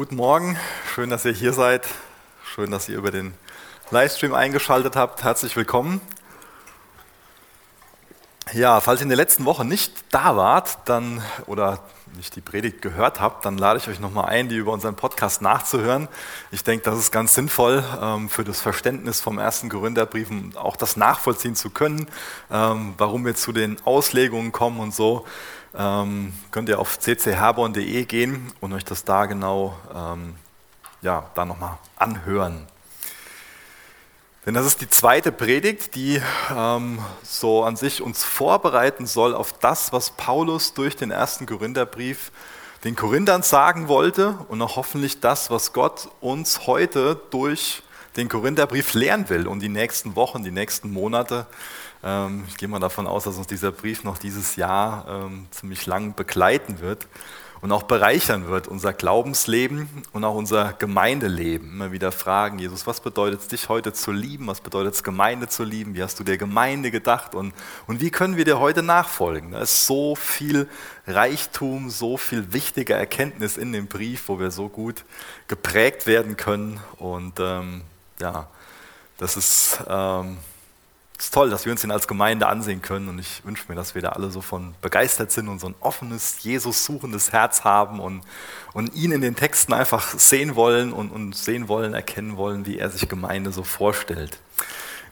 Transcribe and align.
Guten 0.00 0.16
Morgen, 0.16 0.56
schön, 0.94 1.10
dass 1.10 1.26
ihr 1.26 1.32
hier 1.32 1.52
seid. 1.52 1.86
Schön, 2.42 2.70
dass 2.70 2.88
ihr 2.88 2.96
über 2.96 3.10
den 3.10 3.34
Livestream 3.90 4.32
eingeschaltet 4.32 4.96
habt. 4.96 5.24
Herzlich 5.24 5.54
willkommen. 5.56 6.00
Ja, 8.54 8.80
falls 8.80 9.00
ihr 9.00 9.02
in 9.02 9.08
der 9.10 9.18
letzten 9.18 9.44
Woche 9.44 9.66
nicht 9.66 9.92
da 10.10 10.38
wart, 10.38 10.78
dann 10.86 11.22
oder 11.44 11.80
nicht 12.16 12.34
die 12.34 12.40
Predigt 12.40 12.80
gehört 12.80 13.20
habt, 13.20 13.44
dann 13.44 13.58
lade 13.58 13.78
ich 13.78 13.88
euch 13.88 14.00
nochmal 14.00 14.24
ein, 14.24 14.48
die 14.48 14.56
über 14.56 14.72
unseren 14.72 14.96
Podcast 14.96 15.42
nachzuhören. 15.42 16.08
Ich 16.50 16.64
denke, 16.64 16.82
das 16.82 16.98
ist 16.98 17.12
ganz 17.12 17.34
sinnvoll 17.34 17.84
ähm, 18.00 18.30
für 18.30 18.42
das 18.42 18.62
Verständnis 18.62 19.20
vom 19.20 19.38
ersten 19.38 19.68
Korintherbrief 19.68 20.30
auch 20.54 20.76
das 20.76 20.96
nachvollziehen 20.96 21.56
zu 21.56 21.68
können, 21.68 22.06
ähm, 22.50 22.94
warum 22.96 23.26
wir 23.26 23.34
zu 23.34 23.52
den 23.52 23.76
Auslegungen 23.84 24.50
kommen 24.50 24.80
und 24.80 24.94
so. 24.94 25.26
Ähm, 25.74 26.32
könnt 26.50 26.68
ihr 26.68 26.78
auf 26.78 26.98
ccherborn.de 26.98 28.04
gehen 28.04 28.52
und 28.60 28.72
euch 28.72 28.84
das 28.84 29.04
da 29.04 29.26
genau 29.26 29.76
ähm, 29.94 30.34
ja, 31.02 31.30
da 31.34 31.44
nochmal 31.44 31.78
anhören. 31.96 32.66
Denn 34.46 34.54
das 34.54 34.66
ist 34.66 34.80
die 34.80 34.88
zweite 34.88 35.32
Predigt, 35.32 35.94
die 35.94 36.20
ähm, 36.54 36.98
so 37.22 37.62
an 37.62 37.76
sich 37.76 38.02
uns 38.02 38.24
vorbereiten 38.24 39.06
soll 39.06 39.34
auf 39.34 39.52
das, 39.52 39.92
was 39.92 40.10
Paulus 40.10 40.74
durch 40.74 40.96
den 40.96 41.10
ersten 41.10 41.46
Korintherbrief 41.46 42.32
den 42.84 42.96
Korinthern 42.96 43.42
sagen 43.42 43.88
wollte 43.88 44.38
und 44.48 44.62
auch 44.62 44.76
hoffentlich 44.76 45.20
das, 45.20 45.50
was 45.50 45.74
Gott 45.74 46.08
uns 46.20 46.66
heute 46.66 47.20
durch 47.30 47.82
den 48.16 48.28
Korintherbrief 48.28 48.94
lehren 48.94 49.28
will 49.28 49.46
und 49.46 49.60
die 49.60 49.68
nächsten 49.68 50.16
Wochen, 50.16 50.42
die 50.42 50.50
nächsten 50.50 50.90
Monate. 50.90 51.46
Ähm, 52.02 52.44
ich 52.48 52.56
gehe 52.56 52.68
mal 52.68 52.80
davon 52.80 53.06
aus, 53.06 53.24
dass 53.24 53.36
uns 53.36 53.46
dieser 53.46 53.72
Brief 53.72 54.04
noch 54.04 54.18
dieses 54.18 54.56
Jahr 54.56 55.06
ähm, 55.08 55.46
ziemlich 55.50 55.86
lang 55.86 56.14
begleiten 56.14 56.80
wird 56.80 57.06
und 57.60 57.72
auch 57.72 57.82
bereichern 57.82 58.48
wird, 58.48 58.68
unser 58.68 58.94
Glaubensleben 58.94 59.88
und 60.12 60.24
auch 60.24 60.34
unser 60.34 60.72
Gemeindeleben. 60.72 61.68
Immer 61.72 61.92
wieder 61.92 62.10
fragen, 62.10 62.58
Jesus, 62.58 62.86
was 62.86 63.00
bedeutet 63.00 63.40
es, 63.40 63.48
dich 63.48 63.68
heute 63.68 63.92
zu 63.92 64.12
lieben? 64.12 64.46
Was 64.46 64.62
bedeutet 64.62 64.94
es, 64.94 65.02
Gemeinde 65.02 65.46
zu 65.46 65.62
lieben? 65.62 65.94
Wie 65.94 66.02
hast 66.02 66.18
du 66.18 66.24
der 66.24 66.38
Gemeinde 66.38 66.90
gedacht? 66.90 67.34
Und, 67.34 67.52
und 67.86 68.00
wie 68.00 68.10
können 68.10 68.38
wir 68.38 68.46
dir 68.46 68.58
heute 68.58 68.82
nachfolgen? 68.82 69.52
Da 69.52 69.60
ist 69.60 69.86
so 69.86 70.14
viel 70.14 70.68
Reichtum, 71.06 71.90
so 71.90 72.16
viel 72.16 72.54
wichtige 72.54 72.94
Erkenntnis 72.94 73.58
in 73.58 73.72
dem 73.72 73.88
Brief, 73.88 74.28
wo 74.28 74.38
wir 74.38 74.50
so 74.50 74.70
gut 74.70 75.04
geprägt 75.46 76.06
werden 76.06 76.38
können. 76.38 76.80
Und 76.96 77.40
ähm, 77.40 77.82
ja, 78.20 78.48
das 79.18 79.36
ist... 79.36 79.80
Ähm, 79.86 80.38
es 81.20 81.26
ist 81.26 81.34
toll, 81.34 81.50
dass 81.50 81.66
wir 81.66 81.72
uns 81.72 81.84
ihn 81.84 81.90
als 81.90 82.08
Gemeinde 82.08 82.46
ansehen 82.46 82.80
können 82.80 83.10
und 83.10 83.18
ich 83.18 83.44
wünsche 83.44 83.64
mir, 83.68 83.74
dass 83.74 83.94
wir 83.94 84.00
da 84.00 84.08
alle 84.08 84.30
so 84.30 84.40
von 84.40 84.74
begeistert 84.80 85.30
sind 85.30 85.48
und 85.48 85.60
so 85.60 85.66
ein 85.66 85.74
offenes, 85.80 86.42
Jesus 86.42 86.86
suchendes 86.86 87.30
Herz 87.30 87.62
haben 87.62 88.00
und, 88.00 88.22
und 88.72 88.94
ihn 88.94 89.12
in 89.12 89.20
den 89.20 89.36
Texten 89.36 89.74
einfach 89.74 90.14
sehen 90.18 90.56
wollen 90.56 90.94
und, 90.94 91.10
und 91.10 91.36
sehen 91.36 91.68
wollen, 91.68 91.92
erkennen 91.92 92.38
wollen, 92.38 92.64
wie 92.64 92.78
er 92.78 92.88
sich 92.88 93.06
Gemeinde 93.06 93.52
so 93.52 93.64
vorstellt. 93.64 94.38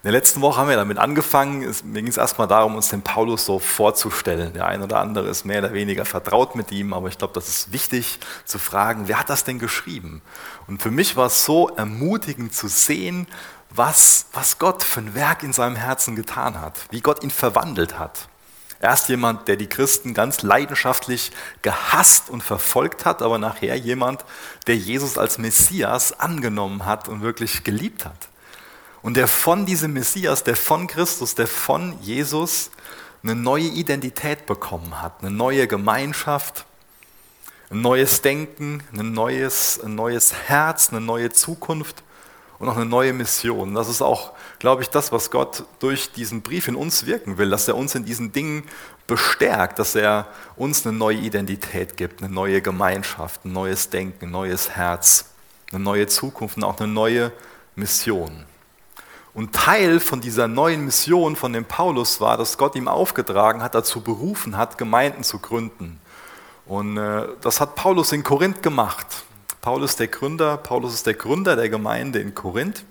In 0.03 0.05
der 0.05 0.13
letzten 0.13 0.41
Woche 0.41 0.59
haben 0.59 0.71
wir 0.71 0.77
damit 0.77 0.97
angefangen. 0.97 1.63
Es, 1.63 1.85
mir 1.85 2.01
ging 2.01 2.11
es 2.11 2.17
erstmal 2.17 2.49
darum, 2.49 2.77
uns 2.77 2.89
den 2.89 3.03
Paulus 3.03 3.45
so 3.45 3.59
vorzustellen. 3.59 4.55
Der 4.55 4.67
eine 4.67 4.85
oder 4.85 5.01
andere 5.01 5.29
ist 5.29 5.45
mehr 5.45 5.59
oder 5.59 5.75
weniger 5.75 6.07
vertraut 6.07 6.55
mit 6.55 6.73
ihm, 6.73 6.95
aber 6.95 7.09
ich 7.09 7.19
glaube, 7.19 7.35
das 7.35 7.49
ist 7.49 7.73
wichtig 7.73 8.19
zu 8.47 8.59
fragen, 8.59 9.09
wer 9.09 9.19
hat 9.19 9.29
das 9.29 9.45
denn 9.45 9.59
geschrieben? 9.59 10.23
Und 10.69 10.81
für 10.81 10.91
mich 10.91 11.17
war 11.17 11.27
es 11.27 11.45
so 11.45 11.69
ermutigend 11.69 12.55
zu 12.55 12.69
sehen, 12.69 13.27
was, 13.71 14.27
was 14.33 14.59
Gott 14.59 14.83
für 14.83 15.01
ein 15.01 15.15
Werk 15.15 15.43
in 15.43 15.53
seinem 15.53 15.77
Herzen 15.77 16.17
getan 16.17 16.61
hat, 16.61 16.79
wie 16.91 17.01
Gott 17.01 17.23
ihn 17.23 17.31
verwandelt 17.31 17.99
hat. 17.99 18.29
Er 18.81 18.95
ist 18.95 19.09
jemand, 19.09 19.49
der 19.49 19.57
die 19.57 19.67
Christen 19.67 20.15
ganz 20.15 20.43
leidenschaftlich 20.43 21.33
gehasst 21.63 22.31
und 22.31 22.43
verfolgt 22.43 23.05
hat, 23.05 23.23
aber 23.23 23.39
nachher 23.39 23.77
jemand, 23.77 24.25
der 24.69 24.77
Jesus 24.77 25.19
als 25.19 25.39
Messias 25.39 26.19
angenommen 26.19 26.87
hat 26.87 27.09
und 27.09 27.23
wirklich 27.23 27.65
geliebt 27.65 28.05
hat. 28.05 28.29
Und 29.03 29.17
der 29.17 29.27
von 29.27 29.67
diesem 29.67 29.95
Messias, 29.95 30.45
der 30.45 30.57
von 30.57 30.87
Christus, 30.87 31.35
der 31.35 31.49
von 31.49 32.01
Jesus 32.03 32.71
eine 33.25 33.35
neue 33.35 33.65
Identität 33.65 34.47
bekommen 34.47 35.03
hat, 35.03 35.23
eine 35.23 35.31
neue 35.33 35.67
Gemeinschaft, 35.67 36.65
ein 37.71 37.81
neues 37.81 38.23
Denken, 38.23 38.83
ein 38.93 39.13
neues, 39.13 39.81
ein 39.83 39.97
neues 39.97 40.33
Herz, 40.33 40.91
eine 40.91 41.01
neue 41.01 41.31
Zukunft 41.31 42.05
und 42.59 42.69
auch 42.69 42.77
eine 42.77 42.87
neue 42.87 43.13
Mission. 43.13 43.75
Das 43.75 43.89
ist 43.89 44.03
auch, 44.03 44.33
glaube 44.59 44.83
ich, 44.83 44.91
das, 44.91 45.13
was 45.13 45.31
Gott 45.31 45.65
durch 45.79 46.11
diesen 46.13 46.43
Brief 46.43 46.69
in 46.69 46.75
uns 46.75 47.07
wirken 47.07 47.39
will, 47.39 47.51
dass 47.51 47.69
er 47.69 47.77
uns 47.77 47.95
in 47.95 48.05
diesen 48.05 48.33
Dingen 48.33 48.65
bestärkt, 49.07 49.79
dass 49.79 49.95
er 49.95 50.27
uns 50.57 50.87
eine 50.87 50.97
neue 50.97 51.19
Identität 51.19 51.97
gibt, 51.97 52.23
eine 52.23 52.33
neue 52.33 52.61
Gemeinschaft, 52.61 53.45
ein 53.45 53.53
neues 53.53 53.91
Denken, 53.91 54.27
ein 54.27 54.31
neues 54.31 54.71
Herz, 54.71 55.31
eine 55.73 55.83
neue 55.83 56.07
Zukunft 56.07 56.57
und 56.57 56.65
auch 56.65 56.79
eine 56.79 56.89
neue 56.93 57.33
Mission. 57.77 58.45
Und 59.35 59.55
Teil 59.55 60.01
von 60.01 60.21
dieser 60.21 60.49
neuen 60.49 60.85
Mission 60.85 61.37
von 61.37 61.53
dem 61.53 61.65
Paulus 61.65 62.21
war, 62.21 62.37
dass 62.37 62.59
Gott 62.59 62.75
ihm 62.75 62.89
aufgetragen 62.89 63.63
hat, 63.63 63.75
dazu 63.75 64.01
berufen 64.01 64.57
hat, 64.57 64.79
Gemeinden 64.79 65.23
zu 65.23 65.39
gründen. 65.39 66.01
Und 66.67 66.97
äh, 66.97 67.29
das 67.41 67.61
hat 67.61 67.77
Paulus 67.77 68.13
in 68.13 68.25
Korinth 68.25 68.63
gemacht. 68.63 69.07
Paulus 69.69 69.97
der 69.97 70.09
Gründer, 70.09 70.57
Paulus 70.57 70.95
ist 70.95 71.07
der 71.07 71.13
Gründer 71.13 71.55
der 71.55 71.69
Gemeinde 71.69 72.21
in 72.21 72.35
Korinth 72.35 72.87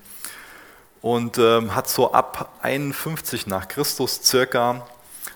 und 1.02 1.40
ähm, 1.40 1.74
hat 1.74 1.90
so 1.90 2.14
ab 2.14 2.52
51 2.62 3.48
nach 3.48 3.68
Christus 3.68 4.22
circa 4.24 4.86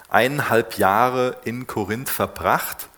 eineinhalb 0.08 0.78
Jahre 0.78 1.38
in 1.44 1.66
Korinth 1.66 2.10
verbracht, 2.10 2.90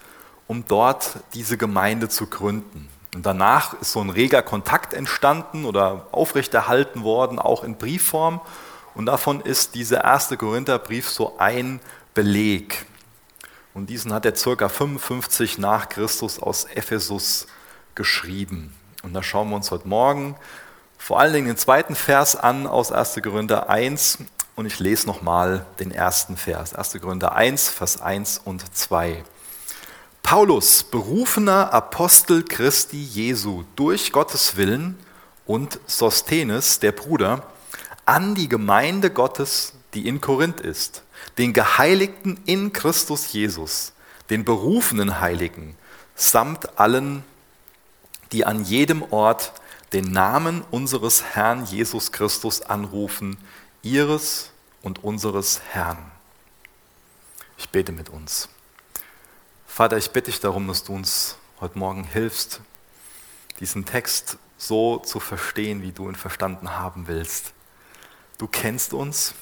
um 0.46 0.66
dort 0.68 1.20
diese 1.34 1.58
Gemeinde 1.58 2.09
zu 2.09 2.28
gründen. 2.28 2.90
Und 3.16 3.26
danach 3.26 3.80
ist 3.80 3.94
so 3.94 4.02
ein 4.02 4.09
reger 4.09 4.42
Kontakt 4.42 4.94
entstanden 4.94 5.64
oder 5.64 6.08
aufrechterhalten 6.12 7.04
worden, 7.06 7.40
auch 7.40 7.64
in 7.64 7.78
Briefform. 7.78 8.42
Und 8.94 9.06
davon 9.06 9.40
ist 9.40 9.74
dieser 9.74 10.04
erste 10.04 10.36
Korintherbrief 10.36 11.10
so 11.10 11.38
ein 11.38 11.80
Beleg. 12.14 12.86
Und 13.74 13.90
diesen 13.90 14.12
hat 14.12 14.25
er 14.25 14.36
circa 14.36 14.68
55 14.68 15.60
nach 15.60 15.88
Christus 15.88 16.40
aus 16.40 16.66
Ephesus 16.66 17.48
geschrieben. 17.96 18.74
Und 19.04 19.14
da 19.14 19.24
schauen 19.24 19.50
wir 19.50 19.56
uns 19.56 19.72
heute 19.72 19.88
Morgen 19.88 20.36
vor 20.98 21.20
allen 21.20 21.34
Dingen 21.34 21.48
den 21.48 21.58
zweiten 21.58 21.96
Vers 21.96 22.38
an 22.38 22.66
aus 22.66 22.94
1. 22.94 23.20
Korinther 23.22 23.70
1 23.70 24.20
und 24.56 24.66
ich 24.66 24.80
lese 24.80 25.06
nochmal 25.06 25.66
den 25.80 25.92
ersten 25.92 26.38
Vers. 26.38 26.74
1. 26.74 27.02
Korinther 27.02 27.36
1, 27.36 27.68
Vers 27.68 28.02
1 28.02 28.42
und 28.46 28.74
2. 28.74 29.24
Paulus, 30.22 30.84
berufener 30.84 31.74
Apostel 31.74 32.44
Christi 32.44 33.04
Jesu 33.04 33.66
durch 33.76 34.14
Gottes 34.14 34.56
Willen 34.56 34.98
und 35.46 35.80
Sosthenes, 35.88 36.80
der 36.80 36.94
Bruder, 36.94 37.48
an 38.06 38.34
die 38.34 38.48
Gemeinde 38.48 39.10
Gottes, 39.10 39.74
die 39.94 40.08
in 40.08 40.22
Korinth 40.22 40.62
ist, 40.62 41.04
den 41.38 41.52
Geheiligten 41.52 42.40
in 42.46 42.72
Christus 42.72 43.34
Jesus, 43.34 43.92
den 44.30 44.46
berufenen 44.46 45.20
Heiligen, 45.20 45.75
samt 46.16 46.80
allen 46.80 47.25
die 48.34 48.46
an 48.46 48.66
jedem 48.66 49.04
Ort 49.14 49.54
den 49.94 50.12
Namen 50.12 50.64
unseres 50.72 51.24
Herrn 51.24 51.66
Jesus 51.66 52.12
Christus 52.12 52.62
anrufen, 52.62 53.38
ihres 53.84 54.50
und 54.82 55.04
unseres 55.04 55.62
Herrn. 55.70 56.12
Ich 57.58 57.70
bete 57.70 57.92
mit 57.92 58.10
uns. 58.10 58.50
Vater, 59.68 59.98
ich 59.98 60.12
bitte 60.12 60.32
dich 60.32 60.40
darum, 60.40 60.68
dass 60.68 60.84
du 60.84 60.94
uns 60.94 61.38
heute 61.62 61.78
Morgen 61.78 62.04
hilfst, 62.04 62.60
diesen 63.60 63.86
Text 63.86 64.38
so 64.58 64.98
zu 64.98 65.20
verstehen, 65.20 65.84
wie 65.84 65.92
du 65.92 66.10
ihn 66.10 66.16
verstanden 66.16 66.72
haben 66.72 67.08
willst. 67.08 67.54
Du 68.40 68.48
kennst 68.48 68.94
uns 68.94 69.36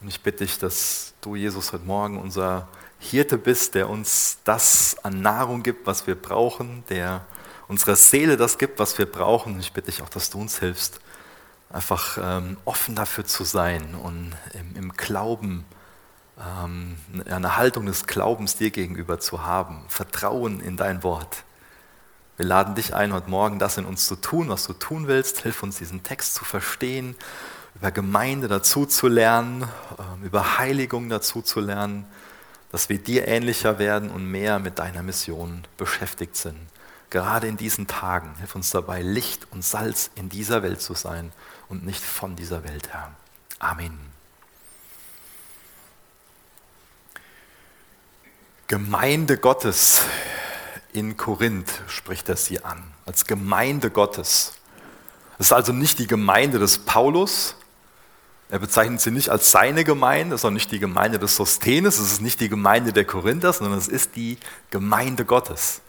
und 0.00 0.08
ich 0.08 0.22
bitte 0.22 0.44
dich, 0.44 0.58
dass 0.58 1.14
du, 1.20 1.36
Jesus, 1.36 1.72
heute 1.72 1.84
Morgen 1.84 2.18
unser 2.18 2.68
Hirte 2.98 3.38
bist, 3.38 3.74
der 3.74 3.88
uns 3.88 4.38
das 4.44 4.96
an 5.02 5.20
Nahrung 5.20 5.62
gibt, 5.62 5.86
was 5.86 6.06
wir 6.06 6.14
brauchen, 6.14 6.84
der 6.88 7.24
unserer 7.68 7.96
Seele 7.96 8.36
das 8.36 8.58
gibt, 8.58 8.78
was 8.78 8.98
wir 8.98 9.06
brauchen. 9.06 9.58
Ich 9.60 9.72
bitte 9.72 9.90
dich 9.90 10.02
auch, 10.02 10.08
dass 10.08 10.30
du 10.30 10.40
uns 10.40 10.58
hilfst, 10.58 11.00
einfach 11.70 12.18
ähm, 12.20 12.56
offen 12.64 12.94
dafür 12.94 13.24
zu 13.24 13.44
sein 13.44 13.94
und 13.94 14.32
im, 14.54 14.76
im 14.76 14.92
Glauben, 14.92 15.64
ähm, 16.38 16.96
eine 17.28 17.56
Haltung 17.56 17.86
des 17.86 18.06
Glaubens 18.06 18.56
dir 18.56 18.70
gegenüber 18.70 19.18
zu 19.18 19.44
haben, 19.44 19.84
Vertrauen 19.88 20.60
in 20.60 20.76
dein 20.76 21.02
Wort. 21.02 21.44
Wir 22.36 22.46
laden 22.46 22.74
dich 22.74 22.94
ein, 22.94 23.12
heute 23.12 23.30
Morgen 23.30 23.58
das 23.58 23.78
in 23.78 23.86
uns 23.86 24.06
zu 24.06 24.16
tun, 24.16 24.48
was 24.48 24.66
du 24.66 24.74
tun 24.74 25.06
willst. 25.06 25.40
Hilf 25.40 25.62
uns, 25.62 25.78
diesen 25.78 26.02
Text 26.02 26.34
zu 26.34 26.44
verstehen, 26.44 27.16
über 27.74 27.90
Gemeinde 27.90 28.48
dazu 28.48 28.84
zu 28.84 29.08
lernen, 29.08 29.64
ähm, 29.98 30.24
über 30.24 30.58
Heiligung 30.58 31.08
dazu 31.08 31.42
zu 31.42 31.60
lernen 31.60 32.06
dass 32.76 32.90
wir 32.90 32.98
dir 32.98 33.26
ähnlicher 33.26 33.78
werden 33.78 34.10
und 34.10 34.30
mehr 34.30 34.58
mit 34.58 34.78
deiner 34.78 35.02
Mission 35.02 35.66
beschäftigt 35.78 36.36
sind. 36.36 36.58
Gerade 37.08 37.46
in 37.46 37.56
diesen 37.56 37.86
Tagen, 37.86 38.34
hilf 38.36 38.54
uns 38.54 38.68
dabei, 38.68 39.00
Licht 39.00 39.46
und 39.50 39.64
Salz 39.64 40.10
in 40.14 40.28
dieser 40.28 40.62
Welt 40.62 40.82
zu 40.82 40.92
sein 40.92 41.32
und 41.70 41.86
nicht 41.86 42.04
von 42.04 42.36
dieser 42.36 42.64
Welt, 42.64 42.90
Herr. 42.92 43.12
Amen. 43.60 43.98
Gemeinde 48.66 49.38
Gottes 49.38 50.02
in 50.92 51.16
Korinth 51.16 51.80
spricht 51.86 52.28
er 52.28 52.36
sie 52.36 52.62
an, 52.62 52.92
als 53.06 53.24
Gemeinde 53.24 53.88
Gottes. 53.88 54.52
Es 55.38 55.46
ist 55.46 55.52
also 55.52 55.72
nicht 55.72 55.98
die 55.98 56.06
Gemeinde 56.06 56.58
des 56.58 56.76
Paulus, 56.80 57.56
er 58.48 58.58
bezeichnet 58.58 59.00
sie 59.00 59.10
nicht 59.10 59.28
als 59.28 59.50
seine 59.50 59.82
Gemeinde, 59.82 60.38
sondern 60.38 60.54
nicht 60.54 60.70
die 60.70 60.78
Gemeinde 60.78 61.18
des 61.18 61.36
Sosthenes, 61.36 61.98
es 61.98 62.12
ist 62.12 62.20
nicht 62.20 62.40
die 62.40 62.48
Gemeinde 62.48 62.92
der 62.92 63.04
Korinther, 63.04 63.52
sondern 63.52 63.78
es 63.78 63.88
ist 63.88 64.14
die 64.14 64.38
Gemeinde 64.70 65.24
Gottes. 65.24 65.80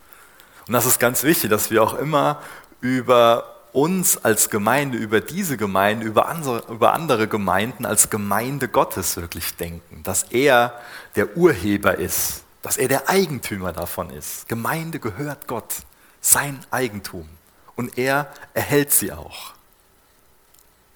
Und 0.68 0.74
das 0.74 0.86
ist 0.86 1.00
ganz 1.00 1.24
wichtig, 1.24 1.50
dass 1.50 1.70
wir 1.70 1.84
auch 1.84 1.94
immer 1.94 2.42
über 2.82 3.56
uns 3.74 4.18
als 4.18 4.50
Gemeinde, 4.50 4.98
über 4.98 5.22
diese 5.22 5.56
Gemeinde, 5.56 6.06
über 6.06 6.28
andere, 6.28 6.64
über 6.72 6.94
andere 6.94 7.28
Gemeinden 7.28 7.86
als 7.86 8.10
Gemeinde 8.10 8.68
Gottes 8.68 9.18
wirklich 9.18 9.56
denken, 9.56 10.02
dass 10.04 10.24
er 10.24 10.74
der 11.16 11.38
Urheber 11.38 11.96
ist, 11.96 12.44
dass 12.64 12.78
er 12.78 12.88
der 12.88 13.08
Eigentümer 13.08 13.72
davon 13.72 14.10
ist. 14.10 14.48
Gemeinde 14.48 15.00
gehört 15.00 15.48
Gott, 15.48 15.76
sein 16.22 16.60
Eigentum. 16.72 17.30
Und 17.76 18.00
er 18.00 18.34
erhält 18.56 18.92
sie 18.92 19.12
auch. 19.12 19.54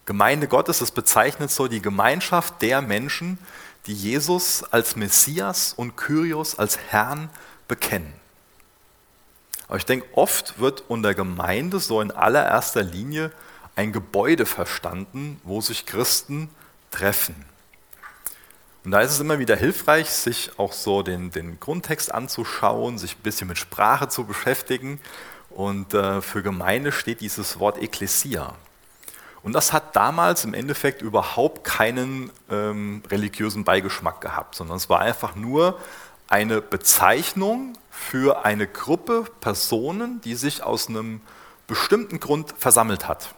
Gemeinde 0.06 0.48
Gottes, 0.48 0.80
das 0.80 0.92
bezeichnet 0.92 1.52
so 1.52 1.68
die 1.68 1.82
Gemeinschaft 1.82 2.62
der 2.62 2.82
Menschen, 2.82 3.38
die 3.86 3.94
Jesus 3.94 4.64
als 4.64 4.96
Messias 4.96 5.74
und 5.74 5.96
Kyrios 5.96 6.58
als 6.58 6.78
Herrn 6.90 7.30
bekennen. 7.68 8.14
Aber 9.68 9.78
ich 9.78 9.86
denke, 9.86 10.06
oft 10.14 10.60
wird 10.60 10.84
unter 10.90 11.14
Gemeinde 11.14 11.80
so 11.80 12.02
in 12.02 12.12
allererster 12.12 12.84
Linie 12.84 13.32
ein 13.76 13.94
Gebäude 13.94 14.46
verstanden, 14.46 15.40
wo 15.44 15.62
sich 15.62 15.86
Christen 15.86 16.50
treffen. 16.92 17.46
Und 18.84 18.92
da 18.92 19.02
ist 19.02 19.12
es 19.12 19.20
immer 19.20 19.40
wieder 19.40 19.56
hilfreich, 19.56 20.10
sich 20.10 20.52
auch 20.58 20.74
so 20.74 21.04
den, 21.04 21.32
den 21.32 21.60
Grundtext 21.60 22.14
anzuschauen, 22.14 22.98
sich 22.98 23.16
ein 23.16 23.22
bisschen 23.22 23.48
mit 23.48 23.60
Sprache 23.60 24.10
zu 24.10 24.26
beschäftigen. 24.26 25.00
Und 25.52 25.94
äh, 25.94 26.22
für 26.22 26.42
Gemeinde 26.42 26.92
steht 26.92 27.22
dieses 27.22 27.60
Wort 27.60 27.82
Ekklesia. 27.82 28.56
Und 29.44 29.54
das 29.54 29.74
hat 29.74 29.96
damals 29.96 30.46
im 30.46 30.54
Endeffekt 30.54 31.02
überhaupt 31.02 31.64
keinen 31.64 32.30
ähm, 32.50 33.02
religiösen 33.10 33.64
Beigeschmack 33.64 34.22
gehabt, 34.22 34.56
sondern 34.56 34.78
es 34.78 34.90
war 34.90 35.00
einfach 35.00 35.36
nur 35.36 35.80
eine 36.28 36.62
Bezeichnung 36.62 37.74
für 37.90 38.46
eine 38.46 38.68
Gruppe 38.68 39.26
Personen, 39.42 40.22
die 40.22 40.36
sich 40.36 40.64
aus 40.64 40.88
einem 40.88 41.22
bestimmten 41.68 42.20
Grund 42.20 42.54
versammelt 42.58 43.08
hat. 43.08 43.34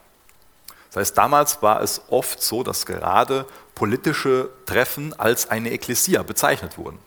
Das 0.91 0.97
heißt, 1.01 1.17
damals 1.17 1.61
war 1.61 1.81
es 1.81 2.01
oft 2.09 2.41
so, 2.41 2.61
dass 2.61 2.85
gerade 2.85 3.45
politische 3.73 4.49
Treffen 4.65 5.17
als 5.19 5.49
eine 5.49 5.71
Ekklesia 5.71 6.21
bezeichnet 6.21 6.77
wurden. 6.77 6.99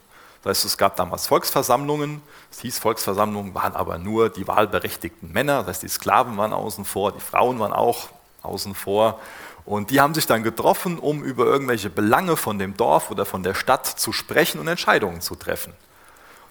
Das 0.43 0.57
heißt, 0.57 0.65
es 0.65 0.77
gab 0.77 0.95
damals 0.97 1.27
Volksversammlungen, 1.27 2.21
es 2.51 2.59
hieß, 2.61 2.79
Volksversammlungen 2.79 3.53
waren 3.53 3.75
aber 3.75 3.97
nur 3.97 4.29
die 4.29 4.47
wahlberechtigten 4.47 5.31
Männer, 5.31 5.59
das 5.59 5.67
heißt, 5.67 5.83
die 5.83 5.87
Sklaven 5.87 6.37
waren 6.37 6.53
außen 6.53 6.85
vor, 6.85 7.11
die 7.11 7.19
Frauen 7.19 7.59
waren 7.59 7.73
auch 7.73 8.09
außen 8.41 8.75
vor. 8.75 9.19
Und 9.65 9.91
die 9.91 9.99
haben 9.99 10.13
sich 10.13 10.27
dann 10.27 10.43
getroffen, 10.43 10.97
um 10.97 11.23
über 11.23 11.45
irgendwelche 11.45 11.89
Belange 11.89 12.37
von 12.37 12.57
dem 12.57 12.77
Dorf 12.77 13.11
oder 13.11 13.25
von 13.25 13.43
der 13.43 13.53
Stadt 13.53 13.85
zu 13.85 14.13
sprechen 14.13 14.59
und 14.59 14.67
Entscheidungen 14.67 15.21
zu 15.21 15.35
treffen. 15.35 15.73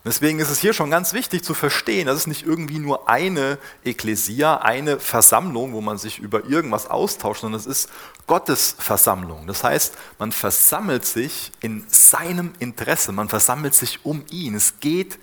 Deswegen 0.06 0.38
ist 0.38 0.50
es 0.50 0.60
hier 0.60 0.72
schon 0.72 0.88
ganz 0.88 1.14
wichtig 1.14 1.42
zu 1.42 1.52
verstehen, 1.52 2.06
das 2.06 2.18
ist 2.18 2.26
nicht 2.28 2.46
irgendwie 2.46 2.78
nur 2.78 3.08
eine 3.08 3.58
Ekklesia, 3.84 4.58
eine 4.58 5.00
Versammlung, 5.00 5.72
wo 5.72 5.80
man 5.80 5.98
sich 5.98 6.20
über 6.20 6.44
irgendwas 6.44 6.88
austauscht, 6.88 7.40
sondern 7.40 7.58
es 7.58 7.66
ist 7.66 7.90
Gottes 8.28 8.76
Versammlung. 8.78 9.48
Das 9.48 9.64
heißt, 9.64 9.94
man 10.20 10.30
versammelt 10.30 11.04
sich 11.04 11.50
in 11.60 11.84
seinem 11.88 12.52
Interesse, 12.60 13.10
man 13.10 13.28
versammelt 13.28 13.74
sich 13.74 14.04
um 14.04 14.24
ihn. 14.30 14.54
Es 14.54 14.78
geht 14.78 15.18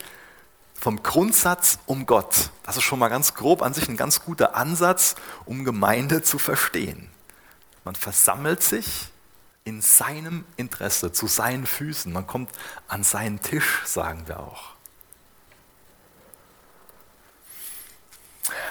vom 0.84 1.02
Grundsatz 1.02 1.80
um 1.86 2.06
Gott. 2.06 2.50
Das 2.64 2.76
ist 2.76 2.84
schon 2.84 3.00
mal 3.00 3.08
ganz 3.08 3.36
grob 3.36 3.62
an 3.62 3.74
sich 3.74 3.88
ein 3.88 3.96
ganz 3.96 4.26
guter 4.26 4.58
Ansatz, 4.58 5.16
um 5.46 5.64
Gemeinde 5.64 6.24
zu 6.24 6.38
verstehen. 6.38 7.10
Man 7.86 7.96
versammelt 7.96 8.62
sich 8.62 9.08
in 9.64 9.82
seinem 9.82 10.44
Interesse, 10.58 11.14
zu 11.14 11.28
seinen 11.28 11.66
Füßen. 11.66 12.12
Man 12.12 12.28
kommt 12.28 12.50
an 12.90 13.06
seinen 13.06 13.42
Tisch, 13.42 13.82
sagen 13.86 14.24
wir 14.28 14.42
auch. 14.42 14.74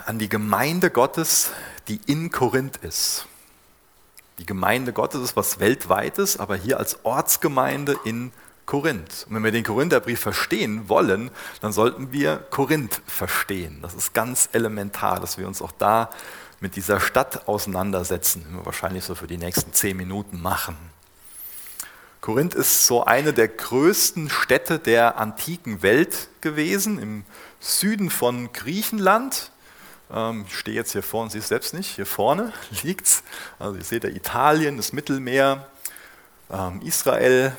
An 0.04 0.18
die 0.18 0.28
Gemeinde 0.28 0.90
Gottes, 0.90 1.50
die 1.88 1.98
in 2.04 2.30
Korinth 2.30 2.76
ist. 2.76 3.26
Die 4.36 4.44
Gemeinde 4.44 4.92
Gottes 4.92 5.22
ist 5.22 5.36
was 5.36 5.60
Weltweites, 5.60 6.38
aber 6.38 6.56
hier 6.56 6.76
als 6.76 7.06
Ortsgemeinde 7.06 7.98
in 8.04 8.32
Korinth. 8.66 9.26
Und 9.28 9.36
wenn 9.36 9.44
wir 9.44 9.52
den 9.52 9.64
Korintherbrief 9.64 10.20
verstehen 10.20 10.88
wollen, 10.88 11.30
dann 11.60 11.72
sollten 11.72 12.12
wir 12.12 12.36
Korinth 12.50 13.02
verstehen. 13.06 13.80
Das 13.82 13.94
ist 13.94 14.14
ganz 14.14 14.48
elementar, 14.52 15.20
dass 15.20 15.38
wir 15.38 15.46
uns 15.46 15.60
auch 15.60 15.72
da 15.72 16.10
mit 16.60 16.76
dieser 16.76 17.00
Stadt 17.00 17.48
auseinandersetzen, 17.48 18.44
wenn 18.46 18.58
wir 18.58 18.66
wahrscheinlich 18.66 19.04
so 19.04 19.14
für 19.14 19.26
die 19.26 19.36
nächsten 19.36 19.72
zehn 19.72 19.96
Minuten 19.96 20.40
machen. 20.40 20.76
Korinth 22.20 22.54
ist 22.54 22.86
so 22.86 23.04
eine 23.04 23.32
der 23.32 23.48
größten 23.48 24.30
Städte 24.30 24.78
der 24.78 25.18
antiken 25.18 25.82
Welt 25.82 26.28
gewesen, 26.40 27.00
im 27.00 27.24
Süden 27.58 28.10
von 28.10 28.52
Griechenland. 28.52 29.50
Ähm, 30.08 30.44
ich 30.46 30.56
stehe 30.56 30.76
jetzt 30.76 30.92
hier 30.92 31.02
vorne, 31.02 31.30
Sie 31.30 31.38
es 31.38 31.48
selbst 31.48 31.74
nicht, 31.74 31.96
hier 31.96 32.06
vorne 32.06 32.52
liegt 32.84 33.06
es. 33.08 33.24
Also 33.58 33.76
ihr 33.76 33.84
seht 33.84 34.04
ja 34.04 34.10
Italien, 34.10 34.76
das 34.76 34.92
Mittelmeer, 34.92 35.66
ähm, 36.48 36.80
Israel, 36.84 37.56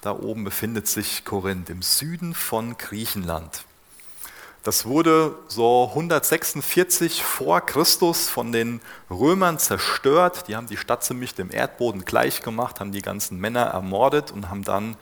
da 0.00 0.12
oben 0.12 0.44
befindet 0.44 0.88
sich 0.88 1.24
Korinth 1.24 1.70
im 1.70 1.82
Süden 1.82 2.34
von 2.34 2.76
Griechenland. 2.78 3.64
Das 4.66 4.84
wurde 4.84 5.36
so 5.46 5.90
146 5.90 7.22
vor 7.22 7.60
Christus 7.60 8.28
von 8.28 8.50
den 8.50 8.80
Römern 9.08 9.60
zerstört. 9.60 10.48
Die 10.48 10.56
haben 10.56 10.66
die 10.66 10.76
Stadt 10.76 11.04
ziemlich 11.04 11.36
dem 11.36 11.52
Erdboden 11.52 12.04
gleich 12.04 12.42
gemacht, 12.42 12.80
haben 12.80 12.90
die 12.90 13.00
ganzen 13.00 13.38
Männer 13.38 13.66
ermordet 13.66 14.32
und 14.32 14.50
haben 14.50 14.64
dann 14.64 14.96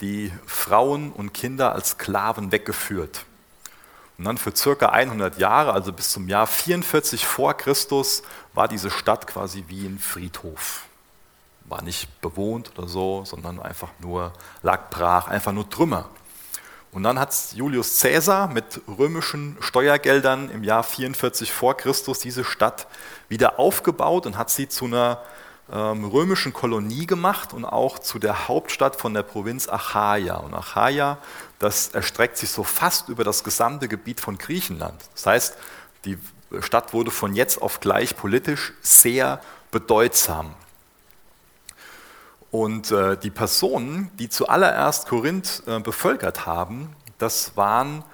die 0.00 0.32
Frauen 0.46 1.10
und 1.10 1.34
Kinder 1.34 1.72
als 1.72 1.90
Sklaven 1.90 2.52
weggeführt. 2.52 3.24
Und 4.18 4.26
dann 4.26 4.38
für 4.38 4.54
circa 4.54 4.90
100 4.90 5.36
Jahre, 5.36 5.72
also 5.72 5.92
bis 5.92 6.12
zum 6.12 6.28
Jahr 6.28 6.46
44 6.46 7.26
vor 7.26 7.54
Christus, 7.54 8.22
war 8.54 8.68
diese 8.68 8.92
Stadt 8.92 9.26
quasi 9.26 9.64
wie 9.66 9.84
ein 9.84 9.98
Friedhof. 9.98 10.84
War 11.72 11.80
nicht 11.80 12.20
bewohnt 12.20 12.70
oder 12.76 12.86
so, 12.86 13.24
sondern 13.24 13.58
einfach 13.58 13.88
nur 13.98 14.34
lag 14.60 14.90
brach, 14.90 15.28
einfach 15.28 15.52
nur 15.52 15.70
Trümmer. 15.70 16.10
Und 16.90 17.02
dann 17.02 17.18
hat 17.18 17.34
Julius 17.54 17.98
Caesar 18.02 18.46
mit 18.48 18.82
römischen 18.86 19.56
Steuergeldern 19.60 20.50
im 20.50 20.64
Jahr 20.64 20.82
44 20.82 21.50
vor 21.50 21.74
Christus 21.74 22.18
diese 22.18 22.44
Stadt 22.44 22.86
wieder 23.30 23.58
aufgebaut 23.58 24.26
und 24.26 24.36
hat 24.36 24.50
sie 24.50 24.68
zu 24.68 24.84
einer 24.84 25.22
ähm, 25.72 26.04
römischen 26.04 26.52
Kolonie 26.52 27.06
gemacht 27.06 27.54
und 27.54 27.64
auch 27.64 27.98
zu 27.98 28.18
der 28.18 28.48
Hauptstadt 28.48 28.96
von 28.96 29.14
der 29.14 29.22
Provinz 29.22 29.66
Achaia. 29.66 30.36
Und 30.36 30.52
Achaia, 30.52 31.16
das 31.58 31.88
erstreckt 31.88 32.36
sich 32.36 32.50
so 32.50 32.64
fast 32.64 33.08
über 33.08 33.24
das 33.24 33.44
gesamte 33.44 33.88
Gebiet 33.88 34.20
von 34.20 34.36
Griechenland. 34.36 35.00
Das 35.14 35.24
heißt, 35.24 35.56
die 36.04 36.18
Stadt 36.60 36.92
wurde 36.92 37.10
von 37.10 37.34
jetzt 37.34 37.62
auf 37.62 37.80
gleich 37.80 38.14
politisch 38.14 38.74
sehr 38.82 39.40
bedeutsam. 39.70 40.54
Und 42.52 42.90
äh, 42.90 43.16
die 43.16 43.30
Personen, 43.30 44.10
die 44.18 44.28
zuallererst 44.28 45.08
Korinth 45.08 45.62
äh, 45.66 45.80
bevölkert 45.80 46.46
haben, 46.46 46.94
das 47.16 47.56
waren 47.56 48.04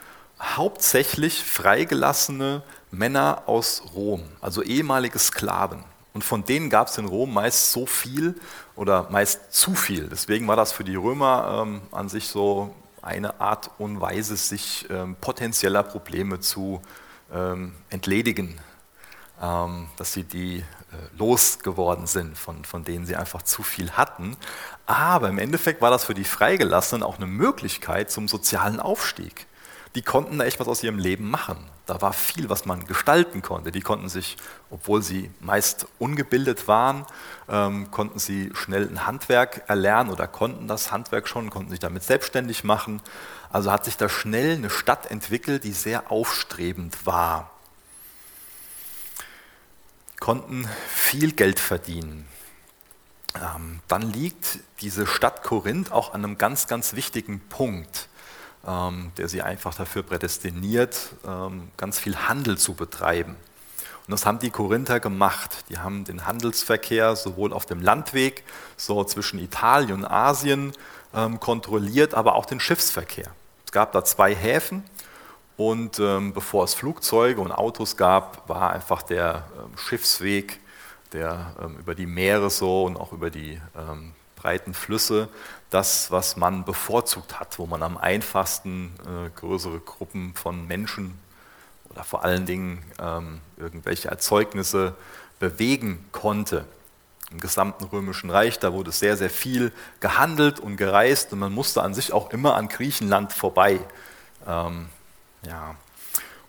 hauptsächlich 0.40 1.42
freigelassene 1.42 2.62
Männer 2.92 3.42
aus 3.46 3.82
Rom, 3.94 4.22
also 4.40 4.62
ehemalige 4.62 5.18
Sklaven. 5.18 5.82
Und 6.14 6.22
von 6.22 6.44
denen 6.44 6.70
gab 6.70 6.86
es 6.86 6.98
in 6.98 7.06
Rom 7.06 7.34
meist 7.34 7.72
so 7.72 7.84
viel 7.84 8.36
oder 8.76 9.08
meist 9.10 9.52
zu 9.52 9.74
viel. 9.74 10.08
Deswegen 10.08 10.46
war 10.46 10.56
das 10.56 10.70
für 10.70 10.84
die 10.84 10.96
Römer 10.96 11.64
ähm, 11.66 11.80
an 11.90 12.08
sich 12.08 12.28
so 12.28 12.74
eine 13.02 13.40
Art 13.40 13.72
und 13.78 14.00
Weise, 14.00 14.36
sich 14.36 14.86
ähm, 14.88 15.16
potenzieller 15.20 15.82
Probleme 15.82 16.38
zu 16.38 16.80
ähm, 17.32 17.74
entledigen, 17.90 18.60
ähm, 19.42 19.88
dass 19.96 20.12
sie 20.12 20.22
die 20.22 20.64
losgeworden 21.16 22.06
sind, 22.06 22.36
von, 22.36 22.64
von 22.64 22.84
denen 22.84 23.06
sie 23.06 23.16
einfach 23.16 23.42
zu 23.42 23.62
viel 23.62 23.92
hatten. 23.92 24.36
Aber 24.86 25.28
im 25.28 25.38
Endeffekt 25.38 25.82
war 25.82 25.90
das 25.90 26.04
für 26.04 26.14
die 26.14 26.24
Freigelassenen 26.24 27.02
auch 27.02 27.16
eine 27.16 27.26
Möglichkeit 27.26 28.10
zum 28.10 28.28
sozialen 28.28 28.80
Aufstieg. 28.80 29.46
Die 29.94 30.02
konnten 30.02 30.38
da 30.38 30.44
echt 30.44 30.60
was 30.60 30.68
aus 30.68 30.82
ihrem 30.82 30.98
Leben 30.98 31.30
machen. 31.30 31.58
Da 31.86 32.00
war 32.02 32.12
viel, 32.12 32.50
was 32.50 32.66
man 32.66 32.84
gestalten 32.84 33.40
konnte. 33.40 33.72
Die 33.72 33.80
konnten 33.80 34.08
sich, 34.08 34.36
obwohl 34.70 35.02
sie 35.02 35.30
meist 35.40 35.86
ungebildet 35.98 36.68
waren, 36.68 37.06
ähm, 37.48 37.90
konnten 37.90 38.18
sie 38.18 38.50
schnell 38.54 38.88
ein 38.88 39.06
Handwerk 39.06 39.64
erlernen 39.66 40.10
oder 40.10 40.28
konnten 40.28 40.68
das 40.68 40.92
Handwerk 40.92 41.26
schon, 41.26 41.48
konnten 41.48 41.70
sich 41.70 41.80
damit 41.80 42.02
selbstständig 42.02 42.64
machen. 42.64 43.00
Also 43.50 43.72
hat 43.72 43.86
sich 43.86 43.96
da 43.96 44.08
schnell 44.10 44.56
eine 44.56 44.68
Stadt 44.70 45.10
entwickelt, 45.10 45.64
die 45.64 45.72
sehr 45.72 46.12
aufstrebend 46.12 47.06
war 47.06 47.50
konnten 50.20 50.68
viel 50.88 51.32
Geld 51.32 51.60
verdienen. 51.60 52.26
Ähm, 53.34 53.80
dann 53.88 54.02
liegt 54.02 54.58
diese 54.80 55.06
Stadt 55.06 55.42
Korinth 55.42 55.92
auch 55.92 56.14
an 56.14 56.24
einem 56.24 56.38
ganz, 56.38 56.66
ganz 56.66 56.94
wichtigen 56.94 57.40
Punkt. 57.40 58.08
ähm, 58.66 59.12
der 59.16 59.28
sie 59.28 59.42
einfach 59.42 59.74
dafür 59.74 60.02
prädestiniert, 60.02 61.10
ähm, 61.26 61.70
ganz 61.76 61.98
viel 61.98 62.16
Handel 62.28 62.58
zu 62.58 62.74
betreiben. 62.74 63.36
Und 64.06 64.12
das 64.12 64.26
haben 64.26 64.38
die 64.38 64.50
Korinther 64.50 65.00
gemacht. 65.00 65.64
Die 65.68 65.78
haben 65.78 66.04
den 66.04 66.26
Handelsverkehr 66.26 67.14
sowohl 67.14 67.52
auf 67.52 67.66
dem 67.66 67.80
Landweg, 67.80 68.44
so 68.76 69.04
zwischen 69.04 69.38
Italien 69.38 69.92
und 69.92 70.04
Asien, 70.04 70.72
ähm, 71.14 71.40
kontrolliert, 71.40 72.14
aber 72.14 72.34
auch 72.34 72.46
den 72.46 72.60
Schiffsverkehr. 72.60 73.30
Es 73.64 73.72
gab 73.72 73.92
da 73.92 74.04
zwei 74.04 74.34
Häfen 74.34 74.82
und 75.58 75.98
ähm, 75.98 76.32
bevor 76.32 76.64
es 76.64 76.74
Flugzeuge 76.74 77.40
und 77.40 77.50
Autos 77.50 77.96
gab, 77.96 78.48
war 78.48 78.72
einfach 78.72 79.02
der 79.02 79.42
ähm, 79.58 79.76
Schiffsweg, 79.76 80.60
der 81.12 81.52
ähm, 81.60 81.76
über 81.80 81.96
die 81.96 82.06
Meere 82.06 82.48
so 82.48 82.84
und 82.84 82.96
auch 82.96 83.12
über 83.12 83.28
die 83.28 83.60
ähm, 83.76 84.12
breiten 84.36 84.72
Flüsse, 84.72 85.28
das, 85.70 86.12
was 86.12 86.36
man 86.36 86.64
bevorzugt 86.64 87.40
hat, 87.40 87.58
wo 87.58 87.66
man 87.66 87.82
am 87.82 87.96
einfachsten 87.96 88.92
äh, 89.04 89.30
größere 89.36 89.80
Gruppen 89.80 90.32
von 90.34 90.64
Menschen 90.68 91.18
oder 91.90 92.04
vor 92.04 92.22
allen 92.22 92.46
Dingen 92.46 92.84
ähm, 93.00 93.40
irgendwelche 93.56 94.08
Erzeugnisse 94.08 94.94
bewegen 95.40 96.06
konnte. 96.12 96.66
Im 97.32 97.40
gesamten 97.40 97.82
römischen 97.86 98.30
Reich, 98.30 98.60
da 98.60 98.72
wurde 98.72 98.92
sehr, 98.92 99.16
sehr 99.16 99.28
viel 99.28 99.72
gehandelt 99.98 100.60
und 100.60 100.76
gereist 100.76 101.32
und 101.32 101.40
man 101.40 101.52
musste 101.52 101.82
an 101.82 101.94
sich 101.94 102.12
auch 102.12 102.30
immer 102.30 102.54
an 102.54 102.68
Griechenland 102.68 103.32
vorbei. 103.32 103.80
Ähm, 104.46 104.88
ja. 105.42 105.76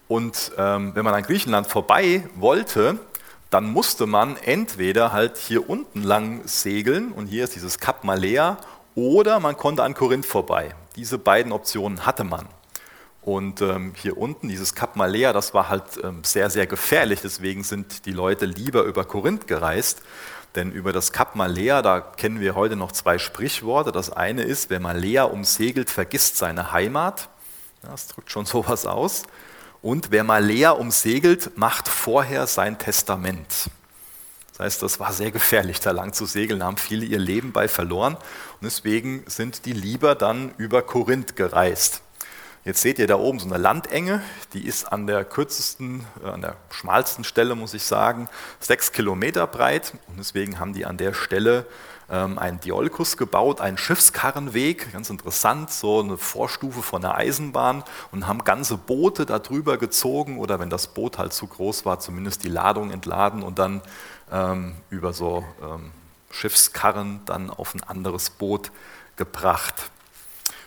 Und 0.08 0.51
ähm, 0.58 0.96
wenn 0.96 1.05
man 1.05 1.13
an 1.13 1.24
Griechenland 1.24 1.67
vorbei 1.67 2.27
wollte, 2.36 2.98
dann 3.50 3.65
musste 3.65 4.05
man 4.05 4.38
entweder 4.38 5.12
halt 5.12 5.38
hier 5.38 5.69
unten 5.69 6.03
lang 6.03 6.41
segeln 6.46 7.12
und 7.12 7.27
hier 7.27 7.43
ist 7.43 7.55
dieses 7.55 7.79
Kap 7.79 8.03
Malea 8.03 8.58
oder 8.96 9.39
man 9.39 9.58
konnte 9.58 9.84
an 9.84 9.93
Korinth 9.93 10.25
vorbei. 10.25 10.75
Diese 10.96 11.17
beiden 11.17 11.51
Optionen 11.51 12.05
hatte 12.05 12.24
man. 12.24 12.48
Und 13.22 13.62
ähm, 13.62 13.93
hier 13.96 14.17
unten, 14.17 14.48
dieses 14.48 14.75
Kap 14.75 14.96
Malea, 14.96 15.34
das 15.34 15.53
war 15.53 15.69
halt 15.69 15.84
ähm, 16.03 16.24
sehr, 16.24 16.50
sehr 16.50 16.67
gefährlich. 16.67 17.22
Deswegen 17.22 17.63
sind 17.63 18.05
die 18.05 18.12
Leute 18.12 18.46
lieber 18.46 18.84
über 18.84 19.05
Korinth 19.05 19.48
gereist. 19.48 20.01
Denn 20.55 20.72
über 20.72 20.93
das 20.93 21.12
Kap 21.12 21.36
Malea, 21.36 21.81
da 21.81 22.01
kennen 22.01 22.39
wir 22.39 22.55
heute 22.55 22.75
noch 22.75 22.91
zwei 22.91 23.19
Sprichworte. 23.19 23.91
Das 23.91 24.10
eine 24.12 24.43
ist, 24.43 24.69
wer 24.69 24.79
Malea 24.79 25.24
umsegelt, 25.24 25.89
vergisst 25.89 26.38
seine 26.38 26.72
Heimat. 26.72 27.29
Das 27.81 28.07
drückt 28.07 28.31
schon 28.31 28.45
sowas 28.48 28.86
aus. 28.86 29.24
Und 29.81 30.12
wer 30.12 30.24
Malea 30.24 30.71
umsegelt, 30.71 31.57
macht 31.57 31.88
vorher 31.88 32.48
sein 32.48 32.77
Testament. 32.77 33.69
Das 34.51 34.59
heißt, 34.59 34.83
das 34.83 35.00
war 35.00 35.13
sehr 35.13 35.31
gefährlich, 35.31 35.79
da 35.79 35.91
lang 35.91 36.12
zu 36.12 36.25
segeln, 36.25 36.63
haben 36.63 36.75
viele 36.75 37.05
ihr 37.05 37.19
Leben 37.19 37.53
bei 37.53 37.69
verloren. 37.69 38.15
Und 38.15 38.63
deswegen 38.63 39.24
sind 39.27 39.65
die 39.65 39.71
lieber 39.71 40.15
dann 40.15 40.53
über 40.57 40.81
Korinth 40.81 41.38
gereist. 41.38 42.01
Jetzt 42.65 42.81
seht 42.81 43.00
ihr 43.00 43.07
da 43.07 43.15
oben 43.15 43.39
so 43.39 43.45
eine 43.45 43.57
Landenge, 43.57 44.21
die 44.51 44.67
ist 44.67 44.91
an 44.91 45.07
der 45.07 45.24
kürzesten, 45.24 46.05
äh, 46.21 46.27
an 46.27 46.41
der 46.41 46.57
schmalsten 46.69 47.24
Stelle, 47.24 47.55
muss 47.55 47.74
ich 47.74 47.83
sagen, 47.83 48.27
sechs 48.59 48.91
Kilometer 48.91 49.48
breit. 49.48 49.93
Und 50.07 50.19
deswegen 50.19 50.59
haben 50.59 50.74
die 50.74 50.86
an 50.86 50.98
der 50.98 51.13
Stelle 51.13 51.65
ähm, 52.12 52.38
einen 52.39 52.60
Diolkus 52.60 53.18
gebaut, 53.18 53.62
einen 53.62 53.78
Schiffskarrenweg, 53.78 54.92
ganz 54.92 55.10
interessant, 55.10 55.72
so 55.72 56.00
eine 56.01 56.18
Vorstufe 56.18 56.82
von 56.82 57.01
der 57.01 57.16
Eisenbahn 57.16 57.84
und 58.12 58.28
haben 58.28 58.44
ganze 58.44 58.78
Boote 58.78 59.25
darüber 59.25 59.78
gezogen 59.78 60.39
oder 60.39 60.60
wenn 60.60 60.70
das 60.70 60.88
Boot 60.88 61.18
halt 61.18 61.34
zu 61.34 61.48
groß 61.48 61.86
war, 61.86 62.00
zumindest 62.00 62.44
die 62.44 62.50
Ladung 62.50 62.92
entladen 62.92 63.44
und 63.44 63.60
dann 63.60 63.82
ähm, 64.32 64.75
über 64.89 65.13
so 65.13 65.44
ähm, 65.62 65.92
Schiffskarren 66.32 67.22
dann 67.25 67.50
auf 67.50 67.74
ein 67.74 67.84
anderes 67.84 68.30
Boot 68.30 68.72
gebracht. 69.16 69.92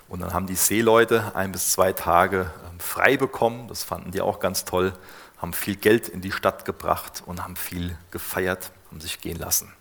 Und 0.08 0.20
dann 0.20 0.34
haben 0.34 0.46
die 0.46 0.56
Seeleute 0.56 1.34
ein 1.34 1.52
bis 1.52 1.72
zwei 1.72 1.92
Tage 1.92 2.52
ähm, 2.70 2.78
frei 2.78 3.16
bekommen, 3.16 3.68
das 3.68 3.82
fanden 3.82 4.10
die 4.10 4.20
auch 4.20 4.40
ganz 4.40 4.64
toll, 4.64 4.92
haben 5.38 5.52
viel 5.52 5.76
Geld 5.76 6.08
in 6.08 6.20
die 6.20 6.32
Stadt 6.32 6.64
gebracht 6.64 7.22
und 7.26 7.42
haben 7.42 7.56
viel 7.56 7.96
gefeiert, 8.10 8.70
haben 8.90 9.00
sich 9.00 9.20
gehen 9.20 9.38
lassen. 9.38 9.72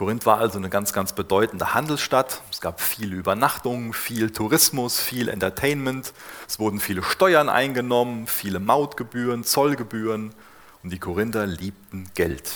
Korinth 0.00 0.24
war 0.24 0.38
also 0.38 0.56
eine 0.56 0.70
ganz, 0.70 0.94
ganz 0.94 1.12
bedeutende 1.12 1.74
Handelsstadt. 1.74 2.40
Es 2.50 2.62
gab 2.62 2.80
viele 2.80 3.16
Übernachtungen, 3.16 3.92
viel 3.92 4.30
Tourismus, 4.30 4.98
viel 4.98 5.28
Entertainment. 5.28 6.14
Es 6.48 6.58
wurden 6.58 6.80
viele 6.80 7.02
Steuern 7.02 7.50
eingenommen, 7.50 8.26
viele 8.26 8.60
Mautgebühren, 8.60 9.44
Zollgebühren. 9.44 10.32
Und 10.82 10.90
die 10.90 10.98
Korinther 10.98 11.44
liebten 11.44 12.08
Geld. 12.14 12.50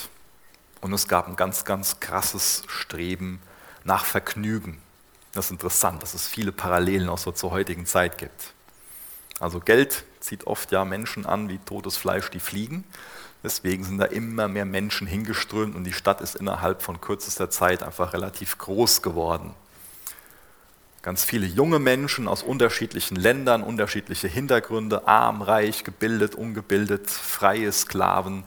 Und 0.80 0.94
es 0.94 1.06
gab 1.06 1.28
ein 1.28 1.36
ganz, 1.36 1.66
ganz 1.66 2.00
krasses 2.00 2.62
Streben 2.66 3.42
nach 3.84 4.06
Vergnügen. 4.06 4.80
Das 5.32 5.44
ist 5.44 5.50
interessant, 5.50 6.02
dass 6.02 6.14
es 6.14 6.26
viele 6.26 6.50
Parallelen 6.50 7.10
auch 7.10 7.18
so 7.18 7.30
zur 7.30 7.50
heutigen 7.50 7.84
Zeit 7.84 8.16
gibt. 8.16 8.54
Also 9.38 9.60
Geld 9.60 10.04
zieht 10.20 10.46
oft 10.46 10.72
ja 10.72 10.86
Menschen 10.86 11.26
an 11.26 11.50
wie 11.50 11.58
totes 11.58 11.98
Fleisch, 11.98 12.30
die 12.30 12.40
fliegen. 12.40 12.84
Deswegen 13.44 13.84
sind 13.84 13.98
da 13.98 14.06
immer 14.06 14.48
mehr 14.48 14.64
Menschen 14.64 15.06
hingeströmt 15.06 15.76
und 15.76 15.84
die 15.84 15.92
Stadt 15.92 16.22
ist 16.22 16.34
innerhalb 16.34 16.80
von 16.80 17.02
kürzester 17.02 17.50
Zeit 17.50 17.82
einfach 17.82 18.14
relativ 18.14 18.56
groß 18.56 19.02
geworden. 19.02 19.54
Ganz 21.02 21.24
viele 21.24 21.44
junge 21.44 21.78
Menschen 21.78 22.26
aus 22.26 22.42
unterschiedlichen 22.42 23.16
Ländern, 23.16 23.62
unterschiedliche 23.62 24.28
Hintergründe, 24.28 25.06
arm, 25.06 25.42
reich, 25.42 25.84
gebildet, 25.84 26.34
ungebildet, 26.34 27.10
freie 27.10 27.70
Sklaven, 27.70 28.44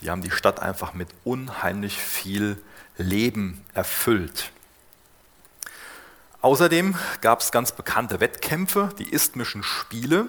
die 0.00 0.10
haben 0.10 0.22
die 0.22 0.32
Stadt 0.32 0.60
einfach 0.60 0.94
mit 0.94 1.08
unheimlich 1.22 1.96
viel 1.98 2.60
Leben 2.98 3.64
erfüllt. 3.74 4.50
Außerdem 6.40 6.96
gab 7.20 7.40
es 7.40 7.52
ganz 7.52 7.70
bekannte 7.70 8.18
Wettkämpfe, 8.18 8.88
die 8.98 9.12
Isthmischen 9.12 9.62
Spiele, 9.62 10.26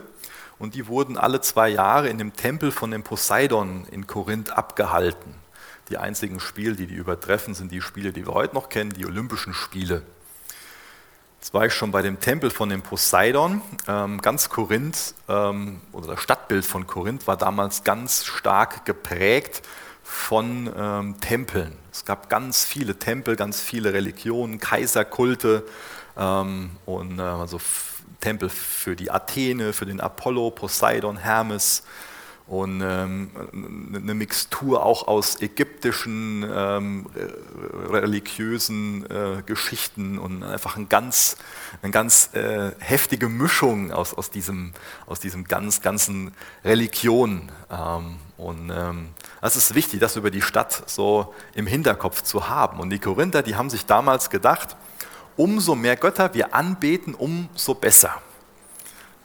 und 0.62 0.76
die 0.76 0.86
wurden 0.86 1.18
alle 1.18 1.42
zwei 1.42 1.70
Jahre 1.70 2.08
in 2.08 2.20
dem 2.20 2.36
Tempel 2.36 2.72
von 2.72 2.92
dem 2.92 3.02
Poseidon 3.02 3.88
in 3.90 4.06
Korinth 4.06 4.52
abgehalten. 4.52 5.34
Die 5.90 5.98
einzigen 5.98 6.40
Spiele, 6.40 6.76
die 6.76 6.86
die 6.86 6.94
übertreffen, 6.94 7.56
sind 7.56 7.72
die 7.72 7.82
Spiele, 7.82 8.14
die 8.14 8.28
wir 8.28 8.34
heute 8.36 8.54
noch 8.54 8.70
kennen, 8.70 8.92
die 8.92 9.08
Olympischen 9.08 9.56
Spiele. 9.56 10.04
Jetzt 11.40 11.56
war 11.56 11.66
ich 11.66 11.74
schon 11.74 11.90
bei 11.90 12.04
dem 12.04 12.20
Tempel 12.20 12.52
von 12.52 12.70
dem 12.70 12.84
Poseidon. 12.84 13.64
Ähm, 13.88 14.22
ganz 14.22 14.50
Korinth 14.50 15.16
ähm, 15.28 15.82
oder 15.94 16.10
das 16.10 16.22
Stadtbild 16.22 16.64
von 16.64 16.86
Korinth 16.86 17.26
war 17.26 17.38
damals 17.38 17.84
ganz 17.84 18.24
stark 18.24 18.86
geprägt 18.86 19.64
von 20.04 20.72
ähm, 20.78 21.20
Tempeln. 21.22 21.76
Es 21.92 22.06
gab 22.06 22.30
ganz 22.30 22.64
viele 22.66 23.00
Tempel, 23.00 23.36
ganz 23.36 23.60
viele 23.60 23.94
Religionen, 23.94 24.60
Kaiserkulte, 24.60 25.66
und 26.14 27.20
äh, 27.20 27.22
also 27.22 27.58
Tempel 28.22 28.50
für 28.50 28.96
die 28.96 29.12
Athene, 29.12 29.74
für 29.74 29.86
den 29.86 30.00
Apollo, 30.00 30.52
Poseidon, 30.52 31.18
Hermes 31.18 31.84
und 32.52 32.82
ähm, 32.82 33.30
eine 33.96 34.14
Mixtur 34.14 34.86
auch 34.86 35.08
aus 35.08 35.42
ägyptischen 35.42 36.46
ähm, 36.54 37.06
religiösen 37.90 39.06
äh, 39.10 39.42
Geschichten 39.46 40.20
und 40.20 40.44
einfach 40.44 40.76
ein 40.76 40.90
ganz, 40.90 41.38
eine 41.82 41.94
ganz 41.94 42.32
äh, 42.34 42.72
heftige 42.80 43.30
Mischung 43.30 43.94
aus, 43.94 44.14
aus, 44.14 44.32
diesem, 44.32 44.74
aus 45.06 45.22
diesem 45.22 45.46
ganz, 45.46 45.82
ganzen 45.82 46.34
Religion. 46.66 47.50
Ähm, 47.72 48.18
und 48.36 48.70
ähm, 48.70 49.10
das 49.40 49.56
ist 49.56 49.74
wichtig, 49.74 50.02
das 50.02 50.18
über 50.18 50.30
die 50.30 50.42
Stadt 50.42 50.90
so 50.90 51.34
im 51.54 51.68
Hinterkopf 51.68 52.22
zu 52.22 52.50
haben. 52.50 52.82
Und 52.82 52.90
die 52.90 53.00
Korinther, 53.00 53.44
die 53.44 53.56
haben 53.56 53.70
sich 53.70 53.86
damals 53.86 54.30
gedacht, 54.30 54.76
umso 55.38 55.76
mehr 55.76 55.96
Götter 55.96 56.34
wir 56.34 56.54
anbeten, 56.54 57.14
umso 57.14 57.74
besser. 57.74 58.22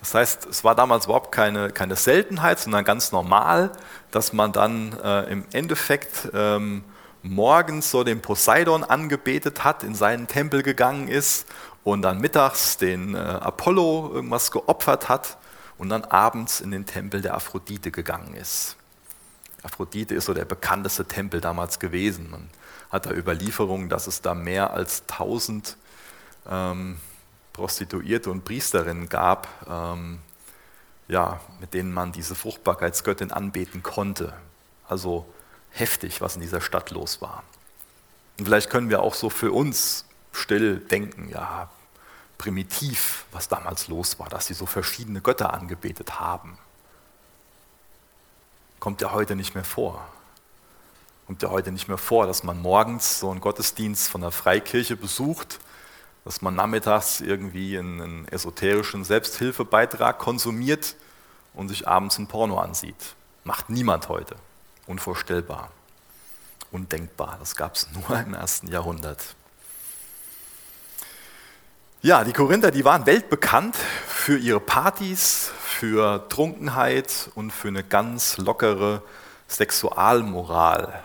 Das 0.01 0.15
heißt, 0.15 0.47
es 0.47 0.63
war 0.63 0.75
damals 0.75 1.07
überhaupt 1.07 1.33
keine, 1.33 1.71
keine 1.71 1.97
Seltenheit, 1.97 2.61
sondern 2.61 2.85
ganz 2.85 3.11
normal, 3.11 3.73
dass 4.13 4.33
man 4.33 4.53
dann 4.53 4.97
äh, 5.03 5.25
im 5.25 5.45
Endeffekt 5.53 6.29
ähm, 6.33 6.85
morgens 7.23 7.91
so 7.91 8.05
den 8.05 8.21
Poseidon 8.21 8.85
angebetet 8.85 9.65
hat, 9.65 9.83
in 9.83 9.95
seinen 9.95 10.29
Tempel 10.29 10.63
gegangen 10.63 11.09
ist 11.09 11.47
und 11.83 12.03
dann 12.03 12.21
mittags 12.21 12.77
den 12.77 13.15
äh, 13.15 13.19
Apollo 13.19 14.13
irgendwas 14.15 14.51
geopfert 14.51 15.09
hat 15.09 15.39
und 15.79 15.89
dann 15.89 16.05
abends 16.05 16.61
in 16.61 16.71
den 16.71 16.87
Tempel 16.87 17.21
der 17.21 17.35
Aphrodite 17.35 17.91
gegangen 17.91 18.35
ist. 18.35 18.77
Aphrodite 19.63 20.15
ist 20.15 20.27
so 20.27 20.35
der 20.35 20.45
bekannteste 20.45 21.07
Tempel 21.07 21.41
damals 21.41 21.81
gewesen. 21.81 22.31
Man 22.31 22.49
hat 22.91 23.07
da 23.07 23.11
Überlieferungen, 23.11 23.89
dass 23.89 24.07
es 24.07 24.23
da 24.23 24.35
mehr 24.35 24.73
als 24.73 25.03
1000 25.11 25.77
ähm, 26.51 26.99
Prostituierte 27.53 28.31
und 28.31 28.45
Priesterinnen 28.45 29.09
gab, 29.09 29.49
ähm, 29.69 30.19
ja, 31.09 31.41
mit 31.61 31.73
denen 31.73 31.93
man 31.93 32.13
diese 32.13 32.35
Fruchtbarkeitsgöttin 32.35 33.33
anbeten 33.33 33.83
konnte. 33.83 34.35
Also 34.89 35.27
heftig, 35.71 36.21
was 36.21 36.37
in 36.37 36.43
dieser 36.43 36.61
Stadt 36.61 36.91
los 36.91 37.23
war. 37.23 37.43
Und 38.39 38.45
vielleicht 38.45 38.71
können 38.71 38.91
wir 38.91 39.03
auch 39.03 39.15
so 39.15 39.31
für 39.31 39.53
uns 39.53 40.05
still 40.33 40.79
denken, 40.79 41.29
ja, 41.31 41.71
primitiv, 42.37 43.25
was 43.33 43.49
damals 43.49 43.89
los 43.89 44.19
war, 44.19 44.29
dass 44.29 44.47
sie 44.47 44.55
so 44.55 44.67
verschiedene 44.67 45.23
Götter 45.23 45.55
angebetet 45.55 46.21
haben. 46.21 46.59
Kommt 48.79 49.01
ja 49.01 49.13
heute 49.13 49.35
nicht 49.35 49.55
mehr 49.55 49.65
vor. 49.65 50.07
Kommt 51.27 51.43
ja 51.43 51.49
heute 51.49 51.73
nicht 51.73 51.89
mehr 51.89 51.99
vor, 51.99 52.27
dass 52.27 52.43
man 52.43 52.61
morgens 52.61 53.21
so 53.21 53.31
einen 53.31 53.41
Gottesdienst 53.41 54.09
von 54.09 54.21
der 54.21 54.31
Freikirche 54.31 54.97
besucht 54.97 55.59
dass 56.27 56.43
man 56.43 56.57
nachmittags 56.57 57.21
irgendwie 57.21 57.79
einen, 57.79 58.27
esoterischen 58.27 59.05
Selbsthilfebeitrag 59.05 60.19
konsumiert 60.19 60.97
und 61.55 61.69
sich 61.69 61.87
abends 61.87 62.19
ein 62.19 62.27
Porno 62.27 62.59
ansieht. 62.59 63.15
Macht 63.45 63.71
niemand 63.71 64.09
heute. 64.09 64.35
Unvorstellbar. 64.89 65.71
Undenkbar. 66.73 67.37
Das 67.39 67.55
gab 67.55 67.77
es 67.77 67.87
nur 67.93 68.19
im 68.19 68.35
ersten 68.35 68.67
Jahrhundert. 68.67 69.37
Ja, 72.03 72.25
die 72.25 72.33
Korinther, 72.33 72.73
die 72.73 72.85
waren 72.85 73.07
weltbekannt 73.07 73.77
für 73.77 74.37
ihre 74.37 74.59
Partys, 74.61 75.53
für 75.61 76.29
Trunkenheit 76.29 77.31
und 77.37 77.53
für 77.53 77.69
eine 77.69 77.85
ganz 77.85 78.37
lockere 78.39 79.01
Sexualmoral. 79.47 81.05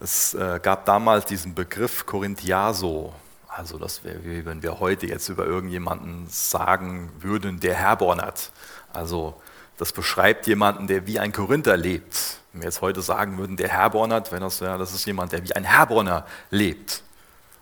Es 0.00 0.34
äh, 0.34 0.60
gab 0.62 0.84
damals 0.84 1.24
diesen 1.26 1.56
Begriff 1.56 2.06
Korinthiaso, 2.06 3.12
also 3.56 3.78
das 3.78 4.02
wäre, 4.02 4.24
wie 4.24 4.44
wenn 4.44 4.62
wir 4.64 4.80
heute 4.80 5.06
jetzt 5.06 5.28
über 5.28 5.46
irgendjemanden 5.46 6.26
sagen 6.28 7.12
würden, 7.20 7.60
der 7.60 7.74
herbornert. 7.74 8.50
Also 8.92 9.40
das 9.76 9.92
beschreibt 9.92 10.48
jemanden, 10.48 10.88
der 10.88 11.06
wie 11.06 11.20
ein 11.20 11.32
Korinther 11.32 11.76
lebt. 11.76 12.40
Wenn 12.52 12.62
wir 12.62 12.66
jetzt 12.66 12.80
heute 12.80 13.00
sagen 13.00 13.38
würden, 13.38 13.56
der 13.56 13.68
herbornert, 13.68 14.32
wenn 14.32 14.40
das, 14.40 14.58
ja, 14.58 14.76
das 14.76 14.92
ist 14.92 15.06
jemand, 15.06 15.32
der 15.32 15.44
wie 15.44 15.54
ein 15.54 15.62
Herborner 15.62 16.26
lebt. 16.50 17.02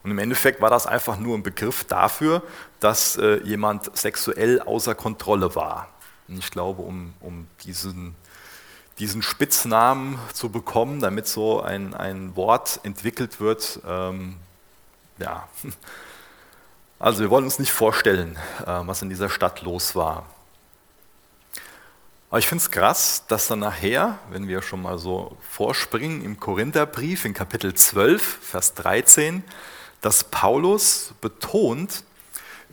Und 0.02 0.10
im 0.10 0.18
Endeffekt 0.18 0.62
war 0.62 0.70
das 0.70 0.86
einfach 0.86 1.18
nur 1.18 1.36
ein 1.36 1.42
Begriff 1.42 1.84
dafür, 1.84 2.42
dass 2.80 3.16
äh, 3.16 3.42
jemand 3.42 3.94
sexuell 3.96 4.60
außer 4.60 4.94
Kontrolle 4.94 5.54
war. 5.54 5.88
Und 6.26 6.38
ich 6.38 6.50
glaube, 6.50 6.82
um, 6.82 7.12
um 7.20 7.46
diesen, 7.64 8.16
diesen 8.98 9.22
Spitznamen 9.22 10.18
zu 10.32 10.48
bekommen, 10.48 11.00
damit 11.00 11.28
so 11.28 11.60
ein, 11.60 11.92
ein 11.92 12.34
Wort 12.34 12.80
entwickelt 12.82 13.40
wird, 13.40 13.80
ähm, 13.86 14.36
ja, 15.22 15.48
also 16.98 17.20
wir 17.20 17.30
wollen 17.30 17.44
uns 17.44 17.58
nicht 17.58 17.72
vorstellen, 17.72 18.36
äh, 18.62 18.66
was 18.66 19.02
in 19.02 19.08
dieser 19.08 19.30
Stadt 19.30 19.62
los 19.62 19.94
war. 19.94 20.26
Aber 22.30 22.38
ich 22.38 22.48
finde 22.48 22.62
es 22.62 22.70
krass, 22.70 23.24
dass 23.28 23.48
dann 23.48 23.58
nachher, 23.58 24.18
wenn 24.30 24.48
wir 24.48 24.62
schon 24.62 24.80
mal 24.80 24.98
so 24.98 25.36
vorspringen 25.50 26.24
im 26.24 26.40
Korintherbrief 26.40 27.26
in 27.26 27.34
Kapitel 27.34 27.74
12, 27.74 28.22
Vers 28.22 28.72
13, 28.74 29.44
dass 30.00 30.24
Paulus 30.24 31.12
betont, 31.20 32.04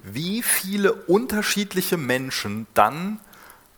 wie 0.02 0.44
viele 0.44 0.94
unterschiedliche 0.94 1.98
Menschen 1.98 2.68
dann 2.74 3.20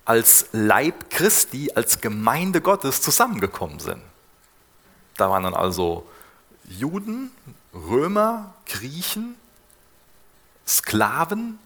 als 0.06 0.50
Leib 0.52 1.10
Christi, 1.10 1.72
als 1.74 2.00
Gemeinde 2.00 2.62
Gottes 2.62 3.02
zusammengekommen 3.02 3.80
sind. 3.80 4.04
Da 5.18 5.32
waren 5.32 5.44
dann 5.44 5.56
also 5.56 6.08
Juden, 6.70 7.32
Römer, 7.74 8.54
Griechen, 8.66 9.36
Sklaven, 10.68 11.60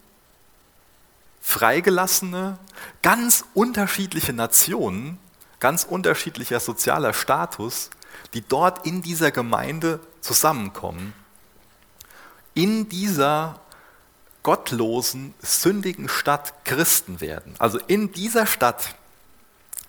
Freigelassene, 1.42 2.58
ganz 3.02 3.46
unterschiedliche 3.54 4.34
Nationen, 4.34 5.20
ganz 5.60 5.84
unterschiedlicher 5.84 6.60
sozialer 6.60 7.14
Status, 7.14 7.90
die 8.34 8.42
dort 8.42 8.86
in 8.86 9.02
dieser 9.02 9.32
Gemeinde 9.32 10.00
zusammenkommen, 10.22 11.14
in 12.54 12.90
dieser 12.90 13.60
gottlosen, 14.44 15.34
sündigen 15.40 16.08
Stadt 16.08 16.66
Christen 16.66 17.20
werden. 17.20 17.56
Also 17.58 17.80
in 17.88 18.12
dieser 18.12 18.46
Stadt 18.46 18.96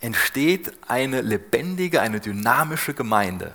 entsteht 0.00 0.73
eine 0.88 1.20
lebendige, 1.20 2.00
eine 2.00 2.20
dynamische 2.20 2.94
Gemeinde. 2.94 3.54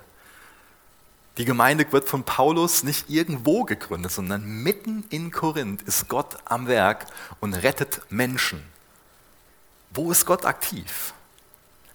Die 1.37 1.45
Gemeinde 1.45 1.89
wird 1.91 2.09
von 2.09 2.23
Paulus 2.23 2.83
nicht 2.83 3.09
irgendwo 3.09 3.63
gegründet, 3.63 4.11
sondern 4.11 4.45
mitten 4.45 5.05
in 5.09 5.31
Korinth 5.31 5.81
ist 5.83 6.09
Gott 6.09 6.37
am 6.45 6.67
Werk 6.67 7.05
und 7.39 7.53
rettet 7.53 8.01
Menschen. 8.09 8.61
Wo 9.91 10.11
ist 10.11 10.25
Gott 10.25 10.45
aktiv? 10.45 11.13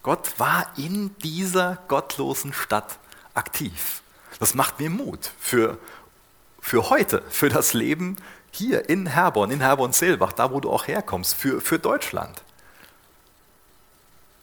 Gott 0.03 0.39
war 0.39 0.73
in 0.77 1.17
dieser 1.19 1.79
gottlosen 1.89 2.53
Stadt 2.53 2.99
aktiv. 3.35 4.03
Das 4.39 4.55
macht 4.55 4.81
mir 4.81 4.89
Mut 4.91 5.31
für, 5.39 5.79
für 6.61 6.91
heute, 6.91 7.23
für 7.29 7.49
das 7.49 7.75
Leben 7.75 8.17
hier 8.51 8.89
in 8.89 9.07
Herborn, 9.07 9.51
in 9.51 9.61
Herborn-Seelbach, 9.61 10.33
da 10.33 10.51
wo 10.51 10.61
du 10.61 10.71
auch 10.71 10.87
herkommst, 10.87 11.35
für, 11.35 11.61
für 11.61 11.79
Deutschland. 11.79 12.43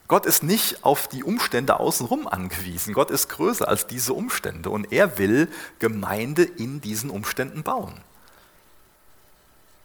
Gott 0.06 0.26
ist 0.26 0.42
nicht 0.42 0.84
auf 0.84 1.08
die 1.08 1.24
Umstände 1.24 1.80
außenrum 1.80 2.28
angewiesen. 2.28 2.92
Gott 2.92 3.10
ist 3.10 3.28
größer 3.28 3.66
als 3.66 3.86
diese 3.86 4.12
Umstände 4.12 4.68
und 4.68 4.92
er 4.92 5.18
will 5.18 5.48
Gemeinde 5.78 6.42
in 6.42 6.80
diesen 6.80 7.08
Umständen 7.08 7.62
bauen. 7.62 7.94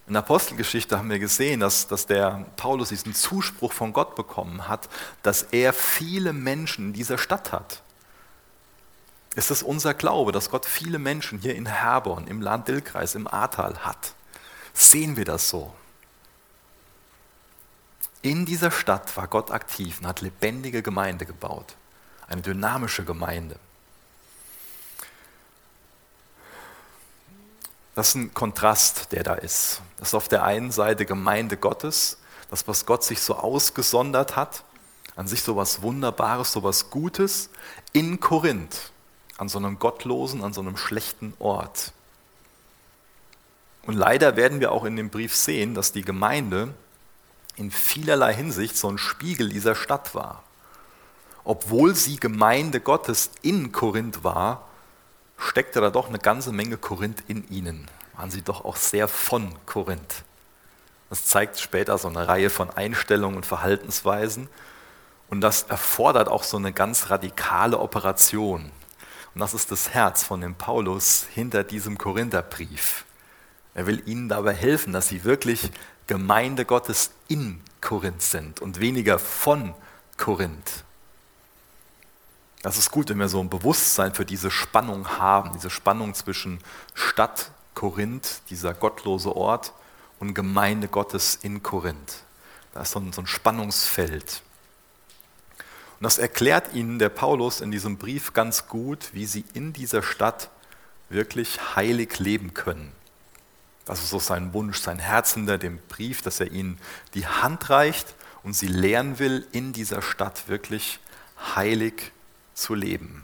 In 0.08 0.14
der 0.14 0.24
Apostelgeschichte 0.24 0.98
haben 0.98 1.10
wir 1.10 1.20
gesehen, 1.20 1.60
dass, 1.60 1.88
dass 1.88 2.08
der 2.08 2.48
Paulus 2.58 2.90
diesen 2.90 3.14
Zuspruch 3.14 3.72
von 3.72 3.94
Gott 3.94 4.16
bekommen 4.16 4.68
hat, 4.68 4.90
dass 5.22 5.44
er 5.44 5.72
viele 5.72 6.34
Menschen 6.34 6.88
in 6.88 6.94
dieser 6.94 7.20
Stadt 7.20 7.52
hat. 7.52 7.84
Es 9.36 9.52
ist 9.52 9.62
unser 9.62 9.94
Glaube, 9.94 10.32
dass 10.32 10.50
Gott 10.50 10.66
viele 10.66 10.98
Menschen 10.98 11.40
hier 11.40 11.56
in 11.56 11.68
Herborn, 11.68 12.28
im 12.28 12.42
Land 12.42 12.68
Dillkreis, 12.68 13.14
im 13.16 13.28
Ahrtal 13.28 13.86
hat. 13.86 14.16
Sehen 14.74 15.16
wir 15.16 15.26
das 15.26 15.48
so? 15.48 15.74
In 18.22 18.46
dieser 18.46 18.72
Stadt 18.72 19.16
war 19.16 19.28
Gott 19.28 19.52
aktiv 19.52 20.00
und 20.00 20.08
hat 20.08 20.22
lebendige 20.22 20.82
Gemeinde 20.82 21.26
gebaut, 21.26 21.76
eine 22.28 22.42
dynamische 22.42 23.06
Gemeinde. 23.06 23.56
Das 27.96 28.10
ist 28.10 28.16
ein 28.16 28.34
Kontrast, 28.34 29.12
der 29.14 29.24
da 29.24 29.34
ist. 29.36 29.82
Das 29.98 30.10
ist 30.10 30.14
auf 30.14 30.28
der 30.28 30.44
einen 30.44 30.72
Seite 30.72 31.06
Gemeinde 31.06 31.58
Gottes, 31.58 32.18
das, 32.50 32.68
was 32.68 32.86
Gott 32.86 33.04
sich 33.04 33.22
so 33.22 33.36
ausgesondert 33.36 34.36
hat, 34.36 34.64
an 35.16 35.28
sich 35.28 35.42
so 35.42 35.56
was 35.56 35.82
Wunderbares, 35.82 36.52
so 36.52 36.64
was 36.64 36.90
Gutes, 36.90 37.50
in 37.94 38.20
Korinth, 38.20 38.92
an 39.38 39.50
so 39.50 39.60
einem 39.60 39.80
gottlosen, 39.80 40.44
an 40.44 40.54
so 40.54 40.62
einem 40.62 40.78
schlechten 40.78 41.34
Ort. 41.40 41.94
Und 43.84 43.96
leider 43.96 44.36
werden 44.36 44.60
wir 44.60 44.72
auch 44.72 44.84
in 44.84 44.96
dem 44.96 45.10
Brief 45.10 45.36
sehen, 45.36 45.74
dass 45.74 45.92
die 45.92 46.04
Gemeinde 46.04 46.74
in 47.60 47.72
vielerlei 47.72 48.34
Hinsicht 48.34 48.78
so 48.78 48.90
ein 48.90 48.98
Spiegel 48.98 49.50
dieser 49.50 49.76
Stadt 49.76 50.16
war. 50.16 50.44
Obwohl 51.44 51.94
sie 51.94 52.16
Gemeinde 52.16 52.80
Gottes 52.80 53.32
in 53.42 53.72
Korinth 53.72 54.24
war, 54.24 54.68
steckte 55.38 55.82
da 55.82 55.90
doch 55.90 56.08
eine 56.08 56.20
ganze 56.20 56.52
Menge 56.52 56.78
Korinth 56.78 57.24
in 57.28 57.48
ihnen. 57.50 57.88
Waren 58.16 58.32
sie 58.32 58.42
doch 58.42 58.66
auch 58.66 58.76
sehr 58.76 59.08
von 59.08 59.54
Korinth. 59.66 60.24
Das 61.10 61.26
zeigt 61.26 61.60
später 61.60 61.98
so 61.98 62.08
eine 62.08 62.28
Reihe 62.28 62.50
von 62.50 62.70
Einstellungen 62.70 63.38
und 63.38 63.46
Verhaltensweisen. 63.46 64.48
Und 65.30 65.42
das 65.42 65.64
erfordert 65.64 66.28
auch 66.28 66.44
so 66.44 66.58
eine 66.58 66.72
ganz 66.72 67.10
radikale 67.10 67.80
Operation. 67.80 68.72
Und 69.34 69.42
das 69.42 69.54
ist 69.54 69.72
das 69.72 69.90
Herz 69.90 70.24
von 70.24 70.42
dem 70.42 70.56
Paulus 70.56 71.26
hinter 71.34 71.64
diesem 71.64 71.98
Korintherbrief. 71.98 73.06
Er 73.74 73.86
will 73.86 74.02
ihnen 74.06 74.30
dabei 74.30 74.54
helfen, 74.54 74.94
dass 74.94 75.08
sie 75.08 75.24
wirklich 75.24 75.72
Gemeinde 76.10 76.66
Gottes 76.66 77.12
in 77.28 77.62
Korinth 77.82 78.24
sind 78.24 78.62
und 78.62 78.80
weniger 78.80 79.20
von 79.20 79.76
Korinth. 80.18 80.84
Das 82.64 82.80
ist 82.80 82.90
gut, 82.90 83.10
wenn 83.10 83.20
wir 83.20 83.30
so 83.30 83.40
ein 83.40 83.52
Bewusstsein 83.52 84.16
für 84.16 84.26
diese 84.26 84.50
Spannung 84.50 85.20
haben, 85.20 85.54
diese 85.54 85.70
Spannung 85.70 86.16
zwischen 86.16 86.62
Stadt 86.96 87.52
Korinth, 87.76 88.42
dieser 88.50 88.74
gottlose 88.74 89.36
Ort, 89.36 89.72
und 90.18 90.34
Gemeinde 90.34 90.88
Gottes 90.88 91.38
in 91.44 91.62
Korinth. 91.62 92.24
Da 92.74 92.82
ist 92.82 92.92
so 92.92 93.00
ein, 93.00 93.14
so 93.14 93.22
ein 93.22 93.28
Spannungsfeld. 93.28 94.42
Und 96.00 96.04
das 96.04 96.18
erklärt 96.18 96.74
ihnen 96.74 96.98
der 96.98 97.10
Paulus 97.10 97.62
in 97.62 97.70
diesem 97.70 97.98
Brief 98.00 98.34
ganz 98.34 98.68
gut, 98.68 99.10
wie 99.14 99.28
sie 99.28 99.46
in 99.54 99.74
dieser 99.74 100.02
Stadt 100.02 100.50
wirklich 101.10 101.76
heilig 101.76 102.18
leben 102.18 102.56
können. 102.56 102.94
Das 103.90 104.04
ist 104.04 104.12
so 104.12 104.20
sein 104.20 104.54
Wunsch, 104.54 104.80
sein 104.80 105.00
Herz 105.00 105.34
hinter 105.34 105.58
dem 105.58 105.80
Brief, 105.90 106.22
dass 106.22 106.40
er 106.40 106.52
ihnen 106.52 106.78
die 107.16 107.26
Hand 107.26 107.72
reicht 107.72 108.14
und 108.44 108.54
sie 108.54 108.68
lernen 108.68 109.18
will, 109.18 109.48
in 109.52 109.74
dieser 109.74 110.04
Stadt 110.04 110.48
wirklich 110.48 111.00
heilig 111.56 112.12
zu 112.54 112.76
leben. 112.76 113.24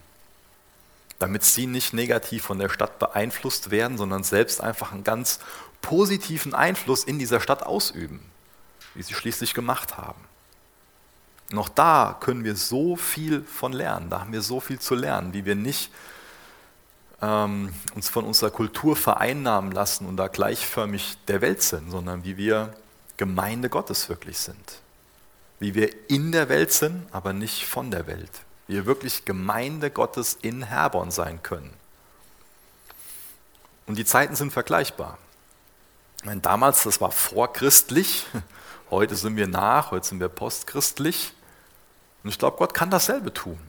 Damit 1.20 1.44
sie 1.44 1.68
nicht 1.68 1.94
negativ 1.94 2.46
von 2.46 2.58
der 2.58 2.70
Stadt 2.70 2.98
beeinflusst 2.98 3.70
werden, 3.70 4.00
sondern 4.00 4.24
selbst 4.24 4.60
einfach 4.60 4.92
einen 4.92 5.04
ganz 5.04 5.38
positiven 5.84 6.56
Einfluss 6.56 7.04
in 7.04 7.20
dieser 7.20 7.42
Stadt 7.42 7.62
ausüben, 7.62 8.20
wie 8.96 9.04
sie 9.04 9.14
schließlich 9.14 9.54
gemacht 9.54 9.98
haben. 9.98 10.20
Noch 11.52 11.70
da 11.70 12.18
können 12.20 12.44
wir 12.44 12.56
so 12.56 12.96
viel 12.96 13.44
von 13.44 13.72
lernen, 13.72 14.10
da 14.10 14.22
haben 14.22 14.34
wir 14.34 14.42
so 14.42 14.60
viel 14.60 14.80
zu 14.80 14.96
lernen, 14.96 15.32
wie 15.32 15.46
wir 15.46 15.54
nicht 15.54 15.92
ähm, 17.22 17.74
uns 17.96 18.10
von 18.10 18.26
unserer 18.26 18.52
Kultur 18.52 18.96
vereinnahmen 18.96 19.72
lassen 19.72 20.06
und 20.06 20.18
da 20.18 20.28
gleichförmig 20.28 21.18
der 21.28 21.42
Welt 21.42 21.62
sind, 21.62 21.92
sondern 21.92 22.24
wie 22.24 22.38
wir 22.38 22.74
Gemeinde 23.18 23.70
Gottes 23.70 24.10
wirklich 24.10 24.38
sind. 24.38 24.80
Wie 25.60 25.74
wir 25.74 26.10
in 26.10 26.32
der 26.32 26.50
Welt 26.50 26.72
sind, 26.72 27.08
aber 27.12 27.32
nicht 27.32 27.66
von 27.66 27.92
der 27.92 28.08
Welt. 28.08 28.32
Wie 28.68 28.76
wir 28.76 28.86
wirklich 28.86 29.26
Gemeinde 29.26 29.90
Gottes 29.90 30.38
in 30.42 30.64
Herborn 30.64 31.12
sein 31.12 31.42
können. 31.42 31.74
Und 33.88 33.98
die 33.98 34.06
Zeiten 34.06 34.36
sind 34.36 34.52
vergleichbar. 34.52 35.18
meine, 36.24 36.42
damals, 36.42 36.84
das 36.84 37.00
war 37.00 37.12
vorchristlich, 37.12 38.26
heute 38.90 39.16
sind 39.16 39.38
wir 39.38 39.48
nach, 39.48 39.92
heute 39.92 40.08
sind 40.08 40.20
wir 40.20 40.30
postchristlich. 40.30 41.34
Und 42.24 42.30
ich 42.32 42.40
glaube, 42.40 42.58
Gott 42.58 42.74
kann 42.74 42.90
dasselbe 42.90 43.32
tun. 43.32 43.60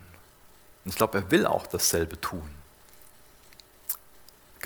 Und 0.84 0.90
ich 0.90 0.96
glaube, 0.96 1.18
er 1.18 1.30
will 1.30 1.46
auch 1.46 1.66
dasselbe 1.66 2.20
tun. 2.20 2.55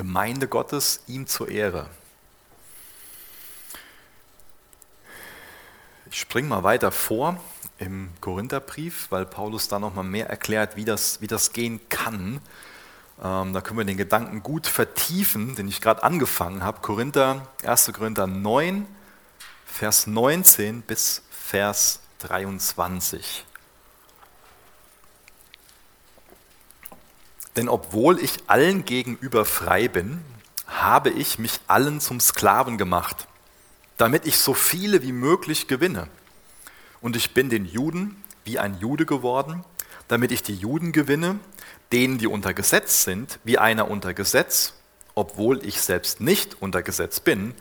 Gemeinde 0.00 0.48
Gottes 0.48 1.02
ihm 1.08 1.26
zur 1.26 1.50
Ehre. 1.50 1.84
Ich 6.10 6.18
springe 6.20 6.48
mal 6.48 6.62
weiter 6.62 6.90
vor 6.90 7.38
im 7.76 8.08
Korintherbrief, 8.22 9.08
weil 9.10 9.26
Paulus 9.26 9.68
da 9.68 9.78
nochmal 9.78 10.04
mehr 10.04 10.30
erklärt, 10.30 10.74
wie 10.76 10.86
das, 10.86 11.20
wie 11.20 11.26
das 11.26 11.52
gehen 11.52 11.82
kann. 11.90 12.40
Ähm, 13.22 13.52
da 13.52 13.60
können 13.60 13.76
wir 13.76 13.84
den 13.84 13.98
Gedanken 13.98 14.42
gut 14.42 14.66
vertiefen, 14.66 15.54
den 15.54 15.68
ich 15.68 15.82
gerade 15.82 16.02
angefangen 16.02 16.64
habe. 16.64 16.80
Korinther, 16.80 17.46
1. 17.62 17.92
Korinther 17.92 18.26
9, 18.26 18.86
Vers 19.66 20.06
19 20.06 20.80
bis 20.80 21.20
Vers 21.28 22.00
23. 22.20 23.44
Denn 27.56 27.68
obwohl 27.68 28.18
ich 28.20 28.38
allen 28.46 28.84
gegenüber 28.84 29.44
frei 29.44 29.88
bin, 29.88 30.20
habe 30.66 31.10
ich 31.10 31.38
mich 31.38 31.60
allen 31.66 32.00
zum 32.00 32.20
Sklaven 32.20 32.78
gemacht, 32.78 33.26
damit 33.96 34.26
ich 34.26 34.38
so 34.38 34.54
viele 34.54 35.02
wie 35.02 35.12
möglich 35.12 35.66
gewinne. 35.66 36.08
Und 37.00 37.16
ich 37.16 37.34
bin 37.34 37.50
den 37.50 37.64
Juden 37.66 38.22
wie 38.44 38.58
ein 38.58 38.78
Jude 38.78 39.06
geworden, 39.06 39.64
damit 40.08 40.32
ich 40.32 40.42
die 40.42 40.54
Juden 40.54 40.92
gewinne, 40.92 41.38
denen, 41.92 42.18
die 42.18 42.26
unter 42.26 42.54
Gesetz 42.54 43.04
sind, 43.04 43.38
wie 43.44 43.58
einer 43.58 43.90
unter 43.90 44.14
Gesetz, 44.14 44.74
obwohl 45.14 45.64
ich 45.66 45.80
selbst 45.80 46.20
nicht 46.20 46.60
unter 46.60 46.82
Gesetz 46.82 47.20
bin, 47.20 47.54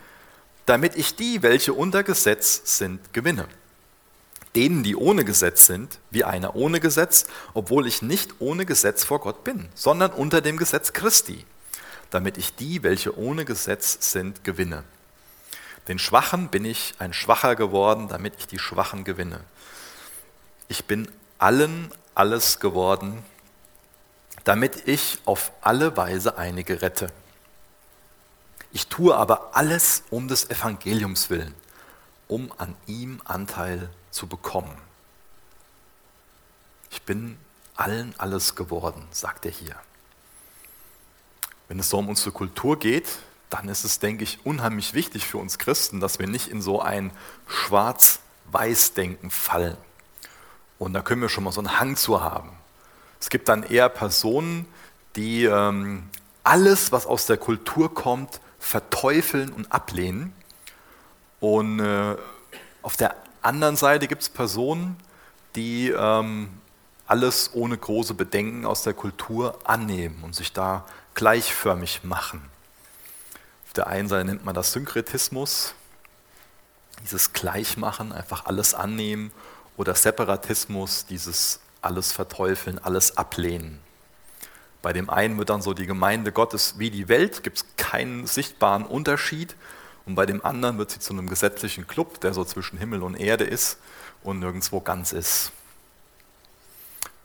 damit 0.66 0.96
ich 0.96 1.16
die, 1.16 1.42
welche 1.42 1.74
unter 1.74 2.04
Gesetz 2.04 2.78
sind, 2.78 3.12
gewinne. 3.12 3.48
Denen, 4.60 4.84
die 4.84 4.98
ohne 4.98 5.24
Gesetz 5.24 5.68
sind, 5.68 6.00
wie 6.12 6.26
einer 6.26 6.54
ohne 6.54 6.82
Gesetz, 6.82 7.28
obwohl 7.54 7.88
ich 7.88 8.02
nicht 8.02 8.34
ohne 8.40 8.66
Gesetz 8.66 9.06
vor 9.06 9.22
Gott 9.22 9.46
bin, 9.46 9.70
sondern 9.74 10.12
unter 10.12 10.42
dem 10.42 10.58
Gesetz 10.58 10.92
Christi, 10.92 11.46
damit 12.10 12.38
ich 12.38 12.56
die, 12.56 12.84
welche 12.84 13.18
ohne 13.18 13.46
Gesetz 13.46 14.12
sind, 14.12 14.44
gewinne. 14.44 14.84
Den 15.88 15.98
Schwachen 15.98 16.50
bin 16.50 16.66
ich 16.66 16.94
ein 17.00 17.14
Schwacher 17.14 17.56
geworden, 17.56 18.10
damit 18.10 18.34
ich 18.38 18.48
die 18.48 18.60
Schwachen 18.60 19.06
gewinne. 19.06 19.40
Ich 20.68 20.84
bin 20.84 21.08
allen 21.38 21.90
alles 22.14 22.60
geworden, 22.60 23.24
damit 24.44 24.90
ich 24.90 25.20
auf 25.24 25.54
alle 25.62 25.96
Weise 25.96 26.38
einige 26.38 26.82
rette. 26.82 27.14
Ich 28.74 28.88
tue 28.88 29.16
aber 29.16 29.56
alles 29.56 30.04
um 30.10 30.28
des 30.28 30.50
Evangeliums 30.50 31.30
willen, 31.30 31.54
um 32.28 32.52
an 32.58 32.76
ihm 32.88 33.22
Anteil 33.24 33.90
zu 34.12 34.28
bekommen. 34.28 34.76
Ich 36.92 37.02
bin 37.04 37.38
allen 37.76 38.14
alles 38.18 38.56
geworden, 38.56 39.08
sagt 39.12 39.46
er 39.46 39.52
hier. 39.52 39.76
Wenn 41.68 41.80
es 41.80 41.90
so 41.90 42.00
um 42.00 42.10
unsere 42.10 42.32
Kultur 42.32 42.80
geht, 42.80 43.20
dann 43.50 43.70
ist 43.70 43.84
es, 43.84 44.00
denke 44.00 44.24
ich, 44.24 44.46
unheimlich 44.46 44.94
wichtig 44.94 45.26
für 45.26 45.38
uns 45.38 45.58
Christen, 45.58 46.00
dass 46.00 46.20
wir 46.20 46.28
nicht 46.28 46.48
in 46.48 46.62
so 46.62 46.82
ein 46.82 47.12
Schwarz-Weiß-Denken 47.48 49.32
fallen. 49.32 49.78
Und 50.78 50.94
da 50.94 51.02
können 51.02 51.22
wir 51.22 51.30
schon 51.30 51.44
mal 51.44 51.52
so 51.52 51.62
einen 51.62 51.80
Hang 51.80 51.96
zu 51.96 52.22
haben. 52.22 52.52
Es 53.20 53.30
gibt 53.30 53.50
dann 53.50 53.64
eher 53.64 53.90
Personen, 53.90 54.66
die 55.16 55.46
ähm, 55.46 56.10
alles, 56.44 56.92
was 56.92 57.06
aus 57.06 57.26
der 57.26 57.38
Kultur 57.38 57.94
kommt, 57.94 58.40
verteufeln 58.60 59.52
und 59.52 59.72
ablehnen. 59.72 60.34
Und 61.40 61.80
äh, 61.80 62.16
auf 62.82 62.98
der 62.98 63.16
anderen 63.42 63.76
Seite 63.76 64.08
gibt 64.08 64.22
es 64.22 64.30
Personen, 64.30 64.98
die 65.56 65.90
ähm, 65.90 66.50
alles 67.08 67.52
ohne 67.54 67.78
große 67.78 68.14
Bedenken 68.14 68.66
aus 68.66 68.84
der 68.84 68.94
Kultur 68.94 69.58
annehmen 69.64 70.24
und 70.24 70.36
sich 70.36 70.54
da 70.54 70.86
gleichförmig 71.16 72.04
machen. 72.04 72.42
Auf 73.68 73.74
der 73.74 73.88
einen 73.88 74.08
Seite 74.08 74.26
nennt 74.26 74.46
man 74.46 74.56
das 74.56 74.72
Synkretismus, 74.72 75.74
dieses 77.04 77.34
Gleichmachen, 77.34 78.12
einfach 78.12 78.46
alles 78.46 78.74
annehmen, 78.74 79.32
oder 79.78 79.96
Separatismus, 79.96 81.06
dieses 81.06 81.62
alles 81.82 82.12
verteufeln, 82.12 82.80
alles 82.80 83.16
ablehnen. 83.16 83.80
Bei 84.82 84.94
dem 84.94 85.10
einen 85.10 85.38
wird 85.38 85.50
dann 85.50 85.62
so 85.62 85.74
die 85.74 85.86
Gemeinde 85.86 86.32
Gottes 86.32 86.76
wie 86.78 86.92
die 86.92 87.08
Welt, 87.08 87.44
gibt 87.44 87.58
es 87.58 87.66
keinen 87.78 88.28
sichtbaren 88.28 88.86
Unterschied. 88.86 89.56
Und 90.10 90.16
bei 90.16 90.26
dem 90.26 90.44
anderen 90.44 90.80
wird 90.80 90.90
sie 90.90 90.98
zu 90.98 91.14
einem 91.14 91.30
gesetzlichen 91.30 91.86
Club, 91.86 92.20
der 92.22 92.34
so 92.34 92.44
zwischen 92.44 92.80
Himmel 92.80 93.04
und 93.04 93.14
Erde 93.14 93.44
ist 93.44 93.78
und 94.24 94.40
nirgendwo 94.40 94.82
ganz 94.82 95.12
ist. 95.12 95.52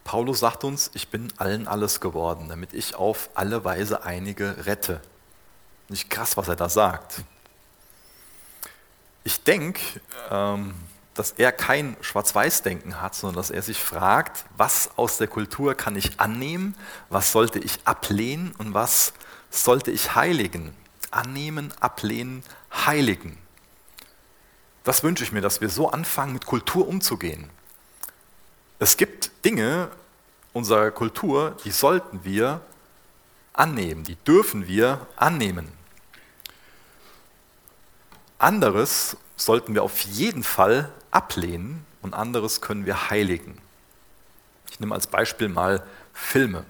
Paulus 0.05 0.41
sagt 0.41 0.65
uns, 0.65 0.91
ich 0.93 1.09
bin 1.09 1.33
allen 1.39 1.67
alles 1.67 2.03
geworden, 2.03 2.51
damit 2.51 2.75
ich 2.75 2.95
auf 2.95 3.31
alle 3.33 3.65
Weise 3.65 4.05
einige 4.05 4.67
rette. 4.67 5.01
Nicht 5.89 6.11
krass, 6.11 6.37
was 6.37 6.47
er 6.47 6.57
da 6.57 6.69
sagt. 6.69 7.23
Ich 9.25 9.43
denke, 9.43 9.81
ähm, 10.31 10.75
dass 11.15 11.31
er 11.31 11.53
kein 11.53 11.97
Schwarz-Weiß-Denken 12.03 13.01
hat, 13.01 13.15
sondern 13.15 13.37
dass 13.37 13.51
er 13.51 13.63
sich 13.63 13.83
fragt, 13.83 14.45
was 14.59 14.91
aus 14.97 15.17
der 15.17 15.29
Kultur 15.29 15.75
kann 15.75 15.97
ich 15.97 16.21
annehmen, 16.21 16.77
was 17.09 17.33
sollte 17.33 17.61
ich 17.61 17.79
ablehnen 17.87 18.55
und 18.59 18.75
was 18.75 19.15
sollte 19.49 19.91
ich 19.91 20.15
heiligen. 20.15 20.77
Annehmen, 21.15 21.73
ablehnen, 21.81 22.43
heiligen. 22.73 23.39
Das 24.85 25.03
wünsche 25.03 25.25
ich 25.25 25.33
mir, 25.33 25.41
dass 25.41 25.61
wir 25.61 25.69
so 25.69 25.91
anfangen, 25.91 26.35
mit 26.35 26.47
Kultur 26.47 26.87
umzugehen. 26.87 27.49
Es 28.79 28.97
gibt 28.97 29.31
Dinge 29.45 29.91
unserer 30.53 30.91
Kultur, 30.91 31.57
die 31.65 31.71
sollten 31.71 32.25
wir 32.25 32.61
annehmen, 33.53 34.05
die 34.05 34.17
dürfen 34.17 34.67
wir 34.67 35.07
annehmen. 35.17 35.73
Anderes 38.39 39.17
sollten 39.37 39.75
wir 39.75 39.83
auf 39.83 40.01
jeden 40.01 40.43
Fall 40.43 40.93
ablehnen 41.11 41.87
und 42.03 42.15
anderes 42.15 42.61
können 42.61 42.85
wir 42.85 43.09
heiligen. 43.11 43.59
Ich 44.71 44.81
nehme 44.81 44.95
als 44.95 45.07
Beispiel 45.07 45.49
mal 45.49 45.87
Filme. 46.13 46.65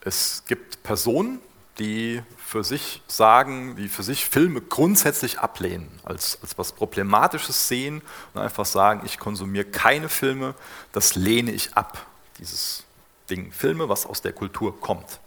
Es 0.00 0.42
gibt 0.46 0.82
Personen, 0.82 1.40
die 1.78 2.22
für 2.48 2.64
sich 2.64 3.02
sagen, 3.08 3.76
die 3.76 3.88
für 3.88 4.02
sich 4.02 4.24
Filme 4.24 4.62
grundsätzlich 4.62 5.38
ablehnen, 5.38 5.86
als, 6.02 6.38
als 6.40 6.56
was 6.56 6.72
Problematisches 6.72 7.68
sehen 7.68 8.00
und 8.32 8.40
einfach 8.40 8.64
sagen, 8.64 9.02
ich 9.04 9.18
konsumiere 9.18 9.66
keine 9.66 10.08
Filme, 10.08 10.54
das 10.92 11.14
lehne 11.14 11.50
ich 11.50 11.74
ab, 11.74 12.06
dieses 12.38 12.84
Ding 13.28 13.52
Filme, 13.52 13.90
was 13.90 14.06
aus 14.06 14.22
der 14.22 14.32
Kultur 14.32 14.80
kommt. 14.80 15.20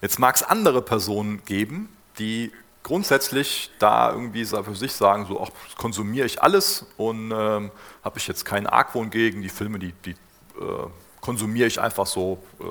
Jetzt 0.00 0.18
mag 0.18 0.36
es 0.36 0.42
andere 0.42 0.80
Personen 0.80 1.44
geben, 1.44 1.94
die 2.18 2.50
grundsätzlich 2.82 3.70
da 3.78 4.10
irgendwie 4.10 4.46
für 4.46 4.74
sich 4.74 4.94
sagen, 4.94 5.26
so 5.26 5.38
ach, 5.42 5.50
konsumiere 5.76 6.24
ich 6.24 6.42
alles 6.42 6.86
und 6.96 7.30
ähm, 7.30 7.70
habe 8.02 8.18
ich 8.18 8.26
jetzt 8.26 8.46
keinen 8.46 8.66
Argwohn 8.66 9.10
gegen, 9.10 9.42
die 9.42 9.50
Filme, 9.50 9.78
die, 9.78 9.92
die 10.06 10.12
äh, 10.12 10.86
konsumiere 11.20 11.66
ich 11.68 11.78
einfach 11.78 12.06
so, 12.06 12.42
äh, 12.58 12.64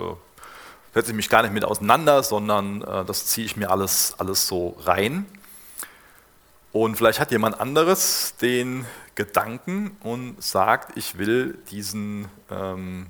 setze 0.94 1.12
ich 1.12 1.16
mich 1.16 1.30
gar 1.30 1.44
nicht 1.44 1.54
mit 1.54 1.66
auseinander, 1.66 2.24
sondern 2.24 2.82
äh, 2.82 3.06
das 3.06 3.26
ziehe 3.28 3.46
ich 3.46 3.56
mir 3.56 3.70
alles, 3.70 4.16
alles 4.18 4.48
so 4.48 4.78
rein. 4.86 5.26
Und 6.72 6.98
vielleicht 6.98 7.20
hat 7.20 7.32
jemand 7.32 7.60
anderes 7.60 8.36
den 8.42 8.86
Gedanken 9.16 9.98
und 10.02 10.42
sagt, 10.42 10.98
ich 10.98 11.18
will 11.18 11.58
diesen, 11.72 12.28
ähm, 12.52 13.08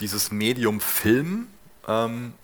dieses 0.00 0.32
Medium 0.32 0.80
Film 0.80 1.46
ähm, 1.86 2.34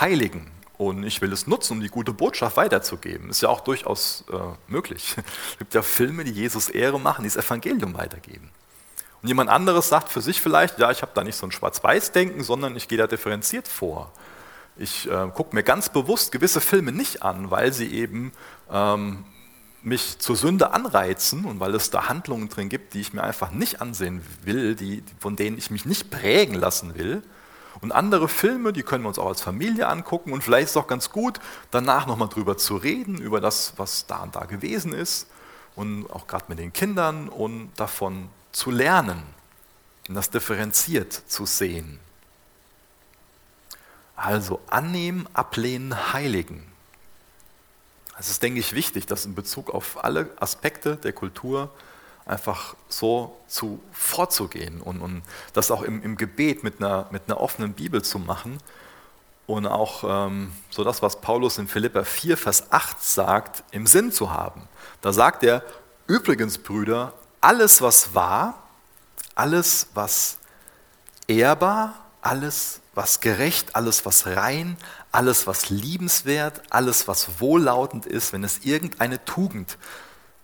heiligen. 0.00 0.50
Und 0.76 1.04
ich 1.04 1.20
will 1.20 1.32
es 1.32 1.46
nutzen, 1.46 1.74
um 1.74 1.80
die 1.80 1.88
gute 1.88 2.12
Botschaft 2.12 2.56
weiterzugeben. 2.56 3.30
Ist 3.30 3.42
ja 3.42 3.48
auch 3.48 3.60
durchaus 3.60 4.24
äh, 4.30 4.36
möglich. 4.66 5.14
Es 5.52 5.58
gibt 5.58 5.74
ja 5.74 5.82
Filme, 5.82 6.24
die 6.24 6.32
Jesus 6.32 6.68
Ehre 6.68 6.98
machen, 6.98 7.22
die 7.22 7.30
das 7.30 7.36
Evangelium 7.36 7.94
weitergeben. 7.94 8.50
Und 9.24 9.28
jemand 9.28 9.48
anderes 9.48 9.88
sagt 9.88 10.10
für 10.10 10.20
sich 10.20 10.42
vielleicht, 10.42 10.78
ja, 10.78 10.90
ich 10.90 11.00
habe 11.00 11.12
da 11.14 11.24
nicht 11.24 11.36
so 11.36 11.46
ein 11.46 11.50
Schwarz-Weiß-Denken, 11.50 12.44
sondern 12.44 12.76
ich 12.76 12.88
gehe 12.88 12.98
da 12.98 13.06
differenziert 13.06 13.66
vor. 13.66 14.12
Ich 14.76 15.10
äh, 15.10 15.30
gucke 15.34 15.56
mir 15.56 15.62
ganz 15.62 15.88
bewusst 15.88 16.30
gewisse 16.30 16.60
Filme 16.60 16.92
nicht 16.92 17.22
an, 17.22 17.50
weil 17.50 17.72
sie 17.72 17.90
eben 17.94 18.32
ähm, 18.70 19.24
mich 19.80 20.18
zur 20.18 20.36
Sünde 20.36 20.74
anreizen 20.74 21.46
und 21.46 21.58
weil 21.58 21.74
es 21.74 21.88
da 21.88 22.10
Handlungen 22.10 22.50
drin 22.50 22.68
gibt, 22.68 22.92
die 22.92 23.00
ich 23.00 23.14
mir 23.14 23.24
einfach 23.24 23.50
nicht 23.50 23.80
ansehen 23.80 24.20
will, 24.42 24.74
die, 24.74 25.02
von 25.20 25.36
denen 25.36 25.56
ich 25.56 25.70
mich 25.70 25.86
nicht 25.86 26.10
prägen 26.10 26.56
lassen 26.56 26.94
will. 26.94 27.22
Und 27.80 27.92
andere 27.92 28.28
Filme, 28.28 28.74
die 28.74 28.82
können 28.82 29.04
wir 29.04 29.08
uns 29.08 29.18
auch 29.18 29.28
als 29.28 29.40
Familie 29.40 29.88
angucken 29.88 30.34
und 30.34 30.44
vielleicht 30.44 30.64
ist 30.64 30.70
es 30.72 30.76
auch 30.76 30.86
ganz 30.86 31.12
gut, 31.12 31.40
danach 31.70 32.06
nochmal 32.06 32.28
drüber 32.28 32.58
zu 32.58 32.76
reden, 32.76 33.16
über 33.16 33.40
das, 33.40 33.72
was 33.78 34.04
da 34.06 34.18
und 34.18 34.36
da 34.36 34.44
gewesen 34.44 34.92
ist 34.92 35.28
und 35.76 36.10
auch 36.10 36.26
gerade 36.26 36.44
mit 36.48 36.58
den 36.58 36.74
Kindern 36.74 37.30
und 37.30 37.70
davon 37.78 38.28
zu 38.54 38.70
lernen 38.70 39.22
das 40.08 40.30
differenziert 40.30 41.12
zu 41.12 41.46
sehen. 41.46 41.98
Also 44.16 44.60
annehmen, 44.68 45.26
ablehnen, 45.32 46.12
heiligen. 46.12 46.64
Es 48.18 48.30
ist, 48.30 48.42
denke 48.42 48.60
ich, 48.60 48.74
wichtig, 48.74 49.06
das 49.06 49.24
in 49.24 49.34
Bezug 49.34 49.70
auf 49.70 50.04
alle 50.04 50.30
Aspekte 50.38 50.96
der 50.96 51.12
Kultur 51.12 51.70
einfach 52.26 52.76
so 52.88 53.36
zu, 53.48 53.82
vorzugehen 53.92 54.80
und, 54.80 55.00
und 55.00 55.22
das 55.52 55.70
auch 55.70 55.82
im, 55.82 56.02
im 56.02 56.16
Gebet 56.16 56.62
mit 56.62 56.78
einer, 56.78 57.08
mit 57.10 57.22
einer 57.26 57.40
offenen 57.40 57.72
Bibel 57.72 58.02
zu 58.02 58.18
machen 58.18 58.58
und 59.46 59.66
auch 59.66 60.04
ähm, 60.06 60.52
so 60.70 60.84
das, 60.84 61.02
was 61.02 61.20
Paulus 61.20 61.58
in 61.58 61.66
Philippa 61.66 62.04
4, 62.04 62.36
Vers 62.36 62.70
8 62.70 63.02
sagt, 63.02 63.64
im 63.72 63.86
Sinn 63.86 64.12
zu 64.12 64.30
haben. 64.30 64.68
Da 65.02 65.12
sagt 65.12 65.42
er, 65.42 65.62
übrigens 66.06 66.56
Brüder, 66.58 67.12
alles 67.44 67.82
was 67.82 68.14
wahr, 68.14 68.54
alles 69.34 69.88
was 69.92 70.38
ehrbar, 71.28 71.94
alles 72.22 72.80
was 72.94 73.20
gerecht, 73.20 73.76
alles 73.76 74.06
was 74.06 74.26
rein, 74.26 74.78
alles 75.12 75.46
was 75.46 75.68
liebenswert, 75.68 76.62
alles 76.70 77.06
was 77.06 77.40
wohllautend 77.40 78.06
ist, 78.06 78.32
wenn 78.32 78.44
es 78.44 78.60
irgendeine 78.64 79.22
Tugend 79.26 79.76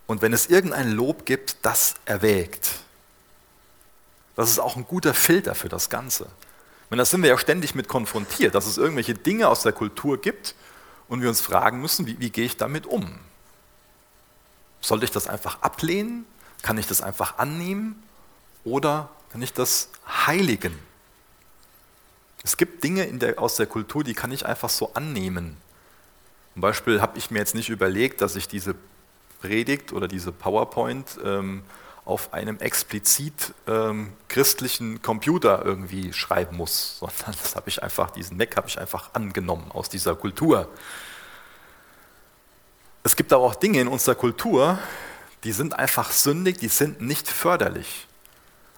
und 0.06 0.20
wenn 0.20 0.34
es 0.34 0.48
irgendein 0.48 0.90
Lob 0.90 1.24
gibt, 1.24 1.56
das 1.62 1.94
erwägt. 2.04 2.68
Das 4.36 4.50
ist 4.50 4.58
auch 4.58 4.76
ein 4.76 4.86
guter 4.86 5.14
Filter 5.14 5.54
für 5.54 5.70
das 5.70 5.88
Ganze. 5.88 6.26
Und 6.90 6.98
da 6.98 7.06
sind 7.06 7.22
wir 7.22 7.30
ja 7.30 7.38
ständig 7.38 7.74
mit 7.74 7.88
konfrontiert, 7.88 8.54
dass 8.54 8.66
es 8.66 8.76
irgendwelche 8.76 9.14
Dinge 9.14 9.48
aus 9.48 9.62
der 9.62 9.72
Kultur 9.72 10.20
gibt 10.20 10.54
und 11.08 11.22
wir 11.22 11.30
uns 11.30 11.40
fragen 11.40 11.80
müssen, 11.80 12.06
wie, 12.06 12.20
wie 12.20 12.28
gehe 12.28 12.44
ich 12.44 12.58
damit 12.58 12.84
um? 12.84 13.18
Sollte 14.82 15.06
ich 15.06 15.10
das 15.10 15.28
einfach 15.28 15.62
ablehnen? 15.62 16.26
Kann 16.62 16.78
ich 16.78 16.86
das 16.86 17.02
einfach 17.02 17.38
annehmen? 17.38 18.02
Oder 18.64 19.08
kann 19.32 19.42
ich 19.42 19.52
das 19.52 19.88
heiligen? 20.26 20.78
Es 22.42 22.56
gibt 22.56 22.82
Dinge 22.84 23.06
der, 23.06 23.38
aus 23.38 23.56
der 23.56 23.66
Kultur, 23.66 24.04
die 24.04 24.14
kann 24.14 24.32
ich 24.32 24.46
einfach 24.46 24.70
so 24.70 24.94
annehmen. 24.94 25.56
Zum 26.54 26.62
Beispiel 26.62 27.00
habe 27.00 27.18
ich 27.18 27.30
mir 27.30 27.38
jetzt 27.38 27.54
nicht 27.54 27.68
überlegt, 27.68 28.20
dass 28.20 28.36
ich 28.36 28.48
diese 28.48 28.74
Predigt 29.40 29.92
oder 29.92 30.08
diese 30.08 30.32
PowerPoint 30.32 31.18
ähm, 31.24 31.62
auf 32.04 32.32
einem 32.32 32.58
explizit 32.58 33.54
ähm, 33.66 34.12
christlichen 34.28 35.00
Computer 35.02 35.64
irgendwie 35.64 36.12
schreiben 36.12 36.56
muss, 36.56 36.98
sondern 37.00 37.36
das 37.40 37.56
habe 37.56 37.68
ich 37.68 37.82
einfach, 37.82 38.10
diesen 38.10 38.36
Mac 38.36 38.56
habe 38.56 38.68
ich 38.68 38.78
einfach 38.78 39.14
angenommen 39.14 39.70
aus 39.70 39.88
dieser 39.88 40.14
Kultur. 40.14 40.68
Es 43.02 43.16
gibt 43.16 43.32
aber 43.32 43.44
auch 43.44 43.54
Dinge 43.54 43.80
in 43.80 43.88
unserer 43.88 44.14
Kultur, 44.14 44.78
die 45.44 45.52
sind 45.52 45.78
einfach 45.78 46.10
sündig, 46.12 46.58
die 46.58 46.68
sind 46.68 47.00
nicht 47.00 47.28
förderlich. 47.28 48.06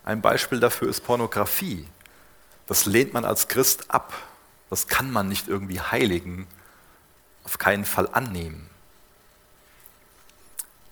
Ein 0.04 0.20
Beispiel 0.20 0.60
dafür 0.60 0.88
ist 0.88 1.00
Pornografie. 1.04 1.86
Das 2.66 2.86
lehnt 2.86 3.12
man 3.12 3.24
als 3.24 3.48
Christ 3.48 3.90
ab. 3.90 4.12
Das 4.70 4.86
kann 4.88 5.10
man 5.10 5.28
nicht 5.28 5.48
irgendwie 5.48 5.80
heiligen, 5.80 6.46
auf 7.44 7.58
keinen 7.58 7.84
Fall 7.84 8.08
annehmen. 8.12 8.68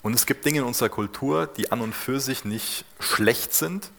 Und 0.02 0.14
es 0.14 0.26
gibt 0.26 0.44
Dinge 0.44 0.61
in 0.61 0.64
unserer 0.64 0.88
Kultur, 0.88 1.46
die 1.46 1.72
an 1.72 1.80
und 1.80 1.94
für 1.94 2.20
sich 2.20 2.44
nicht 2.44 2.85
schlecht 2.98 3.54
sind, 3.54 3.90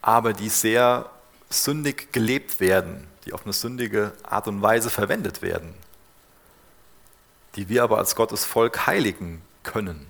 aber 0.00 0.32
die 0.32 0.48
sehr 0.48 1.10
sündig 1.50 2.12
gelebt 2.12 2.60
werden, 2.60 3.06
die 3.24 3.32
auf 3.32 3.44
eine 3.44 3.52
sündige 3.52 4.12
Art 4.22 4.48
und 4.48 4.62
Weise 4.62 4.90
verwendet 4.90 5.42
werden, 5.42 5.74
die 7.56 7.68
wir 7.68 7.82
aber 7.82 7.98
als 7.98 8.14
Gottes 8.14 8.44
Volk 8.44 8.86
heiligen 8.86 9.42
können, 9.62 10.06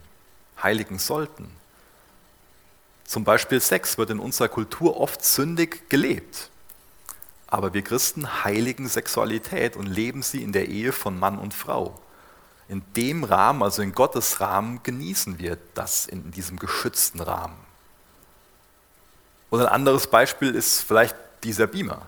heiligen 0.62 0.98
sollten. 0.98 1.50
Zum 3.04 3.24
Beispiel 3.24 3.60
Sex 3.60 3.98
wird 3.98 4.10
in 4.10 4.18
unserer 4.18 4.48
Kultur 4.48 4.98
oft 4.98 5.24
sündig 5.24 5.88
gelebt. 5.90 6.50
Aber 7.46 7.74
wir 7.74 7.82
Christen 7.82 8.44
heiligen 8.44 8.88
Sexualität 8.88 9.76
und 9.76 9.86
leben 9.86 10.22
sie 10.22 10.42
in 10.42 10.52
der 10.52 10.68
Ehe 10.68 10.92
von 10.92 11.18
Mann 11.18 11.38
und 11.38 11.52
Frau 11.52 12.00
in 12.72 12.82
dem 12.96 13.22
Rahmen, 13.22 13.62
also 13.62 13.82
in 13.82 13.92
Gottes 13.92 14.40
Rahmen, 14.40 14.82
genießen 14.82 15.38
wir 15.38 15.58
das 15.74 16.06
in 16.06 16.30
diesem 16.30 16.58
geschützten 16.58 17.20
Rahmen. 17.20 17.56
Oder 19.50 19.66
ein 19.68 19.74
anderes 19.74 20.06
Beispiel 20.06 20.54
ist 20.54 20.80
vielleicht 20.80 21.14
dieser 21.44 21.66
Beamer. 21.66 22.00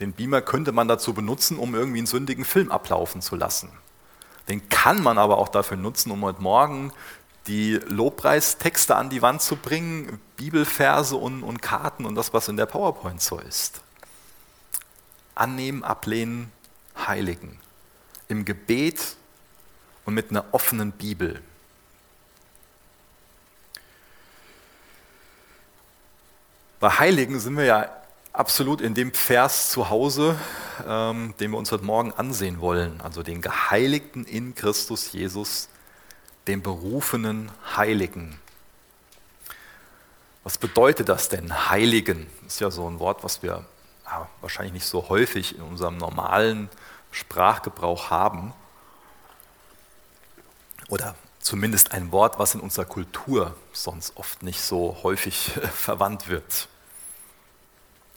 Den 0.00 0.14
Beamer 0.14 0.40
könnte 0.40 0.72
man 0.72 0.88
dazu 0.88 1.12
benutzen, 1.12 1.58
um 1.58 1.74
irgendwie 1.74 1.98
einen 1.98 2.06
sündigen 2.06 2.46
Film 2.46 2.72
ablaufen 2.72 3.20
zu 3.20 3.36
lassen. 3.36 3.68
Den 4.48 4.66
kann 4.70 5.02
man 5.02 5.18
aber 5.18 5.36
auch 5.36 5.48
dafür 5.48 5.76
nutzen, 5.76 6.10
um 6.10 6.24
heute 6.24 6.40
Morgen 6.40 6.92
die 7.46 7.74
Lobpreistexte 7.86 8.96
an 8.96 9.10
die 9.10 9.22
Wand 9.22 9.42
zu 9.42 9.56
bringen, 9.56 10.20
Bibelverse 10.36 11.16
und, 11.16 11.42
und 11.42 11.62
Karten 11.62 12.04
und 12.04 12.14
das, 12.14 12.32
was 12.32 12.48
in 12.48 12.56
der 12.56 12.66
PowerPoint 12.66 13.20
so 13.20 13.38
ist. 13.38 13.80
Annehmen, 15.34 15.82
ablehnen, 15.84 16.52
heiligen. 16.96 17.58
Im 18.28 18.44
Gebet 18.44 19.16
und 20.04 20.14
mit 20.14 20.30
einer 20.30 20.44
offenen 20.52 20.92
Bibel. 20.92 21.42
Bei 26.78 26.90
Heiligen 26.90 27.40
sind 27.40 27.56
wir 27.56 27.64
ja 27.64 27.90
absolut 28.32 28.80
in 28.80 28.94
dem 28.94 29.12
Vers 29.12 29.70
zu 29.70 29.90
Hause, 29.90 30.38
ähm, 30.86 31.34
den 31.38 31.50
wir 31.50 31.58
uns 31.58 31.70
heute 31.72 31.84
Morgen 31.84 32.12
ansehen 32.12 32.60
wollen. 32.60 33.00
Also 33.02 33.22
den 33.22 33.42
Geheiligten 33.42 34.24
in 34.24 34.54
Christus 34.54 35.12
Jesus, 35.12 35.68
den 36.46 36.62
berufenen 36.62 37.50
Heiligen. 37.76 38.38
Was 40.42 40.58
bedeutet 40.58 41.08
das 41.08 41.28
denn, 41.28 41.70
Heiligen? 41.70 42.26
Das 42.42 42.54
ist 42.54 42.60
ja 42.60 42.70
so 42.70 42.88
ein 42.88 42.98
Wort, 42.98 43.22
was 43.22 43.42
wir 43.42 43.64
ja, 44.06 44.28
wahrscheinlich 44.40 44.72
nicht 44.72 44.86
so 44.86 45.08
häufig 45.08 45.56
in 45.56 45.62
unserem 45.62 45.98
normalen 45.98 46.68
Sprachgebrauch 47.12 48.10
haben 48.10 48.52
oder 50.88 51.14
zumindest 51.40 51.92
ein 51.92 52.12
Wort, 52.12 52.38
was 52.38 52.54
in 52.54 52.60
unserer 52.60 52.84
Kultur 52.84 53.54
sonst 53.72 54.16
oft 54.16 54.42
nicht 54.42 54.60
so 54.60 54.98
häufig 55.02 55.52
verwandt 55.74 56.28
wird. 56.28 56.68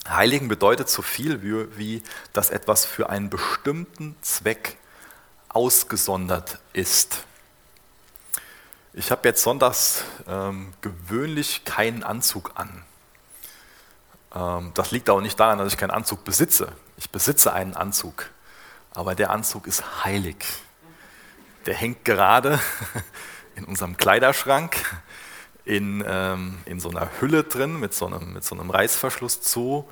Heiligen 0.07 0.49
bedeutet 0.49 0.89
so 0.89 1.01
viel 1.01 1.41
wie, 1.41 1.77
wie, 1.77 2.03
dass 2.33 2.49
etwas 2.49 2.85
für 2.85 3.09
einen 3.09 3.29
bestimmten 3.29 4.15
Zweck 4.21 4.77
ausgesondert 5.49 6.59
ist. 6.73 7.23
Ich 8.93 9.11
habe 9.11 9.27
jetzt 9.27 9.43
sonntags 9.43 10.03
ähm, 10.27 10.73
gewöhnlich 10.81 11.65
keinen 11.65 12.03
Anzug 12.03 12.51
an. 12.55 12.83
Ähm, 14.35 14.71
das 14.75 14.91
liegt 14.91 15.09
auch 15.09 15.21
nicht 15.21 15.39
daran, 15.39 15.57
dass 15.57 15.73
ich 15.73 15.77
keinen 15.77 15.91
Anzug 15.91 16.23
besitze. 16.23 16.71
Ich 16.97 17.09
besitze 17.09 17.53
einen 17.53 17.75
Anzug, 17.75 18.29
aber 18.93 19.15
der 19.15 19.31
Anzug 19.31 19.67
ist 19.67 20.03
heilig 20.03 20.45
der 21.65 21.75
hängt 21.75 22.05
gerade 22.05 22.59
in 23.55 23.65
unserem 23.65 23.97
Kleiderschrank 23.97 24.77
in, 25.65 26.03
ähm, 26.05 26.57
in 26.65 26.79
so 26.79 26.89
einer 26.89 27.09
Hülle 27.19 27.43
drin 27.43 27.79
mit 27.79 27.93
so, 27.93 28.05
einem, 28.07 28.33
mit 28.33 28.43
so 28.43 28.55
einem 28.55 28.69
Reißverschluss 28.69 29.41
zu, 29.41 29.89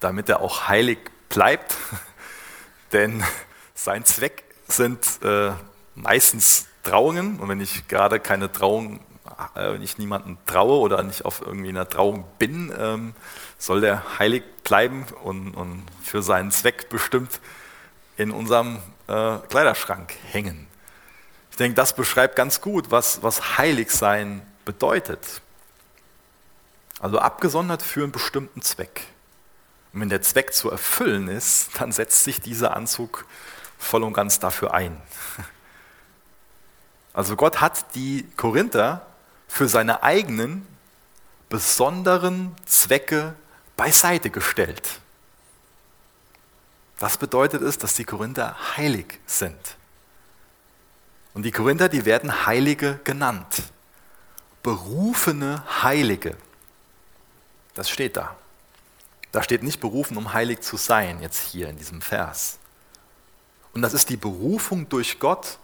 damit 0.00 0.28
er 0.28 0.40
auch 0.40 0.68
heilig 0.68 0.98
bleibt. 1.28 1.76
Denn 2.92 3.24
sein 3.74 4.04
Zweck 4.04 4.44
sind 4.68 5.22
äh, 5.22 5.52
meistens 5.94 6.66
Trauungen. 6.86 7.38
Und 7.38 7.48
wenn 7.48 7.60
ich 7.60 7.88
gerade 7.88 8.20
keine 8.20 8.50
Trauung, 8.50 9.00
äh, 9.54 9.72
wenn 9.72 9.82
ich 9.82 9.98
niemanden 9.98 10.38
traue 10.46 10.78
oder 10.78 11.02
nicht 11.02 11.24
auf 11.24 11.42
irgendwie 11.42 11.68
einer 11.68 11.88
Trauung 11.88 12.24
bin, 12.38 12.72
ähm, 12.78 13.14
soll 13.58 13.80
der 13.80 14.18
heilig 14.18 14.44
bleiben 14.62 15.04
und, 15.22 15.54
und 15.54 15.84
für 16.02 16.22
seinen 16.22 16.50
Zweck 16.50 16.88
bestimmt 16.88 17.40
in 18.16 18.30
unserem 18.30 18.78
äh, 19.08 19.38
Kleiderschrank 19.48 20.14
hängen. 20.30 20.66
Ich 21.50 21.56
denke, 21.56 21.74
das 21.74 21.94
beschreibt 21.94 22.36
ganz 22.36 22.60
gut, 22.60 22.90
was, 22.90 23.22
was 23.22 23.58
heilig 23.58 23.90
sein 23.90 24.42
bedeutet. 24.64 25.40
Also 27.00 27.18
abgesondert 27.18 27.82
für 27.82 28.02
einen 28.02 28.12
bestimmten 28.12 28.62
Zweck. 28.62 29.02
Und 29.92 30.02
wenn 30.02 30.08
der 30.08 30.22
Zweck 30.22 30.52
zu 30.52 30.70
erfüllen 30.70 31.28
ist, 31.28 31.80
dann 31.80 31.92
setzt 31.92 32.24
sich 32.24 32.40
dieser 32.40 32.76
Anzug 32.76 33.26
voll 33.78 34.02
und 34.02 34.12
ganz 34.12 34.38
dafür 34.38 34.74
ein. 34.74 35.00
Also 37.16 37.34
Gott 37.34 37.62
hat 37.62 37.94
die 37.94 38.28
Korinther 38.36 39.06
für 39.48 39.68
seine 39.68 40.02
eigenen 40.02 40.66
besonderen 41.48 42.54
Zwecke 42.66 43.34
beiseite 43.74 44.28
gestellt. 44.28 45.00
Das 46.98 47.16
bedeutet 47.16 47.62
es, 47.62 47.78
dass 47.78 47.94
die 47.94 48.04
Korinther 48.04 48.76
heilig 48.76 49.18
sind. 49.24 49.56
Und 51.32 51.44
die 51.44 51.52
Korinther, 51.52 51.88
die 51.88 52.04
werden 52.04 52.44
Heilige 52.44 53.00
genannt. 53.02 53.62
Berufene 54.62 55.64
Heilige. 55.82 56.36
Das 57.74 57.88
steht 57.88 58.18
da. 58.18 58.36
Da 59.32 59.42
steht 59.42 59.62
nicht 59.62 59.80
berufen, 59.80 60.18
um 60.18 60.34
heilig 60.34 60.60
zu 60.60 60.76
sein, 60.76 61.22
jetzt 61.22 61.48
hier 61.48 61.70
in 61.70 61.78
diesem 61.78 62.02
Vers. 62.02 62.58
Und 63.72 63.80
das 63.80 63.94
ist 63.94 64.10
die 64.10 64.18
Berufung 64.18 64.86
durch 64.90 65.18
Gott, 65.18 65.58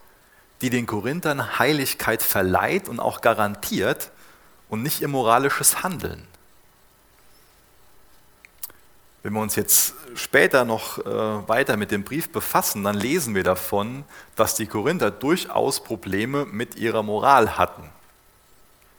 die 0.63 0.69
den 0.69 0.85
Korinthern 0.85 1.59
Heiligkeit 1.59 2.23
verleiht 2.23 2.87
und 2.87 3.01
auch 3.01 3.19
garantiert 3.19 4.11
und 4.69 4.81
nicht 4.81 5.01
ihr 5.01 5.09
moralisches 5.09 5.83
Handeln. 5.83 6.25
Wenn 9.23 9.33
wir 9.33 9.41
uns 9.41 9.57
jetzt 9.57 9.93
später 10.15 10.63
noch 10.63 10.99
äh, 10.99 11.47
weiter 11.49 11.75
mit 11.75 11.91
dem 11.91 12.05
Brief 12.05 12.31
befassen, 12.31 12.85
dann 12.85 12.95
lesen 12.95 13.35
wir 13.35 13.43
davon, 13.43 14.05
dass 14.37 14.55
die 14.55 14.65
Korinther 14.65 15.11
durchaus 15.11 15.83
Probleme 15.83 16.45
mit 16.45 16.75
ihrer 16.75 17.03
Moral 17.03 17.57
hatten. 17.57 17.89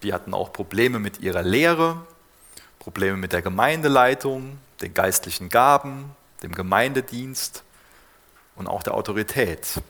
Die 0.02 0.12
hatten 0.12 0.34
auch 0.34 0.52
Probleme 0.52 0.98
mit 0.98 1.20
ihrer 1.20 1.42
Lehre, 1.42 1.96
Probleme 2.78 3.16
mit 3.16 3.32
der 3.32 3.40
Gemeindeleitung, 3.40 4.58
den 4.82 4.92
geistlichen 4.92 5.48
Gaben, 5.48 6.14
dem 6.42 6.54
Gemeindedienst 6.54 7.62
und 8.54 8.66
auch 8.66 8.82
der 8.82 8.92
Autorität. 8.92 9.80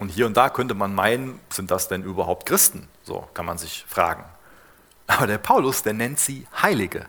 Und 0.00 0.08
hier 0.08 0.26
und 0.26 0.36
da 0.36 0.48
könnte 0.48 0.74
man 0.74 0.94
meinen, 0.94 1.38
sind 1.50 1.70
das 1.70 1.86
denn 1.86 2.02
überhaupt 2.02 2.46
Christen? 2.46 2.88
So 3.04 3.28
kann 3.34 3.44
man 3.44 3.58
sich 3.58 3.84
fragen. 3.86 4.24
Aber 5.06 5.26
der 5.26 5.36
Paulus, 5.36 5.82
der 5.82 5.92
nennt 5.92 6.18
sie 6.18 6.46
Heilige. 6.60 7.06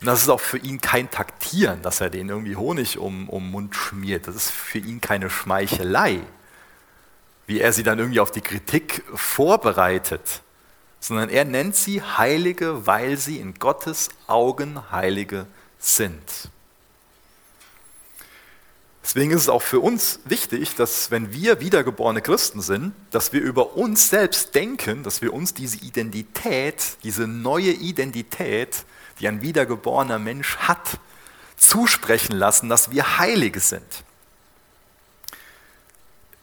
Und 0.00 0.06
das 0.06 0.22
ist 0.22 0.28
auch 0.28 0.40
für 0.40 0.58
ihn 0.58 0.80
kein 0.80 1.10
Taktieren, 1.10 1.82
dass 1.82 2.00
er 2.00 2.08
denen 2.08 2.30
irgendwie 2.30 2.54
Honig 2.54 2.98
um, 2.98 3.28
um 3.28 3.42
den 3.42 3.50
Mund 3.50 3.74
schmiert. 3.74 4.28
Das 4.28 4.36
ist 4.36 4.50
für 4.52 4.78
ihn 4.78 5.00
keine 5.00 5.28
Schmeichelei, 5.30 6.20
wie 7.48 7.60
er 7.60 7.72
sie 7.72 7.82
dann 7.82 7.98
irgendwie 7.98 8.20
auf 8.20 8.30
die 8.30 8.40
Kritik 8.40 9.02
vorbereitet, 9.12 10.42
sondern 11.00 11.28
er 11.28 11.44
nennt 11.44 11.74
sie 11.74 12.02
Heilige, 12.02 12.86
weil 12.86 13.16
sie 13.16 13.40
in 13.40 13.54
Gottes 13.54 14.10
Augen 14.28 14.92
Heilige 14.92 15.46
sind. 15.78 16.50
Deswegen 19.06 19.30
ist 19.30 19.42
es 19.42 19.48
auch 19.48 19.62
für 19.62 19.78
uns 19.78 20.18
wichtig, 20.24 20.74
dass 20.74 21.12
wenn 21.12 21.32
wir 21.32 21.60
wiedergeborene 21.60 22.20
Christen 22.22 22.60
sind, 22.60 22.92
dass 23.12 23.32
wir 23.32 23.40
über 23.40 23.76
uns 23.76 24.10
selbst 24.10 24.56
denken, 24.56 25.04
dass 25.04 25.22
wir 25.22 25.32
uns 25.32 25.54
diese 25.54 25.76
Identität, 25.76 26.96
diese 27.04 27.28
neue 27.28 27.70
Identität, 27.70 28.84
die 29.20 29.28
ein 29.28 29.42
wiedergeborener 29.42 30.18
Mensch 30.18 30.56
hat, 30.56 30.98
zusprechen 31.56 32.36
lassen, 32.36 32.68
dass 32.68 32.90
wir 32.90 33.18
Heilige 33.18 33.60
sind. 33.60 33.86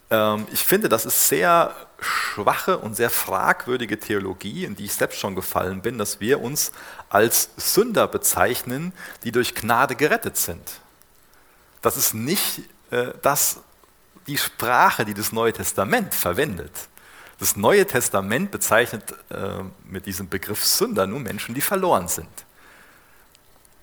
Ähm, 0.09 0.47
ich 0.53 0.63
finde, 0.63 0.87
das 0.87 1.05
ist 1.05 1.27
sehr 1.27 1.75
schwache 1.99 2.77
und 2.77 2.95
sehr 2.95 3.09
fragwürdige 3.09 3.99
Theologie, 3.99 4.63
in 4.63 4.77
die 4.77 4.85
ich 4.85 4.93
selbst 4.93 5.19
schon 5.19 5.35
gefallen 5.35 5.81
bin, 5.81 5.97
dass 5.97 6.21
wir 6.21 6.39
uns 6.39 6.71
als 7.09 7.49
Sünder 7.57 8.07
bezeichnen, 8.07 8.93
die 9.25 9.33
durch 9.33 9.53
Gnade 9.53 9.97
gerettet 9.97 10.37
sind. 10.37 10.79
Das 11.83 11.97
ist 11.97 12.15
nicht 12.15 12.61
äh, 12.89 13.11
das, 13.21 13.59
die 14.25 14.37
Sprache, 14.37 15.05
die 15.05 15.13
das 15.13 15.31
Neue 15.31 15.53
Testament 15.53 16.15
verwendet. 16.15 16.71
Das 17.39 17.57
Neue 17.57 17.85
Testament 17.85 18.51
bezeichnet 18.51 19.13
äh, 19.29 19.63
mit 19.83 20.05
diesem 20.05 20.29
Begriff 20.29 20.65
Sünder 20.65 21.05
nur 21.05 21.19
Menschen, 21.19 21.53
die 21.53 21.61
verloren 21.61 22.07
sind. 22.07 22.29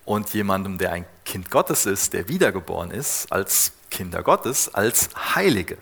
Und 0.03 0.33
jemandem, 0.33 0.79
der 0.79 0.93
ein 0.93 1.05
Kind 1.25 1.51
Gottes 1.51 1.85
ist, 1.85 2.13
der 2.13 2.27
wiedergeboren 2.27 2.89
ist, 2.89 3.31
als 3.31 3.73
Kinder 3.91 4.23
Gottes, 4.23 4.73
als 4.73 5.09
Heilige. 5.35 5.77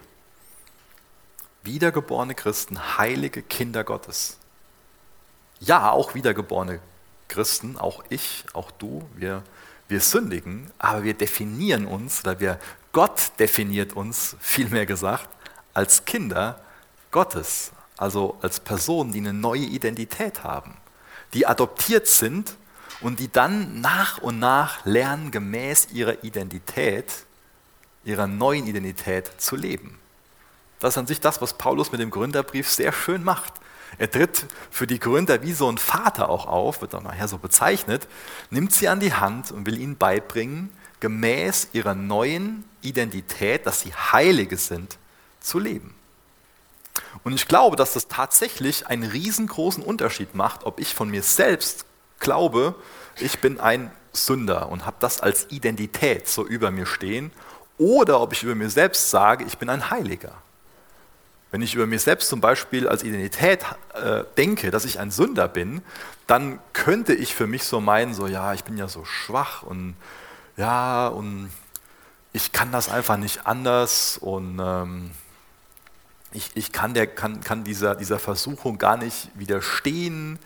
Wiedergeborene 1.63 2.36
Christen, 2.36 2.97
heilige 2.97 3.41
Kinder 3.41 3.86
Gottes. 3.86 4.38
Ja, 5.62 5.91
auch 5.91 6.15
wiedergeborene 6.15 6.82
Christen, 7.29 7.77
auch 7.77 8.03
ich, 8.10 8.43
auch 8.51 8.71
du, 8.71 9.08
wir 9.15 9.41
wir 9.89 10.02
sündigen, 10.02 10.71
aber 10.78 11.04
wir 11.04 11.13
definieren 11.13 11.86
uns, 11.86 12.21
oder 12.21 12.39
wir, 12.39 12.60
Gott 12.91 13.32
definiert 13.39 13.93
uns, 13.93 14.36
vielmehr 14.39 14.86
gesagt, 14.86 15.28
als 15.73 16.06
Kinder 16.06 16.62
Gottes, 17.12 17.71
also 17.97 18.38
als 18.41 18.60
Personen, 18.60 19.12
die 19.12 19.19
eine 19.19 19.34
neue 19.34 19.63
Identität 19.63 20.43
haben, 20.43 20.78
die 21.34 21.45
adoptiert 21.45 22.08
sind 22.08 22.56
und 23.02 23.19
die 23.19 23.32
dann 23.32 23.82
nach 23.82 24.19
und 24.19 24.39
nach 24.39 24.86
lernen, 24.86 25.32
gemäß 25.32 25.89
ihrer 25.91 26.23
Identität, 26.23 27.25
ihrer 28.06 28.28
neuen 28.28 28.67
Identität 28.67 29.41
zu 29.41 29.56
leben. 29.56 29.99
Das 30.80 30.93
ist 30.93 30.97
an 30.97 31.08
sich 31.08 31.19
das, 31.19 31.41
was 31.41 31.54
Paulus 31.54 31.91
mit 31.91 31.99
dem 31.99 32.10
Gründerbrief 32.10 32.69
sehr 32.69 32.93
schön 32.93 33.23
macht. 33.23 33.54
Er 33.97 34.10
tritt 34.10 34.45
für 34.71 34.88
die 34.88 34.99
Korinther 34.99 35.41
wie 35.41 35.54
so 35.54 35.69
ein 35.69 35.78
Vater 35.78 36.30
auch 36.30 36.45
auf, 36.45 36.82
wird 36.82 36.95
auch 36.95 37.04
nachher 37.04 37.28
so 37.28 37.38
bezeichnet, 37.38 38.08
nimmt 38.49 38.73
sie 38.73 38.88
an 38.88 38.99
die 38.99 39.13
Hand 39.13 39.52
und 39.52 39.65
will 39.65 39.80
ihnen 39.80 39.97
beibringen, 39.97 40.69
gemäß 40.99 41.69
ihrer 41.73 41.95
neuen 41.95 42.65
Identität, 42.82 43.65
dass 43.65 43.82
sie 43.82 43.93
Heilige 43.93 44.58
sind, 44.58 44.97
zu 45.39 45.60
leben. 45.60 45.95
Und 47.23 47.34
ich 47.34 47.47
glaube, 47.47 47.75
dass 47.75 47.93
das 47.93 48.08
tatsächlich 48.08 48.88
einen 48.88 49.10
riesengroßen 49.10 49.84
Unterschied 49.84 50.36
macht, 50.36 50.65
ob 50.65 50.80
ich 50.80 50.93
von 50.93 51.10
mir 51.10 51.23
selbst 51.23 51.86
glaube, 52.19 52.75
ich 53.17 53.39
bin 53.39 53.60
ein 53.60 53.91
Sünder 54.13 54.69
und 54.69 54.86
habe 54.86 54.97
das 54.99 55.21
als 55.21 55.47
Identität 55.49 56.28
so 56.28 56.45
über 56.45 56.71
mir 56.71 56.86
stehen, 56.86 57.32
oder 57.78 58.19
ob 58.19 58.34
ich 58.34 58.43
über 58.43 58.56
mir 58.56 58.69
selbst 58.69 59.10
sage, 59.10 59.45
ich 59.45 59.58
bin 59.58 59.69
ein 59.69 59.89
Heiliger. 59.89 60.34
Wenn 61.51 61.62
ich 61.62 61.73
über 61.73 61.88
mich 61.88 62.03
selbst 62.03 62.29
zum 62.29 62.41
Beispiel 62.41 62.88
als 62.88 63.03
Identität 63.03 63.65
äh, 63.95 64.23
denke, 64.38 64.69
dass 64.69 64.85
ich 64.85 64.99
ein 64.99 65.09
Sünder 65.09 65.47
bin, 65.47 65.81
dann 66.27 66.59
könnte 66.73 67.13
ich 67.13 67.33
für 67.33 67.47
mich 67.47 67.63
so 67.63 67.81
meinen, 67.81 68.13
so 68.13 68.27
ja, 68.27 68.53
ich 68.53 68.63
bin 68.63 68.77
ja 68.77 68.88
so 68.88 69.03
schwach 69.03 69.63
und 69.63 69.95
ja, 70.57 71.07
und 71.07 71.49
ich 72.33 72.51
kann 72.51 72.71
das 72.71 72.89
einfach 72.89 73.17
nicht 73.17 73.47
anders 73.47 74.19
und 74.19 74.59
ähm, 74.62 75.12
ich, 76.31 76.51
ich 76.53 76.71
kann, 76.71 76.93
der, 76.93 77.07
kann, 77.07 77.41
kann 77.41 77.63
dieser, 77.63 77.95
dieser 77.95 78.19
Versuchung 78.19 78.77
gar 78.77 78.97
nicht 78.97 79.29
widerstehen. 79.33 80.38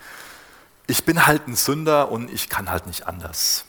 Ich 0.86 1.04
bin 1.04 1.26
halt 1.26 1.46
ein 1.46 1.56
Sünder 1.56 2.10
und 2.10 2.30
ich 2.30 2.48
kann 2.48 2.70
halt 2.70 2.86
nicht 2.86 3.06
anders. 3.06 3.66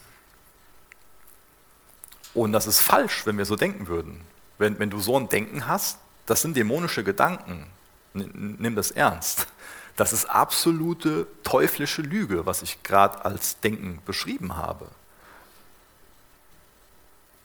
Und 2.34 2.54
das 2.54 2.67
ist 2.67 2.82
falsch, 2.82 3.26
wenn 3.26 3.38
wir 3.38 3.45
so 3.45 3.56
denken 3.56 3.88
würden. 3.88 4.21
Wenn, 4.58 4.80
wenn 4.80 4.89
du 4.89 5.00
so 5.00 5.17
ein 5.17 5.28
Denken 5.28 5.67
hast, 5.67 6.00
das 6.26 6.42
sind 6.42 6.58
dämonische 6.58 7.04
Gedanken. 7.04 7.68
Nimm 8.14 8.76
das 8.76 8.92
ernst. 8.92 9.48
Das 9.96 10.12
ist 10.12 10.26
absolute 10.26 11.28
teuflische 11.44 12.02
Lüge, 12.02 12.46
was 12.46 12.62
ich 12.62 12.84
gerade 12.84 13.24
als 13.24 13.60
Denken 13.60 14.02
beschrieben 14.06 14.58
habe. 14.58 14.88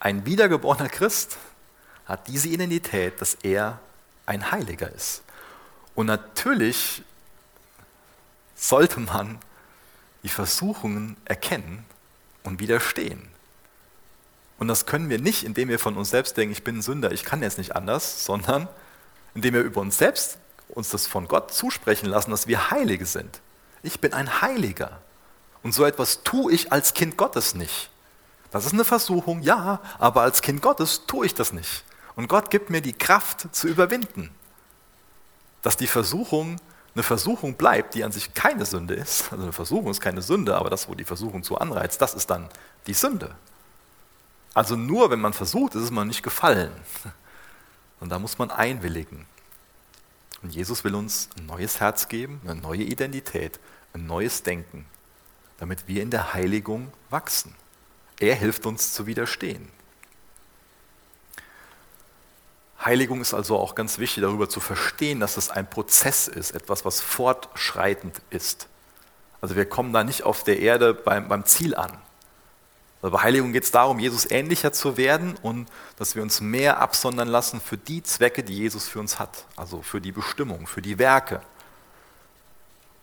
Ein 0.01 0.25
wiedergeborener 0.27 0.89
Christ 0.89 1.37
hat 2.07 2.27
diese 2.27 2.49
Identität, 2.49 3.21
dass 3.21 3.35
er 3.35 3.79
ein 4.27 4.51
Heiliger 4.51 4.91
ist. 4.93 5.23
Und 5.95 6.07
natürlich 6.07 7.03
sollte 8.57 9.01
man 9.01 9.39
die 10.23 10.29
Versuchungen 10.29 11.17
erkennen 11.25 11.85
und 12.43 12.61
widerstehen. 12.61 13.29
Und 14.61 14.69
das 14.69 14.85
können 14.85 15.09
wir 15.09 15.19
nicht, 15.19 15.43
indem 15.43 15.71
wir 15.71 15.79
von 15.79 15.97
uns 15.97 16.11
selbst 16.11 16.37
denken, 16.37 16.53
ich 16.53 16.63
bin 16.63 16.77
ein 16.77 16.83
Sünder, 16.83 17.13
ich 17.13 17.25
kann 17.25 17.43
jetzt 17.43 17.57
nicht 17.57 17.75
anders, 17.75 18.27
sondern 18.27 18.69
indem 19.35 19.55
wir 19.55 19.63
über 19.63 19.81
uns 19.81 19.97
selbst 19.97 20.37
uns 20.69 20.91
das 20.91 21.07
von 21.07 21.29
Gott 21.29 21.53
zusprechen 21.53 22.07
lassen, 22.07 22.31
dass 22.31 22.47
wir 22.47 22.71
Heilige 22.71 23.07
sind. 23.07 23.41
Ich 23.83 24.01
bin 24.01 24.13
ein 24.13 24.43
Heiliger. 24.43 25.01
Und 25.63 25.73
so 25.73 25.85
etwas 25.85 26.23
tue 26.25 26.53
ich 26.53 26.73
als 26.73 26.93
Kind 26.93 27.17
Gottes 27.17 27.55
nicht. 27.55 27.89
Das 28.51 28.67
ist 28.67 28.75
eine 28.75 28.85
Versuchung, 28.85 29.41
ja, 29.41 29.81
aber 29.99 30.23
als 30.23 30.43
Kind 30.43 30.61
Gottes 30.61 31.07
tue 31.07 31.25
ich 31.25 31.35
das 31.35 31.55
nicht. 31.55 31.83
Und 32.15 32.29
Gott 32.29 32.51
gibt 32.51 32.69
mir 32.69 32.83
die 32.83 32.93
Kraft 32.93 33.49
zu 33.53 33.67
überwinden. 33.67 34.31
Dass 35.63 35.79
die 35.79 35.87
Versuchung 35.87 36.61
eine 36.95 37.03
Versuchung 37.03 37.55
bleibt, 37.55 37.95
die 37.95 38.05
an 38.05 38.13
sich 38.13 38.35
keine 38.35 38.67
Sünde 38.67 38.93
ist. 38.93 39.33
Also 39.33 39.43
eine 39.43 39.53
Versuchung 39.53 39.91
ist 39.91 40.03
keine 40.03 40.21
Sünde, 40.21 40.57
aber 40.57 40.69
das, 40.69 40.87
wo 40.87 40.95
die 40.95 41.05
Versuchung 41.05 41.43
zu 41.43 41.57
anreizt, 41.57 42.03
das 42.03 42.13
ist 42.13 42.29
dann 42.29 42.51
die 42.87 42.95
Sünde. 42.95 43.35
Also 44.55 44.77
nur 44.77 45.11
wenn 45.11 45.21
man 45.21 45.33
versucht, 45.33 45.75
ist 45.75 45.83
es 45.83 45.91
man 45.91 46.09
nicht 46.09 46.23
gefallen. 46.23 46.73
Und 48.01 48.09
da 48.11 48.19
muss 48.19 48.39
man 48.39 48.51
einwilligen. 48.51 49.27
Und 50.43 50.55
Jesus 50.55 50.85
will 50.85 50.95
uns 50.95 51.29
ein 51.39 51.47
neues 51.47 51.81
Herz 51.81 52.09
geben, 52.09 52.41
eine 52.45 52.55
neue 52.55 52.83
Identität, 52.83 53.61
ein 53.93 54.07
neues 54.07 54.43
Denken, 54.43 54.87
damit 55.59 55.87
wir 55.87 56.03
in 56.03 56.11
der 56.11 56.33
Heiligung 56.33 56.93
wachsen. 57.11 57.55
Er 58.19 58.35
hilft 58.35 58.67
uns 58.67 58.93
zu 58.93 59.07
widerstehen. 59.07 59.69
Heiligung 62.83 63.21
ist 63.21 63.35
also 63.35 63.59
auch 63.59 63.75
ganz 63.75 63.99
wichtig, 63.99 64.23
darüber 64.23 64.49
zu 64.49 64.59
verstehen, 64.61 65.21
dass 65.21 65.37
es 65.37 65.51
ein 65.51 65.69
Prozess 65.69 66.29
ist, 66.29 66.53
etwas, 66.53 66.85
was 66.87 67.03
fortschreitend 67.03 68.23
ist. 68.31 68.69
Also 69.43 69.55
wir 69.55 69.67
kommen 69.67 69.93
da 69.93 70.03
nicht 70.03 70.23
auf 70.23 70.45
der 70.45 70.61
Erde 70.61 70.95
beim, 70.95 71.29
beim 71.29 71.45
Ziel 71.45 71.75
an. 71.75 71.99
Bei 73.03 73.23
Heiligung 73.23 73.53
geht 73.53 73.65
es 73.65 73.71
darum, 73.71 73.99
Jesus 73.99 74.31
ähnlicher 74.31 74.73
zu 74.73 74.99
werden 74.99 75.35
und 75.41 75.69
dass 75.97 76.15
wir 76.15 76.23
uns 76.23 76.43
mehr 76.43 76.81
absondern 76.81 77.29
lassen 77.29 77.61
für 77.61 77.79
die 77.79 78.03
Zwecke, 78.03 78.43
die 78.43 78.55
Jesus 78.55 78.89
für 78.89 79.01
uns 79.01 79.19
hat, 79.19 79.47
also 79.57 79.81
für 79.81 80.03
die 80.03 80.13
Bestimmung, 80.13 80.67
für 80.67 80.83
die 80.83 80.99
Werke. 80.99 81.41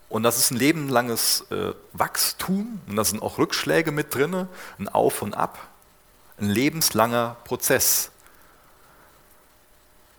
Und 0.07 0.23
das 0.23 0.37
ist 0.37 0.51
ein 0.51 0.57
lebenlanges 0.57 1.45
äh, 1.49 1.73
Wachstum 1.93 2.79
und 2.87 2.95
da 2.95 3.03
sind 3.03 3.23
auch 3.23 3.39
Rückschläge 3.39 3.91
mit 3.91 4.13
drin, 4.13 4.47
ein 4.77 4.87
Auf 4.87 5.23
und 5.23 5.33
Ab, 5.33 5.57
ein 6.39 6.49
lebenslanger 6.49 7.35
Prozess. 7.43 8.11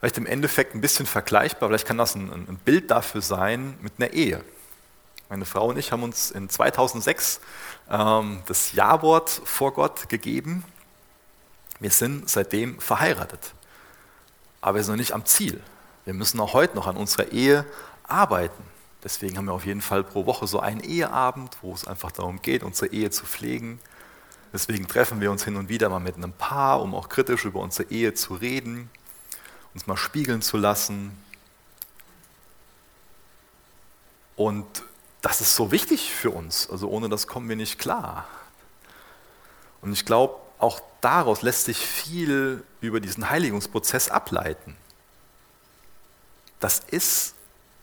Vielleicht 0.00 0.18
im 0.18 0.26
Endeffekt 0.26 0.74
ein 0.74 0.80
bisschen 0.80 1.06
vergleichbar, 1.06 1.68
vielleicht 1.68 1.86
kann 1.86 1.98
das 1.98 2.16
ein, 2.16 2.32
ein 2.32 2.60
Bild 2.64 2.90
dafür 2.90 3.22
sein 3.22 3.78
mit 3.80 3.92
einer 3.98 4.12
Ehe. 4.12 4.44
Meine 5.30 5.44
Frau 5.44 5.66
und 5.66 5.76
ich 5.76 5.92
haben 5.92 6.02
uns 6.02 6.30
in 6.30 6.48
2006 6.48 7.40
ähm, 7.90 8.42
das 8.46 8.72
Ja-Wort 8.72 9.28
vor 9.44 9.74
Gott 9.74 10.08
gegeben. 10.08 10.64
Wir 11.80 11.90
sind 11.90 12.30
seitdem 12.30 12.80
verheiratet. 12.80 13.52
Aber 14.62 14.76
wir 14.76 14.84
sind 14.84 14.94
noch 14.94 14.98
nicht 14.98 15.12
am 15.12 15.26
Ziel. 15.26 15.62
Wir 16.06 16.14
müssen 16.14 16.40
auch 16.40 16.54
heute 16.54 16.74
noch 16.76 16.86
an 16.86 16.96
unserer 16.96 17.30
Ehe 17.30 17.66
arbeiten. 18.04 18.62
Deswegen 19.04 19.36
haben 19.36 19.44
wir 19.44 19.52
auf 19.52 19.66
jeden 19.66 19.82
Fall 19.82 20.02
pro 20.02 20.24
Woche 20.24 20.46
so 20.46 20.60
einen 20.60 20.80
Eheabend, 20.80 21.58
wo 21.60 21.74
es 21.74 21.86
einfach 21.86 22.10
darum 22.10 22.40
geht, 22.40 22.62
unsere 22.62 22.90
Ehe 22.90 23.10
zu 23.10 23.26
pflegen. 23.26 23.80
Deswegen 24.54 24.88
treffen 24.88 25.20
wir 25.20 25.30
uns 25.30 25.44
hin 25.44 25.56
und 25.56 25.68
wieder 25.68 25.90
mal 25.90 26.00
mit 26.00 26.16
einem 26.16 26.32
Paar, 26.32 26.80
um 26.80 26.94
auch 26.94 27.10
kritisch 27.10 27.44
über 27.44 27.60
unsere 27.60 27.90
Ehe 27.90 28.14
zu 28.14 28.32
reden, 28.32 28.88
uns 29.74 29.86
mal 29.86 29.98
spiegeln 29.98 30.40
zu 30.40 30.56
lassen. 30.56 31.22
Und 34.34 34.87
das 35.22 35.40
ist 35.40 35.54
so 35.54 35.72
wichtig 35.72 36.12
für 36.12 36.30
uns. 36.30 36.68
Also 36.70 36.88
ohne 36.88 37.08
das 37.08 37.26
kommen 37.26 37.48
wir 37.48 37.56
nicht 37.56 37.78
klar. 37.78 38.26
Und 39.80 39.92
ich 39.92 40.04
glaube, 40.04 40.36
auch 40.58 40.80
daraus 41.00 41.42
lässt 41.42 41.64
sich 41.64 41.78
viel 41.78 42.64
über 42.80 43.00
diesen 43.00 43.30
Heiligungsprozess 43.30 44.10
ableiten. 44.10 44.76
Das 46.60 46.80
ist 46.90 47.34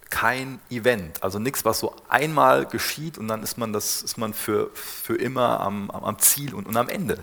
kein 0.09 0.59
Event, 0.69 1.23
also 1.23 1.39
nichts, 1.39 1.65
was 1.65 1.79
so 1.79 1.95
einmal 2.07 2.65
geschieht 2.65 3.17
und 3.17 3.27
dann 3.27 3.43
ist 3.43 3.57
man, 3.57 3.73
das, 3.73 4.01
ist 4.01 4.17
man 4.17 4.33
für, 4.33 4.69
für 4.73 5.15
immer 5.15 5.59
am, 5.61 5.89
am 5.89 6.19
Ziel 6.19 6.53
und, 6.53 6.67
und 6.67 6.77
am 6.77 6.89
Ende. 6.89 7.19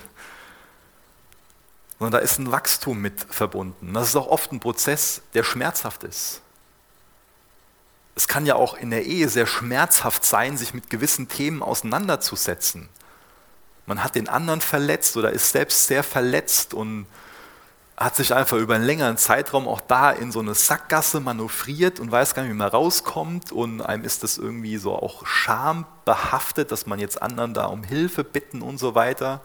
Sondern 1.99 2.13
da 2.13 2.19
ist 2.19 2.39
ein 2.39 2.51
Wachstum 2.51 3.01
mit 3.01 3.21
verbunden. 3.21 3.95
Das 3.95 4.09
ist 4.09 4.17
auch 4.17 4.27
oft 4.27 4.53
ein 4.53 4.61
Prozess, 4.61 5.23
der 5.35 5.45
schmerzhaft 5.45 6.03
ist. 6.05 6.43
Es 8.15 8.29
kann 8.29 8.45
ja 8.47 8.57
auch 8.57 8.75
in 8.75 8.91
der 8.91 9.07
Ehe 9.07 9.29
sehr 9.29 9.47
schmerzhaft 9.47 10.25
sein, 10.25 10.57
sich 10.57 10.75
mit 10.75 10.91
gewissen 10.91 11.29
Themen 11.29 11.63
auseinanderzusetzen. 11.63 12.89
Man 13.87 14.05
hat 14.05 14.15
den 14.15 14.29
anderen 14.29 14.61
verletzt 14.61 15.17
oder 15.17 15.33
ist 15.33 15.53
selbst 15.53 15.87
sehr 15.87 16.03
verletzt 16.03 16.75
und 16.75 17.07
hat 17.97 18.17
sich 18.17 18.35
einfach 18.35 18.57
über 18.57 18.75
einen 18.75 18.85
längeren 18.85 19.17
Zeitraum 19.17 19.69
auch 19.69 19.81
da 19.81 20.11
in 20.11 20.33
so 20.33 20.41
eine 20.41 20.55
Sackgasse 20.55 21.21
manövriert 21.21 22.01
und 22.01 22.11
weiß 22.11 22.35
gar 22.35 22.43
nicht, 22.43 22.53
wie 22.53 22.57
man 22.57 22.69
rauskommt. 22.69 23.53
Und 23.53 23.81
einem 23.81 24.05
ist 24.05 24.23
das 24.23 24.39
irgendwie 24.39 24.77
so 24.77 24.95
auch 24.95 25.27
schambehaftet, 25.27 26.73
dass 26.73 26.87
man 26.87 26.99
jetzt 26.99 27.21
anderen 27.21 27.55
da 27.55 27.67
um 27.67 27.83
Hilfe 27.83 28.25
bitten 28.25 28.63
und 28.63 28.79
so 28.79 28.95
weiter. 28.95 29.41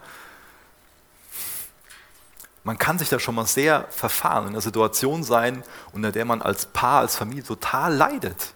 Man 2.64 2.78
kann 2.78 2.98
sich 2.98 3.08
da 3.08 3.18
schon 3.18 3.34
mal 3.34 3.46
sehr 3.46 3.86
verfahren, 3.90 4.44
in 4.44 4.50
einer 4.50 4.60
Situation 4.60 5.22
sein, 5.22 5.62
unter 5.92 6.12
der 6.12 6.24
man 6.24 6.42
als 6.42 6.66
Paar, 6.66 7.00
als 7.00 7.16
Familie 7.16 7.44
total 7.44 7.94
leidet. 7.94 8.54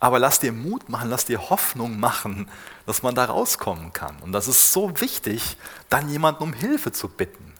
Aber 0.00 0.18
lass 0.18 0.40
dir 0.40 0.52
Mut 0.52 0.88
machen, 0.88 1.10
lass 1.10 1.26
dir 1.26 1.50
Hoffnung 1.50 2.00
machen, 2.00 2.48
dass 2.86 3.02
man 3.02 3.14
da 3.14 3.26
rauskommen 3.26 3.92
kann. 3.92 4.18
Und 4.20 4.32
das 4.32 4.48
ist 4.48 4.72
so 4.72 4.98
wichtig, 5.00 5.58
dann 5.90 6.08
jemanden 6.08 6.42
um 6.42 6.52
Hilfe 6.54 6.90
zu 6.90 7.06
bitten 7.06 7.52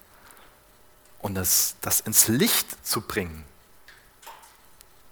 und 1.20 1.34
das, 1.34 1.76
das 1.82 2.00
ins 2.00 2.28
Licht 2.28 2.86
zu 2.86 3.02
bringen, 3.02 3.44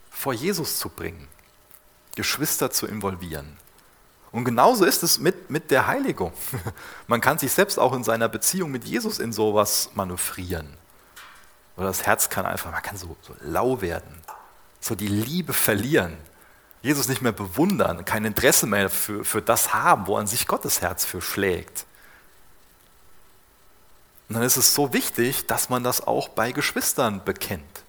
vor 0.09 0.33
Jesus 0.33 0.79
zu 0.79 0.89
bringen, 0.89 1.27
Geschwister 2.15 2.71
zu 2.71 2.87
involvieren. 2.87 3.57
Und 4.31 4.43
genauso 4.43 4.85
ist 4.85 5.03
es 5.03 5.19
mit, 5.19 5.49
mit 5.49 5.71
der 5.71 5.87
Heiligung. 5.87 6.33
Man 7.07 7.21
kann 7.21 7.37
sich 7.37 7.51
selbst 7.51 7.79
auch 7.79 7.93
in 7.93 8.03
seiner 8.03 8.27
Beziehung 8.27 8.71
mit 8.71 8.85
Jesus 8.85 9.19
in 9.19 9.33
sowas 9.33 9.91
manövrieren. 9.93 10.67
Oder 11.77 11.87
das 11.87 12.05
Herz 12.05 12.29
kann 12.29 12.45
einfach, 12.45 12.71
man 12.71 12.81
kann 12.81 12.97
so, 12.97 13.15
so 13.21 13.33
lau 13.39 13.79
werden, 13.79 14.21
so 14.81 14.95
die 14.95 15.07
Liebe 15.07 15.53
verlieren, 15.53 16.17
Jesus 16.81 17.07
nicht 17.07 17.21
mehr 17.21 17.31
bewundern, 17.33 18.05
kein 18.05 18.23
Interesse 18.23 18.65
mehr 18.65 18.89
für, 18.89 19.25
für 19.25 19.41
das 19.41 19.73
haben, 19.73 20.07
wo 20.07 20.15
an 20.17 20.27
sich 20.27 20.47
Gottes 20.47 20.81
Herz 20.81 21.03
für 21.05 21.21
schlägt. 21.21 21.85
Und 24.29 24.35
dann 24.35 24.43
ist 24.43 24.57
es 24.57 24.73
so 24.73 24.93
wichtig, 24.93 25.47
dass 25.47 25.69
man 25.69 25.83
das 25.83 26.05
auch 26.05 26.29
bei 26.29 26.51
Geschwistern 26.51 27.23
bekennt. 27.25 27.83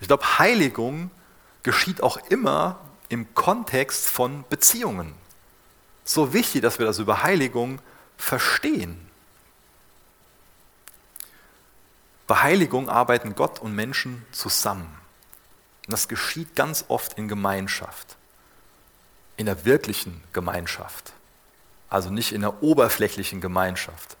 Ich 0.00 0.06
glaube, 0.06 0.38
Heiligung 0.38 1.10
geschieht 1.62 2.02
auch 2.02 2.16
immer 2.28 2.78
im 3.08 3.34
Kontext 3.34 4.08
von 4.08 4.44
Beziehungen. 4.48 5.14
So 6.04 6.32
wichtig, 6.32 6.62
dass 6.62 6.78
wir 6.78 6.86
das 6.86 6.98
über 6.98 7.22
Heiligung 7.22 7.80
verstehen. 8.16 9.00
Bei 12.26 12.36
Heiligung 12.36 12.88
arbeiten 12.88 13.34
Gott 13.34 13.58
und 13.58 13.74
Menschen 13.74 14.24
zusammen. 14.32 15.03
Und 15.86 15.92
das 15.92 16.08
geschieht 16.08 16.54
ganz 16.56 16.84
oft 16.88 17.18
in 17.18 17.28
Gemeinschaft, 17.28 18.16
in 19.36 19.46
der 19.46 19.64
wirklichen 19.64 20.22
Gemeinschaft, 20.32 21.12
also 21.90 22.10
nicht 22.10 22.32
in 22.32 22.40
der 22.40 22.62
oberflächlichen 22.62 23.40
Gemeinschaft 23.40 24.16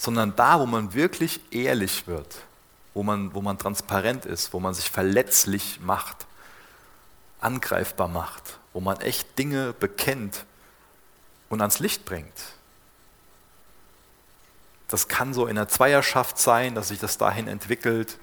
sondern 0.00 0.34
da, 0.34 0.58
wo 0.58 0.64
man 0.64 0.94
wirklich 0.94 1.40
ehrlich 1.50 2.06
wird, 2.06 2.36
wo 2.94 3.02
man, 3.02 3.34
wo 3.34 3.42
man 3.42 3.58
transparent 3.58 4.24
ist, 4.24 4.54
wo 4.54 4.58
man 4.58 4.72
sich 4.72 4.90
verletzlich 4.90 5.78
macht, 5.82 6.26
angreifbar 7.38 8.08
macht, 8.08 8.58
wo 8.72 8.80
man 8.80 8.98
echt 9.02 9.38
Dinge 9.38 9.74
bekennt 9.74 10.46
und 11.50 11.60
ans 11.60 11.80
Licht 11.80 12.06
bringt. 12.06 12.32
Das 14.88 15.06
kann 15.06 15.34
so 15.34 15.46
in 15.46 15.56
der 15.56 15.68
Zweierschaft 15.68 16.38
sein, 16.38 16.74
dass 16.74 16.88
sich 16.88 16.98
das 16.98 17.18
dahin 17.18 17.46
entwickelt. 17.46 18.16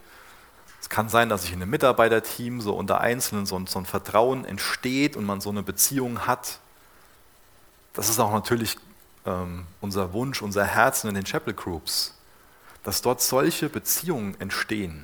Es 0.88 0.90
kann 0.90 1.10
sein, 1.10 1.28
dass 1.28 1.42
sich 1.42 1.52
in 1.52 1.62
einem 1.62 1.70
Mitarbeiterteam 1.70 2.62
so 2.62 2.74
unter 2.74 3.02
Einzelnen 3.02 3.46
so 3.46 3.60
ein, 3.60 3.68
so 3.68 3.78
ein 3.78 3.86
Vertrauen 3.86 4.46
entsteht 4.46 5.18
und 5.18 5.26
man 5.26 5.42
so 5.42 5.50
eine 5.50 5.62
Beziehung 5.62 6.26
hat. 6.26 6.60
Das 7.92 8.08
ist 8.08 8.20
auch 8.20 8.32
natürlich 8.32 8.78
ähm, 9.26 9.68
unser 9.82 10.14
Wunsch, 10.14 10.42
unser 10.42 10.64
Herzen 10.64 11.10
in 11.10 11.16
den 11.16 11.26
Chapel 11.26 11.54
Groups, 11.54 12.18
dass 12.86 13.02
dort 13.02 13.22
solche 13.22 13.68
Beziehungen 13.68 14.40
entstehen, 14.40 15.04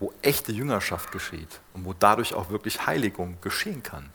wo 0.00 0.12
echte 0.20 0.50
Jüngerschaft 0.50 1.12
geschieht 1.12 1.60
und 1.72 1.84
wo 1.84 1.92
dadurch 1.92 2.34
auch 2.34 2.50
wirklich 2.50 2.88
Heiligung 2.88 3.38
geschehen 3.40 3.84
kann. 3.84 4.10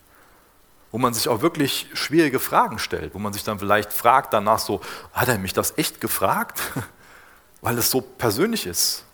Wo 0.92 0.98
man 0.98 1.14
sich 1.14 1.30
auch 1.30 1.42
wirklich 1.42 1.88
schwierige 1.94 2.42
Fragen 2.42 2.78
stellt, 2.78 3.14
wo 3.14 3.20
man 3.20 3.32
sich 3.32 3.46
dann 3.46 3.58
vielleicht 3.58 3.94
fragt 3.94 4.34
danach 4.34 4.60
so, 4.60 4.82
hat 5.14 5.30
er 5.30 5.38
mich 5.38 5.54
das 5.54 5.78
echt 5.78 6.02
gefragt? 6.02 6.62
weil 7.62 7.78
es 7.78 7.90
so 7.90 8.02
persönlich 8.02 8.66
ist. 8.66 9.06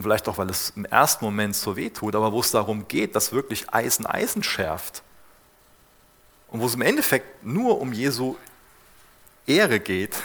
Und 0.00 0.04
vielleicht 0.04 0.28
auch, 0.28 0.38
weil 0.38 0.48
es 0.48 0.70
im 0.76 0.86
ersten 0.86 1.22
Moment 1.22 1.54
so 1.54 1.76
weh 1.76 1.90
tut, 1.90 2.16
aber 2.16 2.32
wo 2.32 2.40
es 2.40 2.50
darum 2.50 2.88
geht, 2.88 3.14
dass 3.14 3.32
wirklich 3.32 3.74
Eisen 3.74 4.06
Eisen 4.06 4.42
schärft 4.42 5.02
und 6.48 6.60
wo 6.60 6.64
es 6.64 6.72
im 6.72 6.80
Endeffekt 6.80 7.44
nur 7.44 7.78
um 7.78 7.92
Jesu 7.92 8.38
Ehre 9.46 9.78
geht 9.78 10.16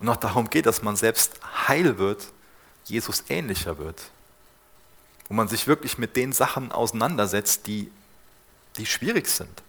und 0.00 0.08
auch 0.08 0.16
darum 0.16 0.48
geht, 0.48 0.64
dass 0.64 0.80
man 0.80 0.96
selbst 0.96 1.38
heil 1.68 1.98
wird, 1.98 2.32
Jesus 2.84 3.24
ähnlicher 3.28 3.76
wird. 3.76 4.00
Wo 5.28 5.34
man 5.34 5.48
sich 5.48 5.66
wirklich 5.66 5.98
mit 5.98 6.16
den 6.16 6.32
Sachen 6.32 6.72
auseinandersetzt, 6.72 7.66
die, 7.66 7.92
die 8.78 8.86
schwierig 8.86 9.28
sind. 9.28 9.62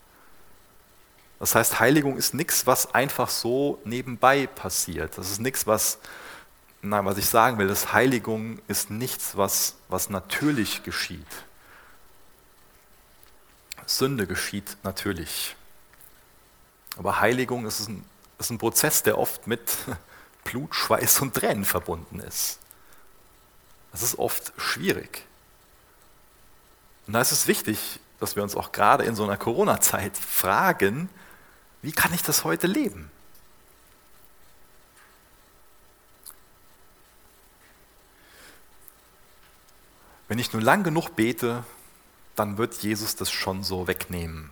Das 1.39 1.55
heißt, 1.55 1.81
Heiligung 1.81 2.15
ist 2.15 2.33
nichts, 2.33 2.65
was 2.67 2.95
einfach 2.95 3.27
so 3.27 3.81
nebenbei 3.83 4.47
passiert. 4.47 5.17
Das 5.17 5.29
ist 5.29 5.41
nichts, 5.41 5.67
was, 5.67 5.97
nein, 6.89 7.05
was 7.05 7.17
ich 7.17 7.27
sagen 7.27 7.57
will, 7.57 7.67
das 7.67 7.93
Heiligung 7.93 8.59
ist 8.67 8.89
nichts, 8.89 9.35
was, 9.37 9.75
was 9.89 10.09
natürlich 10.09 10.83
geschieht. 10.83 11.27
Sünde 13.85 14.27
geschieht 14.27 14.77
natürlich. 14.83 15.55
Aber 16.97 17.19
Heiligung 17.19 17.65
ist 17.65 17.87
ein, 17.87 18.05
ist 18.39 18.49
ein 18.49 18.57
Prozess, 18.57 19.03
der 19.03 19.17
oft 19.17 19.47
mit 19.47 19.61
Blut, 20.43 20.73
Schweiß 20.73 21.21
und 21.21 21.33
Tränen 21.33 21.65
verbunden 21.65 22.19
ist. 22.19 22.59
Das 23.91 24.03
ist 24.03 24.17
oft 24.17 24.53
schwierig. 24.57 25.25
Und 27.07 27.13
da 27.13 27.21
ist 27.21 27.31
es 27.31 27.47
wichtig, 27.47 27.99
dass 28.19 28.35
wir 28.35 28.43
uns 28.43 28.55
auch 28.55 28.71
gerade 28.71 29.03
in 29.03 29.15
so 29.15 29.23
einer 29.23 29.37
Corona-Zeit 29.37 30.17
fragen, 30.17 31.09
wie 31.81 31.91
kann 31.91 32.13
ich 32.13 32.23
das 32.23 32.43
heute 32.43 32.67
leben? 32.67 33.11
Wenn 40.27 40.39
ich 40.39 40.53
nur 40.53 40.61
lang 40.61 40.83
genug 40.83 41.15
bete, 41.15 41.63
dann 42.35 42.57
wird 42.57 42.75
Jesus 42.75 43.15
das 43.15 43.31
schon 43.31 43.63
so 43.63 43.87
wegnehmen. 43.87 44.49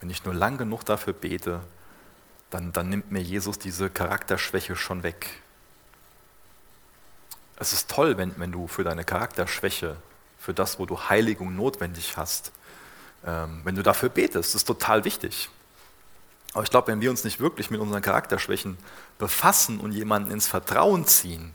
Wenn 0.00 0.10
ich 0.10 0.24
nur 0.24 0.34
lang 0.34 0.58
genug 0.58 0.84
dafür 0.84 1.12
bete, 1.12 1.60
dann, 2.50 2.72
dann 2.72 2.88
nimmt 2.88 3.10
mir 3.10 3.22
Jesus 3.22 3.58
diese 3.58 3.90
Charakterschwäche 3.90 4.76
schon 4.76 5.02
weg. 5.02 5.28
Es 7.56 7.72
ist 7.72 7.90
toll, 7.90 8.16
wenn, 8.16 8.38
wenn 8.38 8.52
du 8.52 8.66
für 8.66 8.84
deine 8.84 9.04
Charakterschwäche, 9.04 9.96
für 10.38 10.54
das, 10.54 10.78
wo 10.78 10.86
du 10.86 10.98
Heiligung 11.08 11.56
notwendig 11.56 12.16
hast, 12.16 12.52
ähm, 13.26 13.60
wenn 13.64 13.74
du 13.74 13.82
dafür 13.82 14.08
betest, 14.08 14.50
das 14.50 14.54
ist 14.54 14.64
total 14.66 15.04
wichtig. 15.04 15.48
Aber 16.52 16.62
ich 16.62 16.70
glaube, 16.70 16.88
wenn 16.88 17.00
wir 17.00 17.10
uns 17.10 17.24
nicht 17.24 17.40
wirklich 17.40 17.70
mit 17.70 17.80
unseren 17.80 18.02
Charakterschwächen 18.02 18.78
befassen 19.18 19.80
und 19.80 19.92
jemanden 19.92 20.30
ins 20.30 20.46
Vertrauen 20.46 21.06
ziehen, 21.06 21.54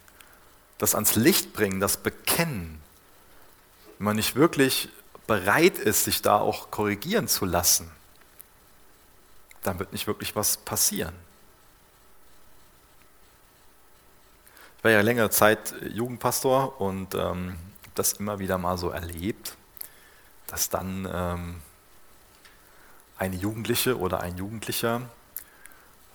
das 0.78 0.96
ans 0.96 1.16
Licht 1.16 1.54
bringen, 1.54 1.80
das 1.80 1.98
bekennen, 1.98 2.82
wenn 4.00 4.06
man 4.06 4.16
nicht 4.16 4.36
wirklich 4.36 4.90
bereit 5.28 5.78
ist, 5.78 6.06
sich 6.06 6.22
da 6.22 6.40
auch 6.40 6.72
korrigieren 6.72 7.28
zu 7.28 7.46
lassen, 7.46 7.92
dann 9.62 9.78
wird 9.78 9.92
nicht 9.92 10.08
wirklich 10.08 10.36
was 10.36 10.58
passieren. 10.58 11.14
Ich 14.78 14.84
war 14.86 14.92
ja 14.92 15.02
längere 15.02 15.30
Zeit 15.30 15.76
Jugendpastor 15.90 16.80
und 16.80 17.14
ähm, 17.14 17.58
das 17.94 18.14
immer 18.14 18.40
wieder 18.40 18.58
mal 18.58 18.78
so 18.78 18.90
erlebt, 18.90 19.58
dass 20.48 20.70
dann 20.70 21.08
ähm, 21.12 21.62
eine 23.18 23.36
Jugendliche 23.36 24.00
oder 24.00 24.22
ein 24.22 24.38
Jugendlicher 24.38 25.02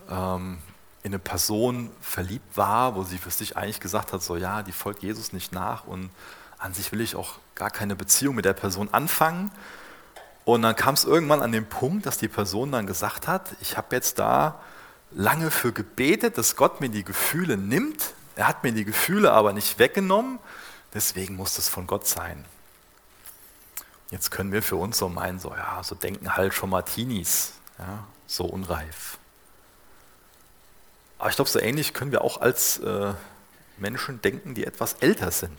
ähm, 0.08 0.58
in 1.02 1.10
eine 1.10 1.18
Person 1.18 1.90
verliebt 2.00 2.56
war, 2.56 2.94
wo 2.94 3.02
sie 3.02 3.18
für 3.18 3.30
sich 3.30 3.58
eigentlich 3.58 3.80
gesagt 3.80 4.14
hat, 4.14 4.22
so 4.22 4.36
ja, 4.36 4.62
die 4.62 4.72
folgt 4.72 5.02
Jesus 5.02 5.34
nicht 5.34 5.52
nach 5.52 5.86
und 5.86 6.08
an 6.64 6.72
sich 6.72 6.92
will 6.92 7.02
ich 7.02 7.14
auch 7.14 7.34
gar 7.54 7.70
keine 7.70 7.94
Beziehung 7.94 8.34
mit 8.34 8.46
der 8.46 8.54
Person 8.54 8.88
anfangen. 8.92 9.52
Und 10.46 10.62
dann 10.62 10.74
kam 10.74 10.94
es 10.94 11.04
irgendwann 11.04 11.42
an 11.42 11.52
den 11.52 11.68
Punkt, 11.68 12.06
dass 12.06 12.16
die 12.16 12.28
Person 12.28 12.72
dann 12.72 12.86
gesagt 12.86 13.28
hat, 13.28 13.54
ich 13.60 13.76
habe 13.76 13.94
jetzt 13.94 14.18
da 14.18 14.60
lange 15.10 15.50
für 15.50 15.72
gebetet, 15.72 16.38
dass 16.38 16.56
Gott 16.56 16.80
mir 16.80 16.88
die 16.88 17.04
Gefühle 17.04 17.58
nimmt. 17.58 18.14
Er 18.34 18.48
hat 18.48 18.64
mir 18.64 18.72
die 18.72 18.86
Gefühle 18.86 19.32
aber 19.32 19.52
nicht 19.52 19.78
weggenommen, 19.78 20.38
deswegen 20.94 21.36
muss 21.36 21.54
das 21.54 21.68
von 21.68 21.86
Gott 21.86 22.06
sein. 22.06 22.46
Jetzt 24.10 24.30
können 24.30 24.50
wir 24.50 24.62
für 24.62 24.76
uns 24.76 24.96
so 24.96 25.10
meinen, 25.10 25.38
so 25.38 25.50
ja, 25.50 25.82
so 25.82 25.94
denken 25.94 26.34
halt 26.34 26.54
schon 26.54 26.70
Martinis, 26.70 27.52
ja, 27.78 28.04
so 28.26 28.44
unreif. 28.44 29.18
Aber 31.18 31.28
ich 31.28 31.36
glaube, 31.36 31.50
so 31.50 31.60
ähnlich 31.60 31.92
können 31.92 32.10
wir 32.10 32.22
auch 32.22 32.40
als 32.40 32.78
äh, 32.78 33.12
Menschen 33.76 34.22
denken, 34.22 34.54
die 34.54 34.64
etwas 34.64 34.94
älter 34.94 35.30
sind. 35.30 35.58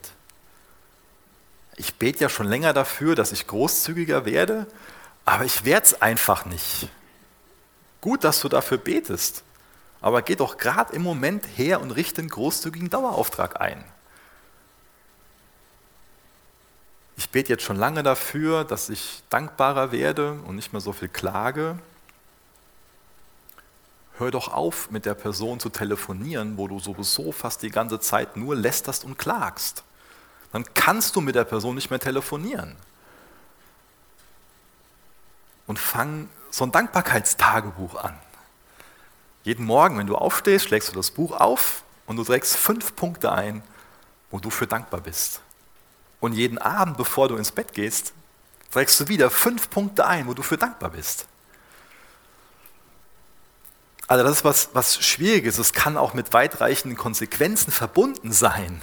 Ich 1.78 1.96
bete 1.96 2.20
ja 2.20 2.30
schon 2.30 2.48
länger 2.48 2.74
dafür, 2.74 3.16
dass 3.16 3.32
ich 3.32 3.48
großzügiger 3.48 4.26
werde, 4.26 4.68
aber 5.26 5.46
ich 5.46 5.66
werde 5.66 5.86
es 5.88 6.02
einfach 6.02 6.46
nicht. 6.46 6.88
Gut, 8.00 8.24
dass 8.24 8.40
du 8.40 8.50
dafür 8.50 8.78
betest, 8.78 9.44
aber 10.00 10.22
geh 10.22 10.36
doch 10.36 10.58
gerade 10.58 10.94
im 10.94 11.02
Moment 11.02 11.46
her 11.56 11.82
und 11.82 11.92
richte 11.92 12.22
einen 12.22 12.30
großzügigen 12.30 12.90
Dauerauftrag 12.90 13.60
ein. 13.60 13.84
Ich 17.18 17.30
bete 17.30 17.50
jetzt 17.50 17.64
schon 17.64 17.78
lange 17.78 18.04
dafür, 18.04 18.64
dass 18.64 18.90
ich 18.90 19.24
dankbarer 19.30 19.92
werde 19.92 20.34
und 20.46 20.56
nicht 20.56 20.74
mehr 20.74 20.82
so 20.82 20.94
viel 20.94 21.10
klage, 21.10 21.80
hör 24.18 24.32
doch 24.32 24.52
auf, 24.52 24.92
mit 24.92 25.06
der 25.06 25.14
Person 25.14 25.60
zu 25.60 25.70
telefonieren, 25.70 26.58
wo 26.58 26.68
du 26.68 26.80
sowieso 26.80 27.32
fast 27.32 27.64
die 27.64 27.70
ganze 27.70 28.00
Zeit 28.00 28.38
nur 28.38 28.56
lästerst 28.56 29.04
und 29.04 29.18
klagst. 29.18 29.84
Dann 30.56 30.64
kannst 30.74 31.18
du 31.18 31.20
mit 31.20 31.36
der 31.36 31.44
Person 31.44 31.76
nicht 31.76 31.90
mehr 31.90 32.00
telefonieren. 32.00 32.78
Und 35.68 35.78
fang 35.78 36.30
so 36.50 36.64
ein 36.64 36.72
Dankbarkeitstagebuch 36.72 37.96
an. 37.96 38.18
Jeden 39.44 39.66
Morgen, 39.66 39.98
wenn 39.98 40.08
du 40.08 40.16
aufstehst, 40.16 40.68
schlägst 40.68 40.88
du 40.88 40.94
das 40.94 41.12
Buch 41.12 41.38
auf 41.38 41.84
und 42.06 42.16
du 42.16 42.24
trägst 42.24 42.56
fünf 42.56 42.96
Punkte 42.96 43.34
ein, 43.34 43.64
wo 44.32 44.40
du 44.40 44.50
für 44.50 44.66
dankbar 44.66 45.02
bist. 45.02 45.42
Und 46.22 46.32
jeden 46.32 46.58
Abend, 46.58 46.96
bevor 46.96 47.28
du 47.28 47.36
ins 47.36 47.52
Bett 47.52 47.74
gehst, 47.74 48.14
trägst 48.72 48.98
du 49.02 49.10
wieder 49.10 49.30
fünf 49.30 49.70
Punkte 49.70 50.06
ein, 50.06 50.26
wo 50.26 50.34
du 50.34 50.42
für 50.42 50.58
dankbar 50.58 50.92
bist. 50.92 51.26
Also 54.08 54.24
das 54.24 54.38
ist 54.38 54.46
was, 54.46 54.70
was 54.72 55.04
Schwieriges. 55.04 55.58
Es 55.58 55.74
kann 55.74 55.98
auch 55.98 56.14
mit 56.14 56.32
weitreichenden 56.32 56.98
Konsequenzen 56.98 57.74
verbunden 57.74 58.32
sein, 58.32 58.82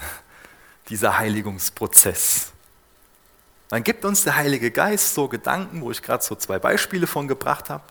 dieser 0.93 1.16
Heiligungsprozess. 1.16 2.53
Dann 3.70 3.82
gibt 3.82 4.05
uns 4.05 4.24
der 4.24 4.36
Heilige 4.36 4.70
Geist 4.70 5.14
so 5.14 5.26
Gedanken, 5.26 5.80
wo 5.80 5.90
ich 5.90 6.03
gerade 6.03 6.22
so 6.22 6.34
zwei 6.34 6.59
Beispiele 6.59 7.07
von 7.07 7.28
gebracht 7.28 7.70
habe. 7.70 7.82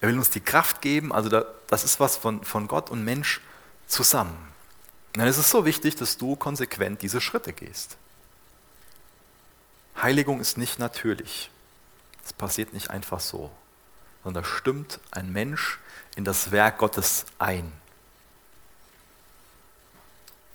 Er 0.00 0.08
will 0.08 0.16
uns 0.16 0.30
die 0.30 0.40
Kraft 0.40 0.80
geben. 0.80 1.12
Also 1.12 1.28
das 1.28 1.84
ist 1.84 2.00
was 2.00 2.16
von, 2.16 2.42
von 2.42 2.66
Gott 2.66 2.88
und 2.88 3.04
Mensch 3.04 3.42
zusammen. 3.86 4.34
Und 5.12 5.18
dann 5.18 5.28
ist 5.28 5.36
es 5.36 5.50
so 5.50 5.66
wichtig, 5.66 5.96
dass 5.96 6.16
du 6.16 6.36
konsequent 6.36 7.02
diese 7.02 7.20
Schritte 7.20 7.52
gehst. 7.52 7.98
Heiligung 10.00 10.40
ist 10.40 10.56
nicht 10.56 10.78
natürlich. 10.78 11.50
Es 12.24 12.32
passiert 12.32 12.72
nicht 12.72 12.88
einfach 12.88 13.20
so, 13.20 13.50
sondern 14.24 14.42
da 14.42 14.48
stimmt 14.48 15.00
ein 15.10 15.30
Mensch 15.30 15.78
in 16.16 16.24
das 16.24 16.50
Werk 16.50 16.78
Gottes 16.78 17.26
ein. 17.38 17.70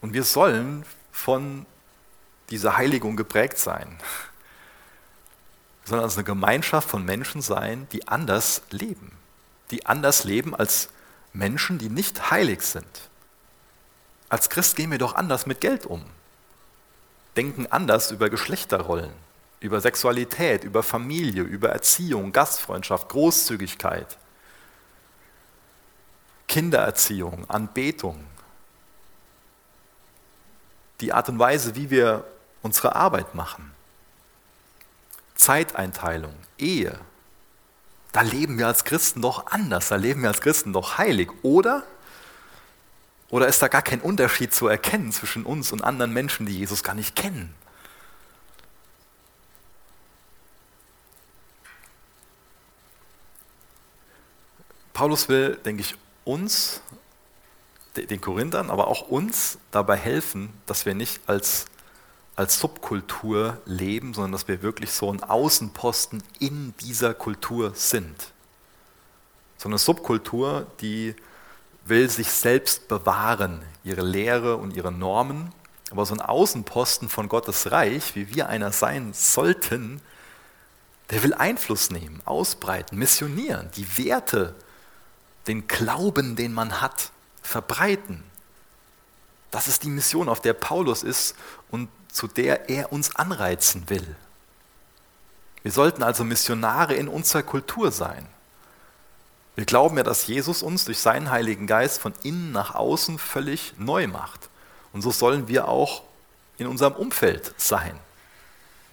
Und 0.02 0.14
wir 0.14 0.24
sollen 0.24 0.86
von 1.12 1.68
dieser 2.50 2.78
Heiligung 2.78 3.16
geprägt 3.16 3.58
sein. 3.58 3.98
Sollen 5.86 6.02
also 6.02 6.18
eine 6.18 6.24
Gemeinschaft 6.24 6.90
von 6.90 7.04
Menschen 7.04 7.42
sein, 7.42 7.88
die 7.92 8.08
anders 8.08 8.62
leben. 8.70 9.12
Die 9.72 9.86
anders 9.86 10.24
leben 10.24 10.56
als 10.56 10.90
Menschen, 11.34 11.80
die 11.80 11.90
nicht 11.90 12.32
heilig 12.32 12.62
sind. 12.62 13.10
Als 14.30 14.50
Christ 14.50 14.76
gehen 14.76 14.92
wir 14.92 14.98
doch 14.98 15.16
anders 15.16 15.46
mit 15.46 15.62
Geld 15.62 15.86
um. 15.86 16.04
Denken 17.36 17.68
anders 17.68 18.12
über 18.12 18.30
Geschlechterrollen, 18.30 19.12
über 19.60 19.82
Sexualität, 19.82 20.64
über 20.64 20.84
Familie, 20.84 21.44
über 21.44 21.70
Erziehung, 21.70 22.32
Gastfreundschaft, 22.32 23.10
Großzügigkeit. 23.10 24.18
Kindererziehung, 26.48 27.50
Anbetung, 27.50 28.24
die 31.00 31.12
Art 31.12 31.30
und 31.30 31.40
Weise, 31.40 31.76
wie 31.76 31.90
wir 31.90 32.24
unsere 32.64 32.96
Arbeit 32.96 33.36
machen, 33.36 33.72
Zeiteinteilung, 35.36 36.34
Ehe, 36.58 37.00
da 38.12 38.22
leben 38.22 38.58
wir 38.58 38.68
als 38.68 38.84
Christen 38.86 39.22
doch 39.22 39.48
anders, 39.48 39.90
da 39.90 39.96
leben 39.96 40.22
wir 40.22 40.30
als 40.30 40.42
Christen 40.42 40.74
doch 40.74 40.98
heilig, 40.98 41.30
oder? 41.44 41.84
Oder 43.30 43.48
ist 43.48 43.62
da 43.62 43.68
gar 43.68 43.82
kein 43.82 44.00
Unterschied 44.00 44.54
zu 44.54 44.68
erkennen 44.68 45.12
zwischen 45.12 45.44
uns 45.44 45.72
und 45.72 45.84
anderen 45.84 46.14
Menschen, 46.14 46.46
die 46.46 46.58
Jesus 46.58 46.84
gar 46.84 46.94
nicht 46.94 47.16
kennen? 47.16 47.54
Paulus 54.94 55.28
will, 55.28 55.58
denke 55.66 55.82
ich, 55.82 55.96
uns, 56.24 56.82
den 57.96 58.22
Korinthern, 58.22 58.70
aber 58.70 58.88
auch 58.88 59.08
uns 59.08 59.58
dabei 59.72 59.98
helfen, 59.98 60.54
dass 60.66 60.86
wir 60.86 60.94
nicht 60.94 61.22
als, 61.28 61.66
als 62.36 62.60
Subkultur 62.60 63.62
leben, 63.66 64.14
sondern 64.14 64.32
dass 64.32 64.48
wir 64.48 64.62
wirklich 64.62 64.92
so 64.92 65.12
ein 65.12 65.22
Außenposten 65.22 66.24
in 66.40 66.74
dieser 66.82 67.14
Kultur 67.14 67.74
sind. 67.76 68.34
So 69.58 69.70
eine 69.70 69.78
Subkultur, 69.78 70.68
die 70.82 71.16
will 71.86 72.10
sich 72.10 72.32
selbst 72.32 72.88
bewahren, 72.88 73.62
ihre 73.84 74.02
Lehre 74.02 74.58
und 74.58 74.76
ihre 74.76 74.92
Normen. 74.92 75.52
Aber 75.92 76.06
so 76.06 76.16
ein 76.16 76.22
Außenposten 76.22 77.08
von 77.08 77.30
Gottes 77.30 77.72
Reich, 77.72 78.16
wie 78.16 78.34
wir 78.34 78.50
einer 78.50 78.72
sein 78.72 79.14
sollten, 79.14 80.02
der 81.12 81.22
will 81.22 81.34
Einfluss 81.34 81.92
nehmen, 81.92 82.22
ausbreiten, 82.26 82.98
missionieren, 82.98 83.70
die 83.76 83.98
Werte 83.98 84.56
den 85.48 85.68
Glauben, 85.68 86.36
den 86.36 86.54
man 86.54 86.82
hat, 86.82 87.12
verbreiten. 87.42 88.24
Das 89.52 89.68
ist 89.68 89.84
die 89.84 89.90
Mission, 89.90 90.30
auf 90.30 90.42
der 90.42 90.54
Paulus 90.54 91.04
ist 91.04 91.36
und 91.70 91.90
zu 92.14 92.28
der 92.28 92.70
er 92.70 92.94
uns 92.94 93.16
anreizen 93.16 93.90
will. 93.90 94.16
Wir 95.64 95.72
sollten 95.72 96.04
also 96.04 96.24
Missionare 96.24 96.94
in 96.94 97.08
unserer 97.08 97.42
Kultur 97.42 97.92
sein. 97.92 98.28
Wir 99.56 99.66
glauben 99.66 99.98
ja, 99.98 100.04
dass 100.04 100.28
Jesus 100.28 100.62
uns 100.62 100.86
durch 100.86 101.00
seinen 101.00 101.32
Heiligen 101.32 101.68
Geist 101.68 102.00
von 102.00 102.14
innen 102.24 102.52
nach 102.52 102.76
außen 102.76 103.18
völlig 103.18 103.74
neu 103.78 104.08
macht. 104.08 104.50
Und 104.94 105.02
so 105.02 105.12
sollen 105.12 105.48
wir 105.48 105.68
auch 105.68 106.04
in 106.58 106.68
unserem 106.68 106.94
Umfeld 106.94 107.54
sein. 107.58 107.98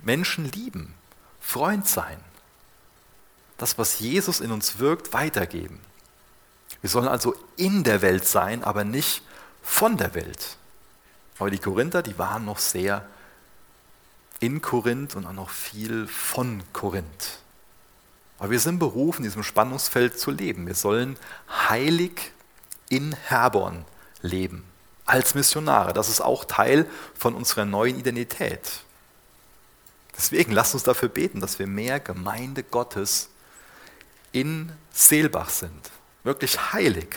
Menschen 0.03 0.51
lieben, 0.51 0.95
Freund 1.41 1.87
sein. 1.87 2.19
Das, 3.59 3.77
was 3.77 4.01
Jesus 4.01 4.41
in 4.41 4.51
uns 4.51 4.79
wirkt, 4.79 5.13
weitergeben. 5.13 5.79
Wir 6.81 6.89
sollen 6.89 7.09
also 7.09 7.35
in 7.57 7.85
der 7.85 8.01
Welt 8.01 8.27
sein, 8.27 8.65
aber 8.65 8.85
nicht 8.85 9.23
von 9.63 9.99
der 9.99 10.15
Welt. 10.15 10.57
Aber 11.41 11.51
die 11.51 11.59
Korinther, 11.59 12.03
die 12.03 12.19
waren 12.19 12.45
noch 12.45 12.59
sehr 12.59 13.05
in 14.39 14.63
Korinth 14.63 15.17
und 15.17 15.27
auch 15.27 15.33
noch 15.33 15.51
viel 15.51 16.07
von 16.07 16.63
Korinth. 16.73 17.41
Aber 18.39 18.51
wir 18.51 18.61
sind 18.61 18.79
berufen, 18.79 19.19
in 19.19 19.25
diesem 19.25 19.43
Spannungsfeld 19.43 20.19
zu 20.19 20.31
leben. 20.31 20.67
Wir 20.67 20.75
sollen 20.75 21.19
heilig 21.69 22.33
in 22.89 23.13
Herborn 23.13 23.85
leben, 24.23 24.65
als 25.05 25.35
Missionare. 25.35 25.93
Das 25.93 26.09
ist 26.09 26.21
auch 26.21 26.45
Teil 26.45 26.89
von 27.19 27.35
unserer 27.35 27.65
neuen 27.65 27.99
Identität. 27.99 28.85
Deswegen 30.17 30.53
lasst 30.53 30.75
uns 30.75 30.85
dafür 30.85 31.09
beten, 31.09 31.41
dass 31.41 31.59
wir 31.59 31.67
mehr 31.67 31.99
Gemeinde 31.99 32.63
Gottes 32.63 33.29
in 34.33 34.73
Seelbach 34.93 35.51
sind 35.51 35.91
wirklich 36.25 36.73
heilig, 36.73 37.17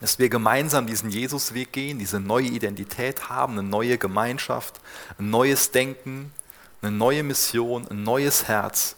dass 0.00 0.18
wir 0.18 0.28
gemeinsam 0.28 0.86
diesen 0.86 1.10
Jesusweg 1.10 1.72
gehen, 1.72 1.98
diese 1.98 2.20
neue 2.20 2.48
Identität 2.48 3.28
haben, 3.28 3.54
eine 3.54 3.62
neue 3.62 3.98
Gemeinschaft, 3.98 4.80
ein 5.18 5.30
neues 5.30 5.70
Denken, 5.70 6.32
eine 6.82 6.92
neue 6.92 7.22
Mission, 7.22 7.86
ein 7.88 8.02
neues 8.02 8.48
Herz, 8.48 8.96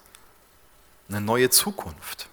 eine 1.09 1.21
neue 1.21 1.51
Zukunft. 1.51 2.29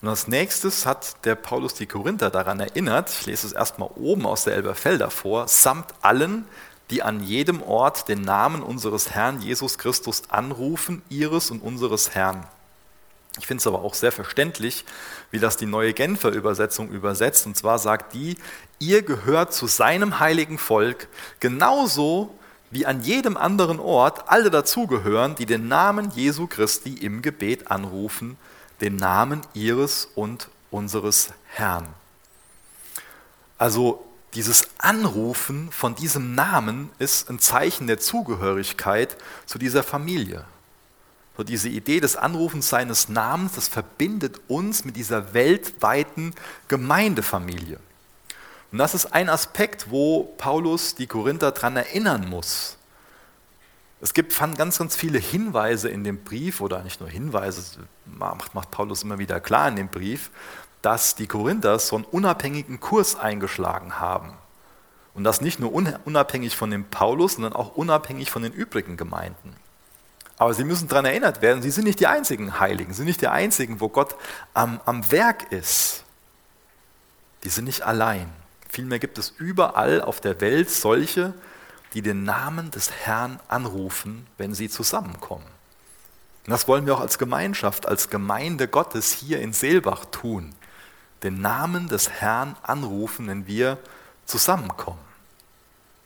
Und 0.00 0.08
als 0.08 0.26
nächstes 0.26 0.84
hat 0.84 1.24
der 1.24 1.36
Paulus 1.36 1.74
die 1.74 1.86
Korinther 1.86 2.28
daran 2.30 2.58
erinnert, 2.58 3.08
ich 3.08 3.26
lese 3.26 3.46
es 3.46 3.52
erstmal 3.52 3.88
oben 3.94 4.26
aus 4.26 4.42
der 4.44 4.54
Elberfelder 4.54 5.10
vor, 5.10 5.46
samt 5.46 5.94
allen, 6.02 6.44
die 6.90 7.04
an 7.04 7.20
jedem 7.20 7.62
Ort 7.62 8.08
den 8.08 8.22
Namen 8.22 8.62
unseres 8.62 9.10
Herrn 9.10 9.40
Jesus 9.40 9.78
Christus 9.78 10.24
anrufen, 10.28 11.02
ihres 11.08 11.52
und 11.52 11.62
unseres 11.62 12.16
Herrn. 12.16 12.44
Ich 13.38 13.46
finde 13.46 13.60
es 13.60 13.66
aber 13.66 13.82
auch 13.82 13.94
sehr 13.94 14.12
verständlich, 14.12 14.84
wie 15.30 15.38
das 15.38 15.56
die 15.56 15.66
neue 15.66 15.94
Genfer 15.94 16.30
Übersetzung 16.30 16.90
übersetzt. 16.90 17.46
Und 17.46 17.56
zwar 17.56 17.78
sagt 17.78 18.12
die, 18.14 18.36
ihr 18.78 19.02
gehört 19.02 19.54
zu 19.54 19.66
seinem 19.66 20.20
heiligen 20.20 20.58
Volk, 20.58 21.08
genauso 21.40 22.38
wie 22.70 22.86
an 22.86 23.02
jedem 23.02 23.36
anderen 23.36 23.80
Ort 23.80 24.28
alle 24.28 24.50
dazugehören, 24.50 25.34
die 25.34 25.46
den 25.46 25.68
Namen 25.68 26.10
Jesu 26.14 26.46
Christi 26.46 26.94
im 26.94 27.22
Gebet 27.22 27.70
anrufen, 27.70 28.36
den 28.80 28.96
Namen 28.96 29.42
ihres 29.54 30.08
und 30.14 30.48
unseres 30.70 31.30
Herrn. 31.48 31.86
Also 33.58 34.04
dieses 34.34 34.68
Anrufen 34.78 35.70
von 35.70 35.94
diesem 35.94 36.34
Namen 36.34 36.90
ist 36.98 37.28
ein 37.28 37.38
Zeichen 37.38 37.86
der 37.86 38.00
Zugehörigkeit 38.00 39.16
zu 39.46 39.58
dieser 39.58 39.82
Familie. 39.82 40.44
So 41.36 41.44
diese 41.44 41.68
Idee 41.68 42.00
des 42.00 42.16
Anrufens 42.16 42.68
seines 42.68 43.08
Namens, 43.08 43.52
das 43.54 43.68
verbindet 43.68 44.40
uns 44.48 44.84
mit 44.84 44.96
dieser 44.96 45.32
weltweiten 45.32 46.34
Gemeindefamilie. 46.68 47.78
Und 48.70 48.78
das 48.78 48.94
ist 48.94 49.12
ein 49.12 49.28
Aspekt, 49.28 49.90
wo 49.90 50.24
Paulus 50.38 50.94
die 50.94 51.06
Korinther 51.06 51.52
daran 51.52 51.76
erinnern 51.76 52.28
muss. 52.28 52.76
Es 54.00 54.14
gibt 54.14 54.36
ganz, 54.56 54.78
ganz 54.78 54.96
viele 54.96 55.18
Hinweise 55.18 55.88
in 55.88 56.04
dem 56.04 56.24
Brief, 56.24 56.60
oder 56.60 56.82
nicht 56.82 57.00
nur 57.00 57.08
Hinweise, 57.08 57.62
macht, 58.04 58.54
macht 58.54 58.70
Paulus 58.70 59.04
immer 59.04 59.18
wieder 59.18 59.40
klar 59.40 59.68
in 59.68 59.76
dem 59.76 59.88
Brief, 59.88 60.30
dass 60.82 61.14
die 61.14 61.28
Korinther 61.28 61.78
so 61.78 61.96
einen 61.96 62.04
unabhängigen 62.04 62.80
Kurs 62.80 63.14
eingeschlagen 63.16 64.00
haben. 64.00 64.32
Und 65.14 65.24
das 65.24 65.40
nicht 65.40 65.60
nur 65.60 65.72
unabhängig 65.72 66.56
von 66.56 66.70
dem 66.70 66.84
Paulus, 66.84 67.34
sondern 67.34 67.52
auch 67.52 67.76
unabhängig 67.76 68.30
von 68.30 68.42
den 68.42 68.52
übrigen 68.52 68.96
Gemeinden. 68.96 69.54
Aber 70.42 70.54
sie 70.54 70.64
müssen 70.64 70.88
daran 70.88 71.04
erinnert 71.04 71.40
werden, 71.40 71.62
sie 71.62 71.70
sind 71.70 71.84
nicht 71.84 72.00
die 72.00 72.08
einzigen 72.08 72.58
Heiligen, 72.58 72.90
sie 72.90 72.96
sind 72.96 73.06
nicht 73.06 73.20
die 73.20 73.28
einzigen, 73.28 73.80
wo 73.80 73.88
Gott 73.88 74.16
am, 74.54 74.80
am 74.86 75.08
Werk 75.12 75.52
ist. 75.52 76.02
Die 77.44 77.48
sind 77.48 77.66
nicht 77.66 77.82
allein. 77.82 78.28
Vielmehr 78.68 78.98
gibt 78.98 79.18
es 79.18 79.30
überall 79.38 80.02
auf 80.02 80.20
der 80.20 80.40
Welt 80.40 80.68
solche, 80.68 81.32
die 81.94 82.02
den 82.02 82.24
Namen 82.24 82.72
des 82.72 82.90
Herrn 82.90 83.38
anrufen, 83.46 84.26
wenn 84.36 84.52
sie 84.52 84.68
zusammenkommen. 84.68 85.46
Und 86.44 86.50
das 86.50 86.66
wollen 86.66 86.86
wir 86.86 86.96
auch 86.96 87.00
als 87.02 87.18
Gemeinschaft, 87.18 87.86
als 87.86 88.10
Gemeinde 88.10 88.66
Gottes 88.66 89.12
hier 89.12 89.40
in 89.40 89.52
Seelbach 89.52 90.06
tun. 90.06 90.56
Den 91.22 91.40
Namen 91.40 91.86
des 91.86 92.10
Herrn 92.10 92.56
anrufen, 92.64 93.28
wenn 93.28 93.46
wir 93.46 93.78
zusammenkommen. 94.26 94.98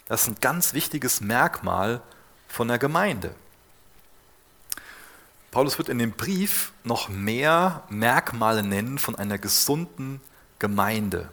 Das 0.05 0.25
ist 0.25 0.29
ein 0.29 0.41
ganz 0.43 0.75
wichtiges 0.75 1.23
Merkmal 1.23 2.03
von 2.49 2.69
der 2.69 2.79
Gemeinde. 2.79 3.35
Paulus 5.57 5.79
wird 5.79 5.89
in 5.89 5.99
dem 5.99 6.13
Brief 6.13 6.73
noch 6.85 7.09
mehr 7.09 7.83
Merkmale 7.89 8.63
nennen 8.63 8.99
von 8.99 9.17
einer 9.17 9.39
gesunden 9.39 10.21
Gemeinde. 10.59 11.31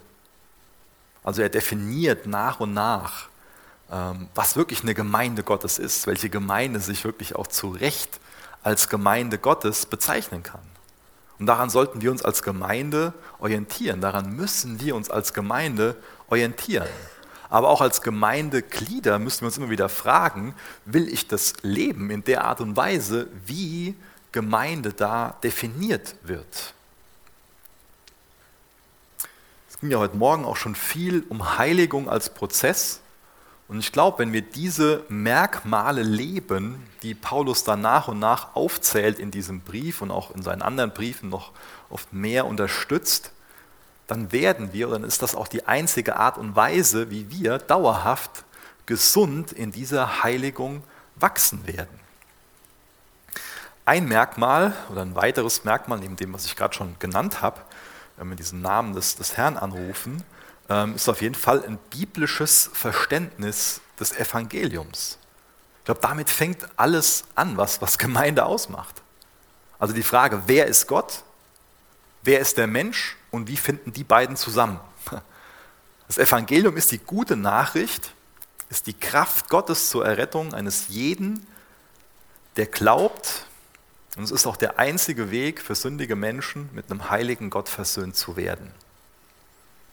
Also 1.26 1.42
er 1.42 1.50
definiert 1.50 2.26
nach 2.26 2.62
und 2.62 2.74
nach, 2.74 3.28
ähm, 3.92 4.30
was 4.34 4.56
wirklich 4.56 4.82
eine 4.82 4.94
Gemeinde 4.94 5.44
Gottes 5.44 5.78
ist, 5.78 6.08
welche 6.08 6.30
Gemeinde 6.30 6.80
sich 6.80 7.04
wirklich 7.04 7.36
auch 7.36 7.48
zu 7.48 7.68
Recht 7.72 8.22
als 8.62 8.88
Gemeinde 8.88 9.40
Gottes 9.40 9.86
bezeichnen 9.86 10.42
kann. 10.42 10.64
Und 11.38 11.48
daran 11.48 11.70
sollten 11.70 12.02
wir 12.02 12.10
uns 12.10 12.24
als 12.24 12.44
Gemeinde 12.44 13.14
orientieren, 13.40 14.00
daran 14.00 14.34
müssen 14.38 14.80
wir 14.80 14.96
uns 14.96 15.10
als 15.10 15.34
Gemeinde 15.34 15.98
orientieren. 16.30 16.88
Aber 17.50 17.68
auch 17.68 17.82
als 17.82 18.02
Gemeindeglieder 18.02 19.20
müssen 19.20 19.42
wir 19.42 19.48
uns 19.48 19.58
immer 19.58 19.70
wieder 19.70 19.90
fragen, 19.90 20.56
will 20.86 21.10
ich 21.10 21.28
das 21.28 21.56
leben 21.62 22.10
in 22.10 22.24
der 22.24 22.46
Art 22.46 22.62
und 22.62 22.78
Weise, 22.78 23.28
wie 23.46 23.98
Gemeinde 24.34 24.92
da 24.92 25.38
definiert 25.44 26.16
wird. 26.24 26.74
Es 29.70 29.80
ging 29.80 29.92
ja 29.92 30.00
heute 30.00 30.18
Morgen 30.18 30.44
auch 30.44 30.58
schon 30.58 30.76
viel 30.76 31.26
um 31.30 31.58
Heiligung 31.58 32.10
als 32.10 32.34
Prozess. 32.34 33.00
Und 33.70 33.80
ich 33.80 33.94
glaube, 33.94 34.20
wenn 34.20 34.34
wir 34.34 34.42
diese 34.42 35.06
Merkmale 35.08 36.04
leben, 36.04 36.86
die 37.02 37.16
Paulus 37.16 37.64
dann 37.64 37.82
nach 37.82 38.10
und 38.10 38.20
nach 38.20 38.56
aufzählt 38.56 39.20
in 39.20 39.32
diesem 39.32 39.62
Brief 39.62 40.02
und 40.02 40.12
auch 40.12 40.32
in 40.32 40.44
seinen 40.44 40.62
anderen 40.62 40.92
Briefen 40.92 41.30
noch 41.30 41.52
oft 41.90 42.12
mehr 42.12 42.46
unterstützt, 42.46 43.32
dann 44.08 44.32
werden 44.32 44.74
wir, 44.74 44.88
dann 44.88 45.04
ist 45.04 45.22
das 45.22 45.34
auch 45.34 45.48
die 45.48 45.66
einzige 45.66 46.18
Art 46.18 46.38
und 46.38 46.56
Weise, 46.56 47.10
wie 47.10 47.30
wir 47.32 47.58
dauerhaft 47.58 48.44
gesund 48.86 49.54
in 49.54 49.72
dieser 49.72 50.24
Heiligung 50.24 50.84
wachsen 51.16 51.66
werden. 51.66 52.03
Ein 53.86 54.08
Merkmal 54.08 54.74
oder 54.90 55.02
ein 55.02 55.16
weiteres 55.16 55.66
Merkmal 55.66 56.00
neben 56.00 56.16
dem, 56.16 56.34
was 56.34 56.46
ich 56.46 56.56
gerade 56.56 56.74
schon 56.74 56.98
genannt 57.00 57.42
habe, 57.42 57.62
wenn 58.18 58.30
wir 58.30 58.36
diesen 58.36 58.62
Namen 58.62 58.94
des, 58.94 59.18
des 59.18 59.36
Herrn 59.36 59.58
anrufen, 59.58 60.24
ähm, 60.70 60.96
ist 60.96 61.10
auf 61.10 61.22
jeden 61.22 61.36
Fall 61.36 61.66
ein 61.66 61.78
biblisches 61.90 62.70
Verständnis 62.74 63.82
des 64.00 64.14
Evangeliums. 64.14 65.18
Ich 65.80 65.86
glaube, 65.86 66.00
damit 66.02 66.30
fängt 66.30 66.66
alles 66.78 67.26
an, 67.36 67.58
was, 67.58 67.82
was 67.82 67.98
Gemeinde 67.98 68.46
ausmacht. 68.46 69.02
Also 69.80 69.94
die 69.94 70.04
Frage, 70.04 70.44
wer 70.46 70.68
ist 70.68 70.88
Gott, 70.88 71.24
wer 72.22 72.40
ist 72.40 72.58
der 72.58 72.68
Mensch 72.68 73.18
und 73.32 73.50
wie 73.50 73.58
finden 73.58 73.92
die 73.92 74.04
beiden 74.04 74.36
zusammen? 74.36 74.80
Das 76.06 76.18
Evangelium 76.18 76.76
ist 76.78 76.92
die 76.92 77.00
gute 77.00 77.36
Nachricht, 77.36 78.14
ist 78.70 78.88
die 78.88 78.94
Kraft 78.94 79.50
Gottes 79.50 79.90
zur 79.90 80.06
Errettung 80.06 80.54
eines 80.54 80.90
jeden, 80.90 81.48
der 82.58 82.68
glaubt 82.68 83.48
und 84.16 84.24
es 84.24 84.32
ist 84.32 84.46
auch 84.46 84.58
der 84.58 84.78
einzige 84.78 85.32
Weg 85.32 85.62
für 85.62 85.76
sündige 85.76 86.16
Menschen, 86.16 86.70
mit 86.74 86.92
einem 86.92 87.10
heiligen 87.10 87.50
Gott 87.50 87.68
versöhnt 87.68 88.16
zu 88.16 88.36
werden. 88.38 88.72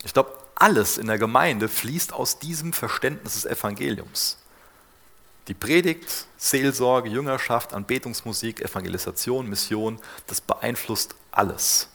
Ich 0.04 0.12
glaube, 0.12 0.36
alles 0.54 0.98
in 0.98 1.06
der 1.06 1.18
Gemeinde 1.18 1.68
fließt 1.68 2.12
aus 2.12 2.38
diesem 2.38 2.72
Verständnis 2.72 3.34
des 3.34 3.46
Evangeliums. 3.46 4.36
Die 5.48 5.54
Predigt, 5.54 6.26
Seelsorge, 6.36 7.08
Jüngerschaft, 7.08 7.72
Anbetungsmusik, 7.72 8.60
Evangelisation, 8.60 9.48
Mission, 9.48 9.98
das 10.26 10.40
beeinflusst 10.40 11.14
alles. 11.32 11.88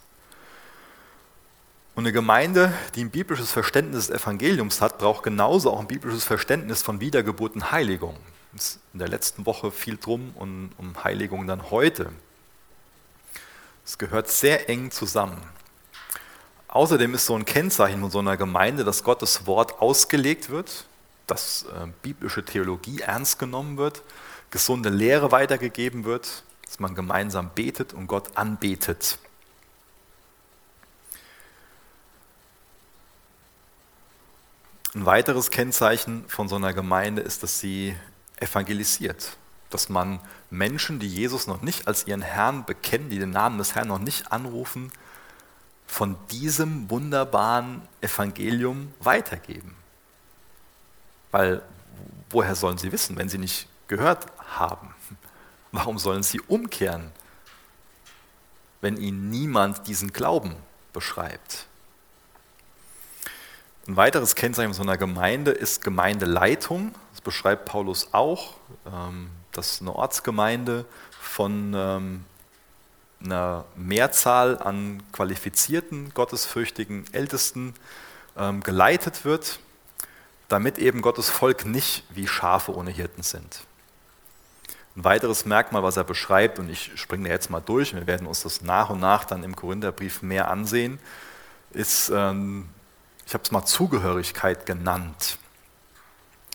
Und 1.93 2.03
eine 2.03 2.11
Gemeinde, 2.11 2.73
die 2.95 3.03
ein 3.03 3.11
biblisches 3.11 3.51
Verständnis 3.51 4.07
des 4.07 4.21
Evangeliums 4.21 4.81
hat, 4.81 4.97
braucht 4.97 5.23
genauso 5.23 5.71
auch 5.71 5.79
ein 5.79 5.87
biblisches 5.87 6.23
Verständnis 6.23 6.81
von 6.81 6.99
Wiedergeburt 6.99 7.53
und 7.53 7.71
Heiligung 7.71 8.17
in 8.93 8.99
der 8.99 9.07
letzten 9.07 9.45
Woche 9.45 9.71
viel 9.71 9.97
drum 9.97 10.31
und 10.35 10.71
um 10.77 11.03
Heiligung 11.03 11.45
dann 11.47 11.69
heute. 11.71 12.11
Es 13.85 13.97
gehört 13.97 14.29
sehr 14.29 14.69
eng 14.69 14.91
zusammen. 14.91 15.41
Außerdem 16.67 17.13
ist 17.13 17.25
so 17.25 17.35
ein 17.35 17.45
Kennzeichen 17.45 18.01
von 18.01 18.11
so 18.11 18.19
einer 18.19 18.37
Gemeinde, 18.37 18.83
dass 18.83 19.03
Gottes 19.03 19.45
Wort 19.45 19.81
ausgelegt 19.81 20.49
wird, 20.49 20.85
dass 21.27 21.63
äh, 21.63 21.87
biblische 22.01 22.43
Theologie 22.43 23.01
ernst 23.01 23.39
genommen 23.39 23.77
wird, 23.77 24.01
gesunde 24.51 24.89
Lehre 24.89 25.31
weitergegeben 25.31 26.03
wird, 26.03 26.43
dass 26.65 26.79
man 26.79 26.95
gemeinsam 26.95 27.51
betet 27.53 27.93
und 27.93 28.07
Gott 28.07 28.35
anbetet. 28.35 29.19
Ein 34.93 35.05
weiteres 35.05 35.51
Kennzeichen 35.51 36.25
von 36.27 36.47
so 36.47 36.55
einer 36.55 36.73
Gemeinde 36.73 37.21
ist, 37.21 37.43
dass 37.43 37.59
sie 37.59 37.95
evangelisiert. 38.37 39.37
Dass 39.69 39.89
man 39.89 40.19
Menschen, 40.49 40.99
die 40.99 41.07
Jesus 41.07 41.47
noch 41.47 41.61
nicht 41.61 41.87
als 41.87 42.07
ihren 42.07 42.21
Herrn 42.21 42.65
bekennen, 42.65 43.09
die 43.09 43.19
den 43.19 43.31
Namen 43.31 43.57
des 43.57 43.75
Herrn 43.75 43.87
noch 43.87 43.99
nicht 43.99 44.31
anrufen, 44.31 44.91
von 45.87 46.15
diesem 46.31 46.89
wunderbaren 46.89 47.81
Evangelium 48.01 48.93
weitergeben. 48.99 49.75
Weil 51.31 51.61
woher 52.29 52.55
sollen 52.55 52.77
sie 52.77 52.91
wissen, 52.91 53.17
wenn 53.17 53.29
sie 53.29 53.37
nicht 53.37 53.67
gehört 53.87 54.27
haben? 54.57 54.93
Warum 55.71 55.99
sollen 55.99 56.23
sie 56.23 56.39
umkehren, 56.41 57.11
wenn 58.81 58.97
ihnen 58.97 59.29
niemand 59.29 59.87
diesen 59.87 60.13
Glauben 60.13 60.55
beschreibt? 60.93 61.67
Ein 63.87 63.97
weiteres 63.97 64.35
Kennzeichen 64.35 64.73
so 64.73 64.81
einer 64.81 64.97
Gemeinde 64.97 65.51
ist 65.51 65.83
Gemeindeleitung 65.83 66.93
beschreibt 67.25 67.65
Paulus 67.65 68.13
auch, 68.13 68.53
ähm, 68.85 69.29
dass 69.51 69.81
eine 69.81 69.93
Ortsgemeinde 69.93 70.85
von 71.19 71.73
ähm, 71.75 72.23
einer 73.21 73.65
Mehrzahl 73.75 74.59
an 74.59 75.03
qualifizierten, 75.11 76.13
gottesfürchtigen 76.13 77.05
Ältesten 77.11 77.73
ähm, 78.37 78.61
geleitet 78.61 79.25
wird. 79.25 79.59
damit 80.47 80.77
eben 80.77 81.01
Gottes 81.01 81.27
Volk 81.27 81.65
nicht 81.65 82.03
wie 82.11 82.27
Schafe 82.27 82.75
ohne 82.75 82.91
Hirten 82.91 83.23
sind. 83.23 83.61
Ein 84.95 85.03
weiteres 85.03 85.43
Merkmal, 85.45 85.81
was 85.81 85.97
er 85.97 86.03
beschreibt, 86.03 86.59
und 86.59 86.69
ich 86.69 86.91
springe 86.93 87.27
jetzt 87.29 87.49
mal 87.49 87.61
durch, 87.61 87.95
wir 87.95 88.05
werden 88.05 88.27
uns 88.27 88.43
das 88.43 88.61
nach 88.61 88.91
und 88.91 88.99
nach 88.99 89.25
dann 89.25 89.43
im 89.43 89.55
Korintherbrief 89.55 90.21
mehr 90.21 90.51
ansehen, 90.51 90.99
ist, 91.71 92.11
ähm, 92.13 92.69
ich 93.25 93.33
habe 93.33 93.43
es 93.43 93.51
mal 93.51 93.65
Zugehörigkeit 93.65 94.65
genannt. 94.65 95.37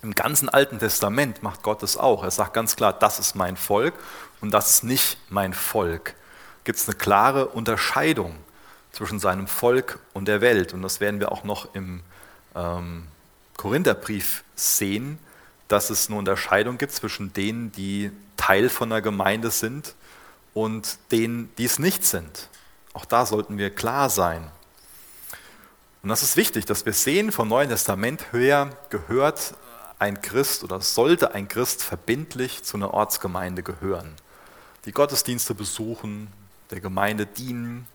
Im 0.02 0.14
ganzen 0.14 0.48
Alten 0.48 0.78
Testament 0.78 1.42
macht 1.42 1.62
Gott 1.62 1.82
es 1.82 1.96
auch. 1.96 2.24
Er 2.24 2.30
sagt 2.30 2.54
ganz 2.54 2.76
klar, 2.76 2.92
das 2.92 3.18
ist 3.18 3.34
mein 3.34 3.56
Volk 3.56 3.94
und 4.40 4.50
das 4.50 4.70
ist 4.70 4.84
nicht 4.84 5.18
mein 5.28 5.52
Volk. 5.52 6.14
Gibt 6.64 6.78
es 6.78 6.88
eine 6.88 6.96
klare 6.96 7.48
Unterscheidung 7.48 8.36
zwischen 8.92 9.18
seinem 9.18 9.46
Volk 9.46 9.98
und 10.14 10.26
der 10.26 10.40
Welt. 10.40 10.72
Und 10.74 10.82
das 10.82 11.00
werden 11.00 11.20
wir 11.20 11.32
auch 11.32 11.44
noch 11.44 11.74
im 11.74 12.02
ähm, 12.54 13.06
Korintherbrief 13.56 14.44
sehen, 14.54 15.18
dass 15.68 15.90
es 15.90 16.08
eine 16.08 16.18
Unterscheidung 16.18 16.78
gibt 16.78 16.92
zwischen 16.92 17.32
denen, 17.32 17.72
die 17.72 18.10
Teil 18.36 18.68
von 18.68 18.90
der 18.90 19.02
Gemeinde 19.02 19.50
sind 19.50 19.94
und 20.54 20.98
denen, 21.12 21.54
die 21.56 21.66
es 21.66 21.78
nicht 21.78 22.04
sind. 22.04 22.48
Auch 22.92 23.04
da 23.04 23.26
sollten 23.26 23.58
wir 23.58 23.70
klar 23.70 24.10
sein. 24.10 24.50
Und 26.02 26.08
das 26.08 26.22
ist 26.22 26.36
wichtig, 26.36 26.64
dass 26.64 26.86
wir 26.86 26.94
sehen, 26.94 27.30
vom 27.30 27.48
Neuen 27.48 27.68
Testament 27.68 28.32
her 28.32 28.70
gehört 28.88 29.54
ein 29.98 30.22
Christ 30.22 30.64
oder 30.64 30.80
sollte 30.80 31.34
ein 31.34 31.46
Christ 31.46 31.82
verbindlich 31.82 32.62
zu 32.62 32.78
einer 32.78 32.94
Ortsgemeinde 32.94 33.62
gehören. 33.62 34.14
Die 34.86 34.92
Gottesdienste 34.92 35.54
besuchen, 35.54 36.28
der 36.70 36.80
Gemeinde 36.80 37.26
dienen, 37.26 37.86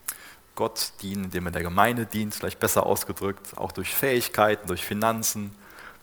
Gott 0.53 0.93
dienen, 1.01 1.26
indem 1.26 1.47
er 1.47 1.51
der 1.51 1.64
Gemeinde 1.64 2.06
dient, 2.06 2.36
vielleicht 2.36 2.60
besser 2.60 2.86
ausgedrückt, 2.86 3.58
auch 3.58 3.72
durch 3.72 3.93
Fähigkeiten, 3.93 4.68
durch 4.68 4.86
Finanzen, 4.86 5.51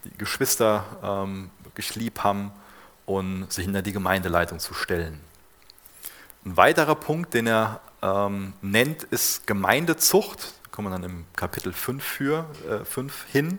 die 0.05 0.18
Geschwister 0.18 0.84
ähm, 1.03 1.50
lieb 1.94 2.24
haben 2.24 2.53
und 3.07 3.50
sich 3.53 3.64
hinter 3.64 3.82
die 3.82 3.92
Gemeindeleitung 3.92 4.59
zu 4.59 4.74
stellen. 4.74 5.20
Ein 6.44 6.57
weiterer 6.57 6.96
Punkt, 6.96 7.34
den 7.34 7.46
er 7.46 7.80
ähm, 8.03 8.53
nennt, 8.61 9.05
ist 9.05 9.46
Gemeindezucht. 9.46 10.53
Kommen 10.72 10.88
wir 10.88 10.98
dann 10.98 11.04
im 11.04 11.24
Kapitel 11.36 11.74
5, 11.74 12.02
für, 12.02 12.46
äh, 12.66 12.82
5 12.86 13.26
hin. 13.30 13.58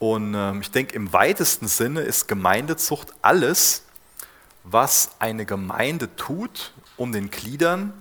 Und 0.00 0.34
ähm, 0.34 0.60
ich 0.60 0.72
denke, 0.72 0.96
im 0.96 1.12
weitesten 1.12 1.68
Sinne 1.68 2.00
ist 2.00 2.26
Gemeindezucht 2.26 3.14
alles, 3.22 3.84
was 4.64 5.12
eine 5.20 5.46
Gemeinde 5.46 6.14
tut, 6.16 6.72
um 6.96 7.12
den 7.12 7.30
Gliedern 7.30 7.92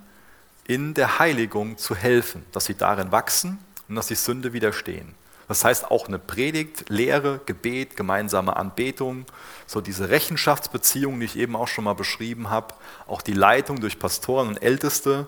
in 0.66 0.96
der 0.96 1.20
Heiligung 1.20 1.78
zu 1.78 1.96
helfen, 1.96 2.44
dass 2.52 2.66
sie 2.66 2.74
darin 2.74 3.12
wachsen 3.12 3.60
und 3.88 3.96
dass 3.96 4.08
sie 4.08 4.16
Sünde 4.16 4.54
widerstehen. 4.54 5.14
Das 5.48 5.64
heißt 5.64 5.92
auch 5.92 6.08
eine 6.08 6.18
Predigt, 6.18 6.90
Lehre, 6.90 7.42
Gebet, 7.46 7.96
gemeinsame 7.96 8.56
Anbetung, 8.56 9.26
so 9.68 9.82
diese 9.82 10.10
Rechenschaftsbeziehungen, 10.10 11.20
die 11.20 11.28
ich 11.28 11.38
eben 11.38 11.56
auch 11.56 11.68
schon 11.68 11.84
mal 11.84 11.94
beschrieben 11.94 12.50
habe, 12.50 12.74
auch 13.06 13.22
die 13.22 13.34
Leitung 13.34 13.82
durch 13.82 14.00
Pastoren 14.00 14.48
und 14.48 14.64
Älteste, 14.64 15.28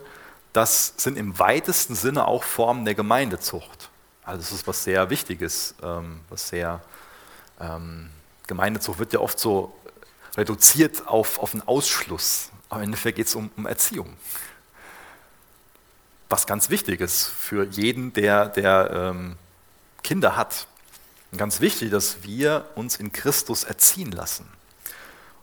das 0.53 0.93
sind 0.97 1.17
im 1.17 1.37
weitesten 1.39 1.95
Sinne 1.95 2.27
auch 2.27 2.43
Formen 2.43 2.85
der 2.85 2.95
Gemeindezucht. 2.95 3.89
Also 4.23 4.39
das 4.39 4.51
ist 4.51 4.67
was 4.67 4.83
sehr 4.83 5.09
Wichtiges, 5.09 5.75
ähm, 5.83 6.21
was 6.29 6.49
sehr 6.49 6.81
ähm, 7.59 8.09
Gemeindezucht 8.47 8.99
wird 8.99 9.13
ja 9.13 9.19
oft 9.19 9.39
so 9.39 9.73
reduziert 10.37 11.07
auf, 11.07 11.39
auf 11.39 11.53
einen 11.53 11.67
Ausschluss. 11.67 12.49
Aber 12.69 12.81
im 12.81 12.85
Endeffekt 12.85 13.17
geht 13.17 13.27
es 13.27 13.35
um, 13.35 13.51
um 13.57 13.65
Erziehung 13.65 14.15
was 16.33 16.47
ganz 16.47 16.71
wichtig 16.71 16.99
ist 16.99 17.27
für 17.27 17.63
jeden, 17.63 18.11
der, 18.11 18.47
der 18.47 18.89
ähm, 18.91 19.35
Kinder 20.01 20.35
hat. 20.35 20.65
Und 21.31 21.37
ganz 21.37 21.61
wichtig, 21.61 21.91
dass 21.91 22.23
wir 22.23 22.65
uns 22.73 22.95
in 22.95 23.11
Christus 23.11 23.63
erziehen 23.63 24.11
lassen. 24.11 24.47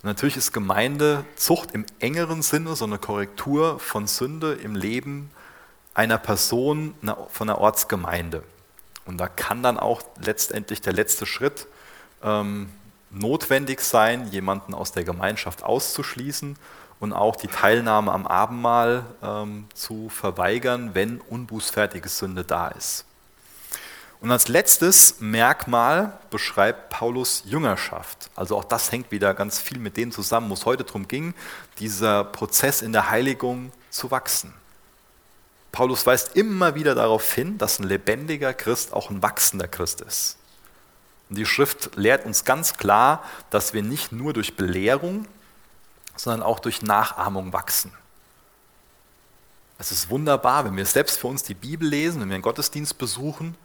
Und 0.03 0.07
natürlich 0.07 0.37
ist 0.37 0.53
Gemeindezucht 0.53 1.73
im 1.73 1.85
engeren 1.99 2.43
Sinne 2.43 2.75
so 2.75 2.87
eine 2.87 2.99
Korrektur 2.99 3.79
von 3.79 4.07
Sünde 4.07 4.55
im 4.55 4.75
Leben 4.75 5.31
einer 5.93 6.19
Person 6.19 6.95
von 7.31 7.51
einer 7.51 7.59
Ortsgemeinde. 7.59 8.43
Und 9.05 9.19
da 9.19 9.29
kann 9.29 9.63
dann 9.63 9.79
auch 9.79 10.03
letztendlich 10.25 10.81
der 10.81 10.95
letzte 10.95 11.27
Schritt 11.27 11.67
ähm, 12.23 12.71
notwendig 13.11 13.81
sein, 13.81 14.29
jemanden 14.29 14.73
aus 14.73 14.93
der 14.93 15.05
Gemeinschaft 15.05 15.65
auszuschließen 15.65 16.57
und 17.01 17.13
auch 17.13 17.37
die 17.37 17.49
Teilnahme 17.49 18.13
am 18.13 18.27
Abendmahl 18.27 19.05
ähm, 19.23 19.67
zu 19.75 20.09
verweigern, 20.09 20.91
wenn 20.95 21.21
unbußfertige 21.21 22.09
Sünde 22.09 22.45
da 22.45 22.69
ist. 22.69 23.05
Und 24.21 24.31
als 24.31 24.49
letztes 24.49 25.21
Merkmal 25.21 26.19
beschreibt 26.29 26.91
Paulus 26.91 27.43
Jüngerschaft. 27.47 28.31
Also 28.37 28.59
auch 28.59 28.65
das 28.65 28.93
hängt 28.93 29.11
wieder 29.11 29.33
ganz 29.33 29.59
viel 29.59 29.79
mit 29.79 29.97
dem 29.97 30.13
zusammen, 30.13 30.51
wo 30.51 30.55
es 30.55 30.67
heute 30.67 30.85
darum 30.85 31.09
ging, 31.09 31.35
dieser 31.79 32.25
Prozess 32.25 32.83
in 32.83 32.93
der 32.93 33.09
Heiligung 33.09 33.73
zu 33.89 34.11
wachsen. 34.11 34.53
Paulus 35.73 36.05
weist 36.05 36.37
immer 36.37 36.75
wieder 36.75 36.95
darauf 36.95 37.33
hin, 37.33 37.57
dass 37.57 37.79
ein 37.79 37.85
lebendiger 37.85 38.53
Christ 38.53 38.93
auch 38.93 39.09
ein 39.09 39.23
wachsender 39.23 39.69
Christ 39.69 40.03
ist. 40.03 40.37
Und 41.31 41.39
die 41.39 41.47
Schrift 41.47 41.97
lehrt 41.97 42.27
uns 42.27 42.45
ganz 42.45 42.75
klar, 42.75 43.25
dass 43.49 43.73
wir 43.73 43.83
nicht 43.83 44.13
nur 44.13 44.33
durch 44.35 44.57
Belehrung, 44.57 45.27
sondern 46.17 46.43
auch 46.43 46.59
durch 46.59 46.83
Nachahmung 46.83 47.53
wachsen. 47.53 47.93
Es 49.79 49.93
ist 49.93 50.11
wunderbar, 50.11 50.67
wenn 50.67 50.77
wir 50.77 50.85
selbst 50.85 51.19
für 51.19 51.29
uns 51.29 51.43
die 51.43 51.55
Bibel 51.55 51.89
lesen, 51.89 52.21
wenn 52.21 52.29
wir 52.29 52.35
einen 52.35 52.43
Gottesdienst 52.43 52.99
besuchen, 52.99 53.57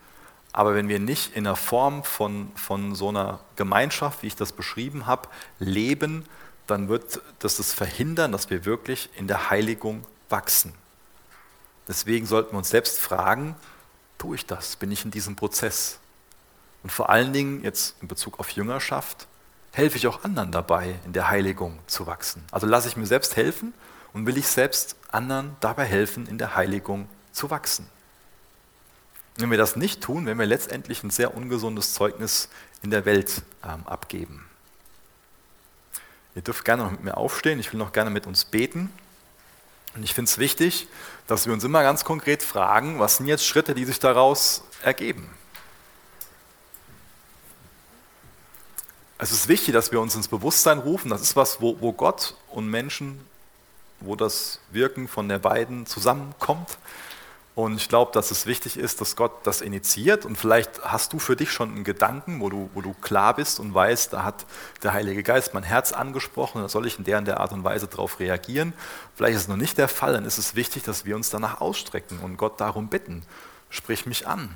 aber 0.56 0.74
wenn 0.74 0.88
wir 0.88 1.00
nicht 1.00 1.36
in 1.36 1.44
der 1.44 1.58
Form 1.58 2.06
von, 2.06 2.50
von 2.56 2.96
so 2.96 3.10
einer 3.10 3.42
Gemeinschaft, 3.58 4.24
wie 4.24 4.28
ich 4.28 4.38
das 4.38 4.54
beschrieben 4.54 5.06
habe, 5.06 5.28
leben, 5.60 6.24
dann 6.66 6.88
wird 6.88 7.20
das 7.40 7.58
das 7.58 7.74
verhindern, 7.74 8.32
dass 8.32 8.50
wir 8.50 8.64
wirklich 8.64 9.10
in 9.18 9.28
der 9.28 9.50
Heiligung 9.50 10.06
wachsen. 10.30 10.74
Deswegen 11.90 12.26
sollten 12.26 12.54
wir 12.54 12.60
uns 12.60 12.70
selbst 12.70 13.02
fragen, 13.02 13.58
tue 14.18 14.38
ich 14.38 14.46
das? 14.46 14.78
Bin 14.78 14.94
ich 14.94 15.04
in 15.04 15.12
diesem 15.12 15.36
Prozess? 15.36 16.00
Und 16.84 16.90
vor 16.90 17.10
allen 17.10 17.34
Dingen 17.34 17.62
jetzt 17.62 17.98
in 18.02 18.08
Bezug 18.08 18.40
auf 18.40 18.52
Jüngerschaft, 18.52 19.28
helfe 19.74 19.98
ich 19.98 20.08
auch 20.08 20.24
anderen 20.24 20.54
dabei, 20.54 20.96
in 21.06 21.12
der 21.12 21.30
Heiligung 21.30 21.80
zu 21.86 22.08
wachsen. 22.08 22.42
Also 22.52 22.66
lasse 22.66 22.88
ich 22.88 22.96
mir 22.96 23.08
selbst 23.08 23.36
helfen 23.36 23.74
und 24.14 24.26
will 24.26 24.38
ich 24.38 24.48
selbst 24.48 24.96
anderen 25.12 25.58
dabei 25.60 25.84
helfen, 25.84 26.28
in 26.28 26.38
der 26.38 26.56
Heiligung 26.56 27.10
zu 27.34 27.50
wachsen. 27.50 27.90
Wenn 29.38 29.52
wir 29.52 29.58
das 29.58 29.76
nicht 29.76 30.02
tun, 30.02 30.26
werden 30.26 30.40
wir 30.40 30.46
letztendlich 30.46 31.04
ein 31.04 31.10
sehr 31.10 31.36
ungesundes 31.36 31.94
Zeugnis 31.94 32.50
in 32.84 32.90
der 32.90 33.06
Welt 33.06 33.42
ähm, 33.64 33.86
abgeben. 33.86 34.46
Ihr 36.36 36.42
dürft 36.42 36.66
gerne 36.66 36.84
noch 36.84 36.92
mit 36.92 37.04
mir 37.04 37.18
aufstehen, 37.18 37.60
ich 37.60 37.72
will 37.72 37.80
noch 37.80 37.94
gerne 37.94 38.10
mit 38.10 38.28
uns 38.28 38.46
beten. 38.46 38.92
Und 39.96 40.04
ich 40.04 40.14
finde 40.14 40.30
es 40.30 40.38
wichtig, 40.38 40.88
dass 41.28 41.46
wir 41.46 41.54
uns 41.54 41.64
immer 41.64 41.82
ganz 41.82 42.04
konkret 42.04 42.44
fragen, 42.44 43.00
was 43.00 43.18
sind 43.18 43.28
jetzt 43.28 43.46
Schritte, 43.46 43.74
die 43.74 43.86
sich 43.86 44.00
daraus 44.00 44.64
ergeben. 44.82 45.30
Es 49.18 49.32
ist 49.32 49.48
wichtig, 49.48 49.74
dass 49.74 49.94
wir 49.94 50.02
uns 50.02 50.16
ins 50.16 50.28
Bewusstsein 50.28 50.80
rufen. 50.80 51.10
Das 51.10 51.22
ist 51.22 51.38
was, 51.38 51.62
wo, 51.62 51.80
wo 51.80 51.94
Gott 51.94 52.36
und 52.50 52.70
Menschen, 52.70 53.26
wo 54.02 54.18
das 54.18 54.60
Wirken 54.72 55.08
von 55.08 55.30
der 55.30 55.40
beiden 55.40 55.86
zusammenkommt. 55.86 56.78
Und 57.56 57.78
ich 57.78 57.88
glaube, 57.88 58.12
dass 58.12 58.32
es 58.32 58.46
wichtig 58.46 58.76
ist, 58.76 59.00
dass 59.00 59.16
Gott 59.16 59.32
das 59.48 59.62
initiiert. 59.62 60.26
Und 60.26 60.36
vielleicht 60.38 60.84
hast 60.84 61.14
du 61.14 61.20
für 61.20 61.38
dich 61.38 61.52
schon 61.52 61.70
einen 61.72 61.84
Gedanken, 61.86 62.42
wo 62.42 62.50
du, 62.50 62.70
wo 62.74 62.82
du 62.82 62.94
klar 62.94 63.34
bist 63.34 63.62
und 63.62 63.74
weißt, 63.74 64.12
da 64.12 64.24
hat 64.26 64.46
der 64.84 64.92
Heilige 64.92 65.24
Geist 65.24 65.54
mein 65.54 65.64
Herz 65.64 65.94
angesprochen, 65.94 66.62
da 66.62 66.68
soll 66.68 66.86
ich 66.86 66.98
in 66.98 67.06
der 67.06 67.18
und 67.18 67.26
der 67.26 67.40
Art 67.40 67.54
und 67.54 67.64
Weise 67.64 67.88
darauf 67.88 68.20
reagieren. 68.20 68.74
Vielleicht 69.16 69.36
ist 69.36 69.42
es 69.44 69.48
noch 69.48 69.56
nicht 69.56 69.78
der 69.78 69.88
Fall, 69.88 70.12
dann 70.14 70.26
ist 70.26 70.38
es 70.38 70.56
wichtig, 70.56 70.84
dass 70.84 71.06
wir 71.06 71.16
uns 71.16 71.30
danach 71.30 71.62
ausstrecken 71.62 72.20
und 72.20 72.36
Gott 72.36 72.60
darum 72.60 72.90
bitten. 72.90 73.24
Sprich 73.70 74.06
mich 74.06 74.28
an. 74.28 74.54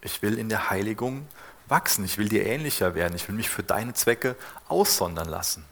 Ich 0.00 0.22
will 0.22 0.38
in 0.38 0.48
der 0.48 0.70
Heiligung 0.70 1.28
wachsen, 1.68 2.06
ich 2.06 2.16
will 2.16 2.30
dir 2.30 2.46
ähnlicher 2.46 2.94
werden, 2.94 3.16
ich 3.16 3.28
will 3.28 3.34
mich 3.34 3.50
für 3.50 3.62
deine 3.62 3.92
Zwecke 3.92 4.36
aussondern 4.68 5.28
lassen. 5.28 5.64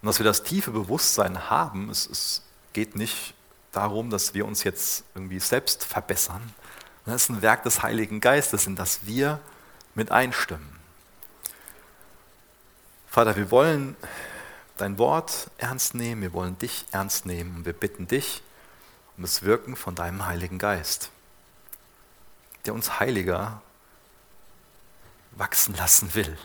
Und 0.00 0.06
dass 0.06 0.20
wir 0.20 0.24
das 0.24 0.44
tiefe 0.44 0.70
Bewusstsein 0.70 1.50
haben, 1.50 1.90
es, 1.90 2.06
es 2.06 2.42
geht 2.72 2.94
nicht 2.94 3.34
darum, 3.76 4.10
dass 4.10 4.34
wir 4.34 4.46
uns 4.46 4.64
jetzt 4.64 5.04
irgendwie 5.14 5.40
selbst 5.40 5.84
verbessern. 5.84 6.54
Das 7.06 7.22
ist 7.22 7.28
ein 7.28 7.42
Werk 7.42 7.64
des 7.64 7.82
Heiligen 7.82 8.20
Geistes, 8.20 8.66
in 8.66 8.76
das 8.76 9.06
wir 9.06 9.40
mit 9.94 10.10
einstimmen. 10.10 10.78
Vater, 13.08 13.36
wir 13.36 13.50
wollen 13.50 13.96
dein 14.76 14.98
Wort 14.98 15.50
ernst 15.58 15.94
nehmen, 15.94 16.22
wir 16.22 16.32
wollen 16.32 16.58
dich 16.58 16.86
ernst 16.90 17.26
nehmen 17.26 17.56
und 17.56 17.66
wir 17.66 17.72
bitten 17.72 18.08
dich 18.08 18.42
um 19.16 19.22
das 19.22 19.42
Wirken 19.42 19.76
von 19.76 19.94
deinem 19.94 20.26
Heiligen 20.26 20.58
Geist, 20.58 21.10
der 22.66 22.74
uns 22.74 22.98
heiliger 22.98 23.62
wachsen 25.32 25.74
lassen 25.76 26.14
will, 26.14 26.36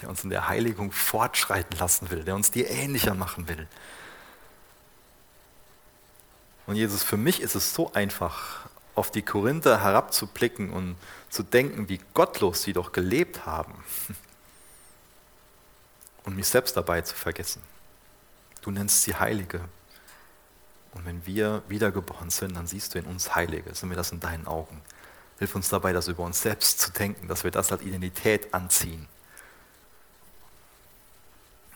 der 0.00 0.10
uns 0.10 0.24
in 0.24 0.30
der 0.30 0.48
Heiligung 0.48 0.92
fortschreiten 0.92 1.78
lassen 1.78 2.10
will, 2.10 2.24
der 2.24 2.34
uns 2.34 2.50
dir 2.50 2.68
ähnlicher 2.68 3.14
machen 3.14 3.48
will. 3.48 3.66
Und 6.66 6.76
Jesus, 6.76 7.02
für 7.02 7.16
mich 7.16 7.40
ist 7.40 7.54
es 7.54 7.74
so 7.74 7.92
einfach, 7.92 8.66
auf 8.94 9.10
die 9.10 9.22
Korinther 9.22 9.82
herabzublicken 9.82 10.70
und 10.70 10.96
zu 11.28 11.42
denken, 11.42 11.88
wie 11.88 12.00
gottlos 12.14 12.62
sie 12.62 12.72
doch 12.72 12.92
gelebt 12.92 13.44
haben 13.44 13.84
und 16.24 16.34
mich 16.34 16.48
selbst 16.48 16.76
dabei 16.76 17.02
zu 17.02 17.14
vergessen. 17.14 17.62
Du 18.62 18.70
nennst 18.70 19.02
sie 19.02 19.14
Heilige. 19.14 19.60
Und 20.92 21.04
wenn 21.04 21.24
wir 21.26 21.62
wiedergeboren 21.68 22.30
sind, 22.30 22.56
dann 22.56 22.66
siehst 22.66 22.94
du 22.94 22.98
in 22.98 23.04
uns 23.04 23.34
Heilige. 23.34 23.74
Sind 23.74 23.90
wir 23.90 23.96
das 23.96 24.12
in 24.12 24.20
deinen 24.20 24.46
Augen? 24.46 24.80
Hilf 25.38 25.54
uns 25.54 25.68
dabei, 25.68 25.92
das 25.92 26.08
über 26.08 26.22
uns 26.24 26.40
selbst 26.40 26.80
zu 26.80 26.90
denken, 26.90 27.28
dass 27.28 27.44
wir 27.44 27.50
das 27.50 27.70
als 27.70 27.82
Identität 27.82 28.54
anziehen. 28.54 29.06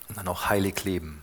Und 0.08 0.16
dann 0.16 0.26
auch 0.26 0.48
heilig 0.48 0.82
leben. 0.84 1.22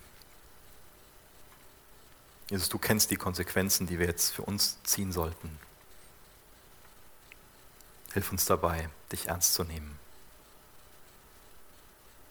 Jesus, 2.49 2.69
du 2.69 2.77
kennst 2.77 3.11
die 3.11 3.17
Konsequenzen, 3.17 3.87
die 3.87 3.99
wir 3.99 4.07
jetzt 4.07 4.31
für 4.31 4.43
uns 4.43 4.81
ziehen 4.83 5.11
sollten. 5.11 5.59
Hilf 8.13 8.31
uns 8.31 8.45
dabei, 8.45 8.89
dich 9.11 9.27
ernst 9.27 9.53
zu 9.53 9.63
nehmen. 9.63 9.99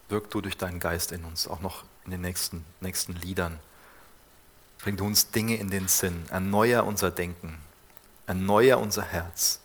Wirk 0.09 0.29
du 0.31 0.41
durch 0.41 0.57
deinen 0.57 0.79
Geist 0.79 1.11
in 1.11 1.23
uns, 1.23 1.47
auch 1.47 1.59
noch 1.59 1.83
in 2.05 2.11
den 2.11 2.21
nächsten, 2.21 2.65
nächsten 2.79 3.13
Liedern. 3.13 3.59
Bring 4.79 4.97
du 4.97 5.05
uns 5.05 5.31
Dinge 5.31 5.57
in 5.57 5.69
den 5.69 5.87
Sinn. 5.87 6.25
Erneuer 6.29 6.85
unser 6.85 7.11
Denken. 7.11 7.57
Erneuer 8.25 8.79
unser 8.79 9.03
Herz. 9.03 9.59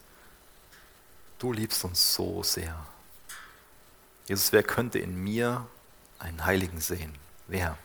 Du 1.38 1.53
liebst 1.53 1.84
uns 1.84 2.14
so 2.14 2.42
sehr. 2.42 2.86
Jesus, 4.28 4.53
wer 4.53 4.62
könnte 4.62 4.98
in 4.98 5.22
mir 5.22 5.66
einen 6.18 6.44
Heiligen 6.44 6.80
sehen? 6.80 7.14
Wer? 7.48 7.76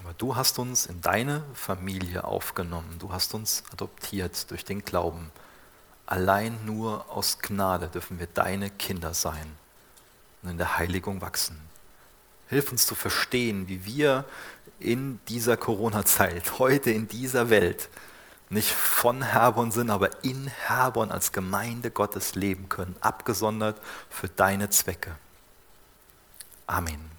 Aber 0.00 0.14
du 0.14 0.34
hast 0.34 0.58
uns 0.58 0.86
in 0.86 1.00
deine 1.00 1.44
Familie 1.54 2.24
aufgenommen. 2.24 2.96
Du 2.98 3.12
hast 3.12 3.34
uns 3.34 3.62
adoptiert 3.72 4.50
durch 4.50 4.64
den 4.64 4.84
Glauben. 4.84 5.30
Allein 6.06 6.58
nur 6.64 7.04
aus 7.10 7.38
Gnade 7.38 7.88
dürfen 7.88 8.18
wir 8.18 8.26
deine 8.26 8.70
Kinder 8.70 9.14
sein 9.14 9.56
und 10.42 10.50
in 10.50 10.58
der 10.58 10.78
Heiligung 10.78 11.20
wachsen. 11.20 11.60
Hilf 12.48 12.72
uns 12.72 12.86
zu 12.86 12.94
verstehen, 12.94 13.68
wie 13.68 13.84
wir 13.84 14.24
in 14.80 15.20
dieser 15.28 15.56
Corona-Zeit, 15.56 16.58
heute 16.58 16.90
in 16.90 17.06
dieser 17.06 17.50
Welt, 17.50 17.88
nicht 18.48 18.72
von 18.72 19.22
Herborn 19.22 19.70
sind, 19.70 19.90
aber 19.90 20.24
in 20.24 20.48
Herborn 20.48 21.12
als 21.12 21.30
Gemeinde 21.30 21.92
Gottes 21.92 22.34
leben 22.34 22.68
können, 22.68 22.96
abgesondert 23.00 23.80
für 24.08 24.28
deine 24.28 24.70
Zwecke. 24.70 25.14
Amen. 26.66 27.09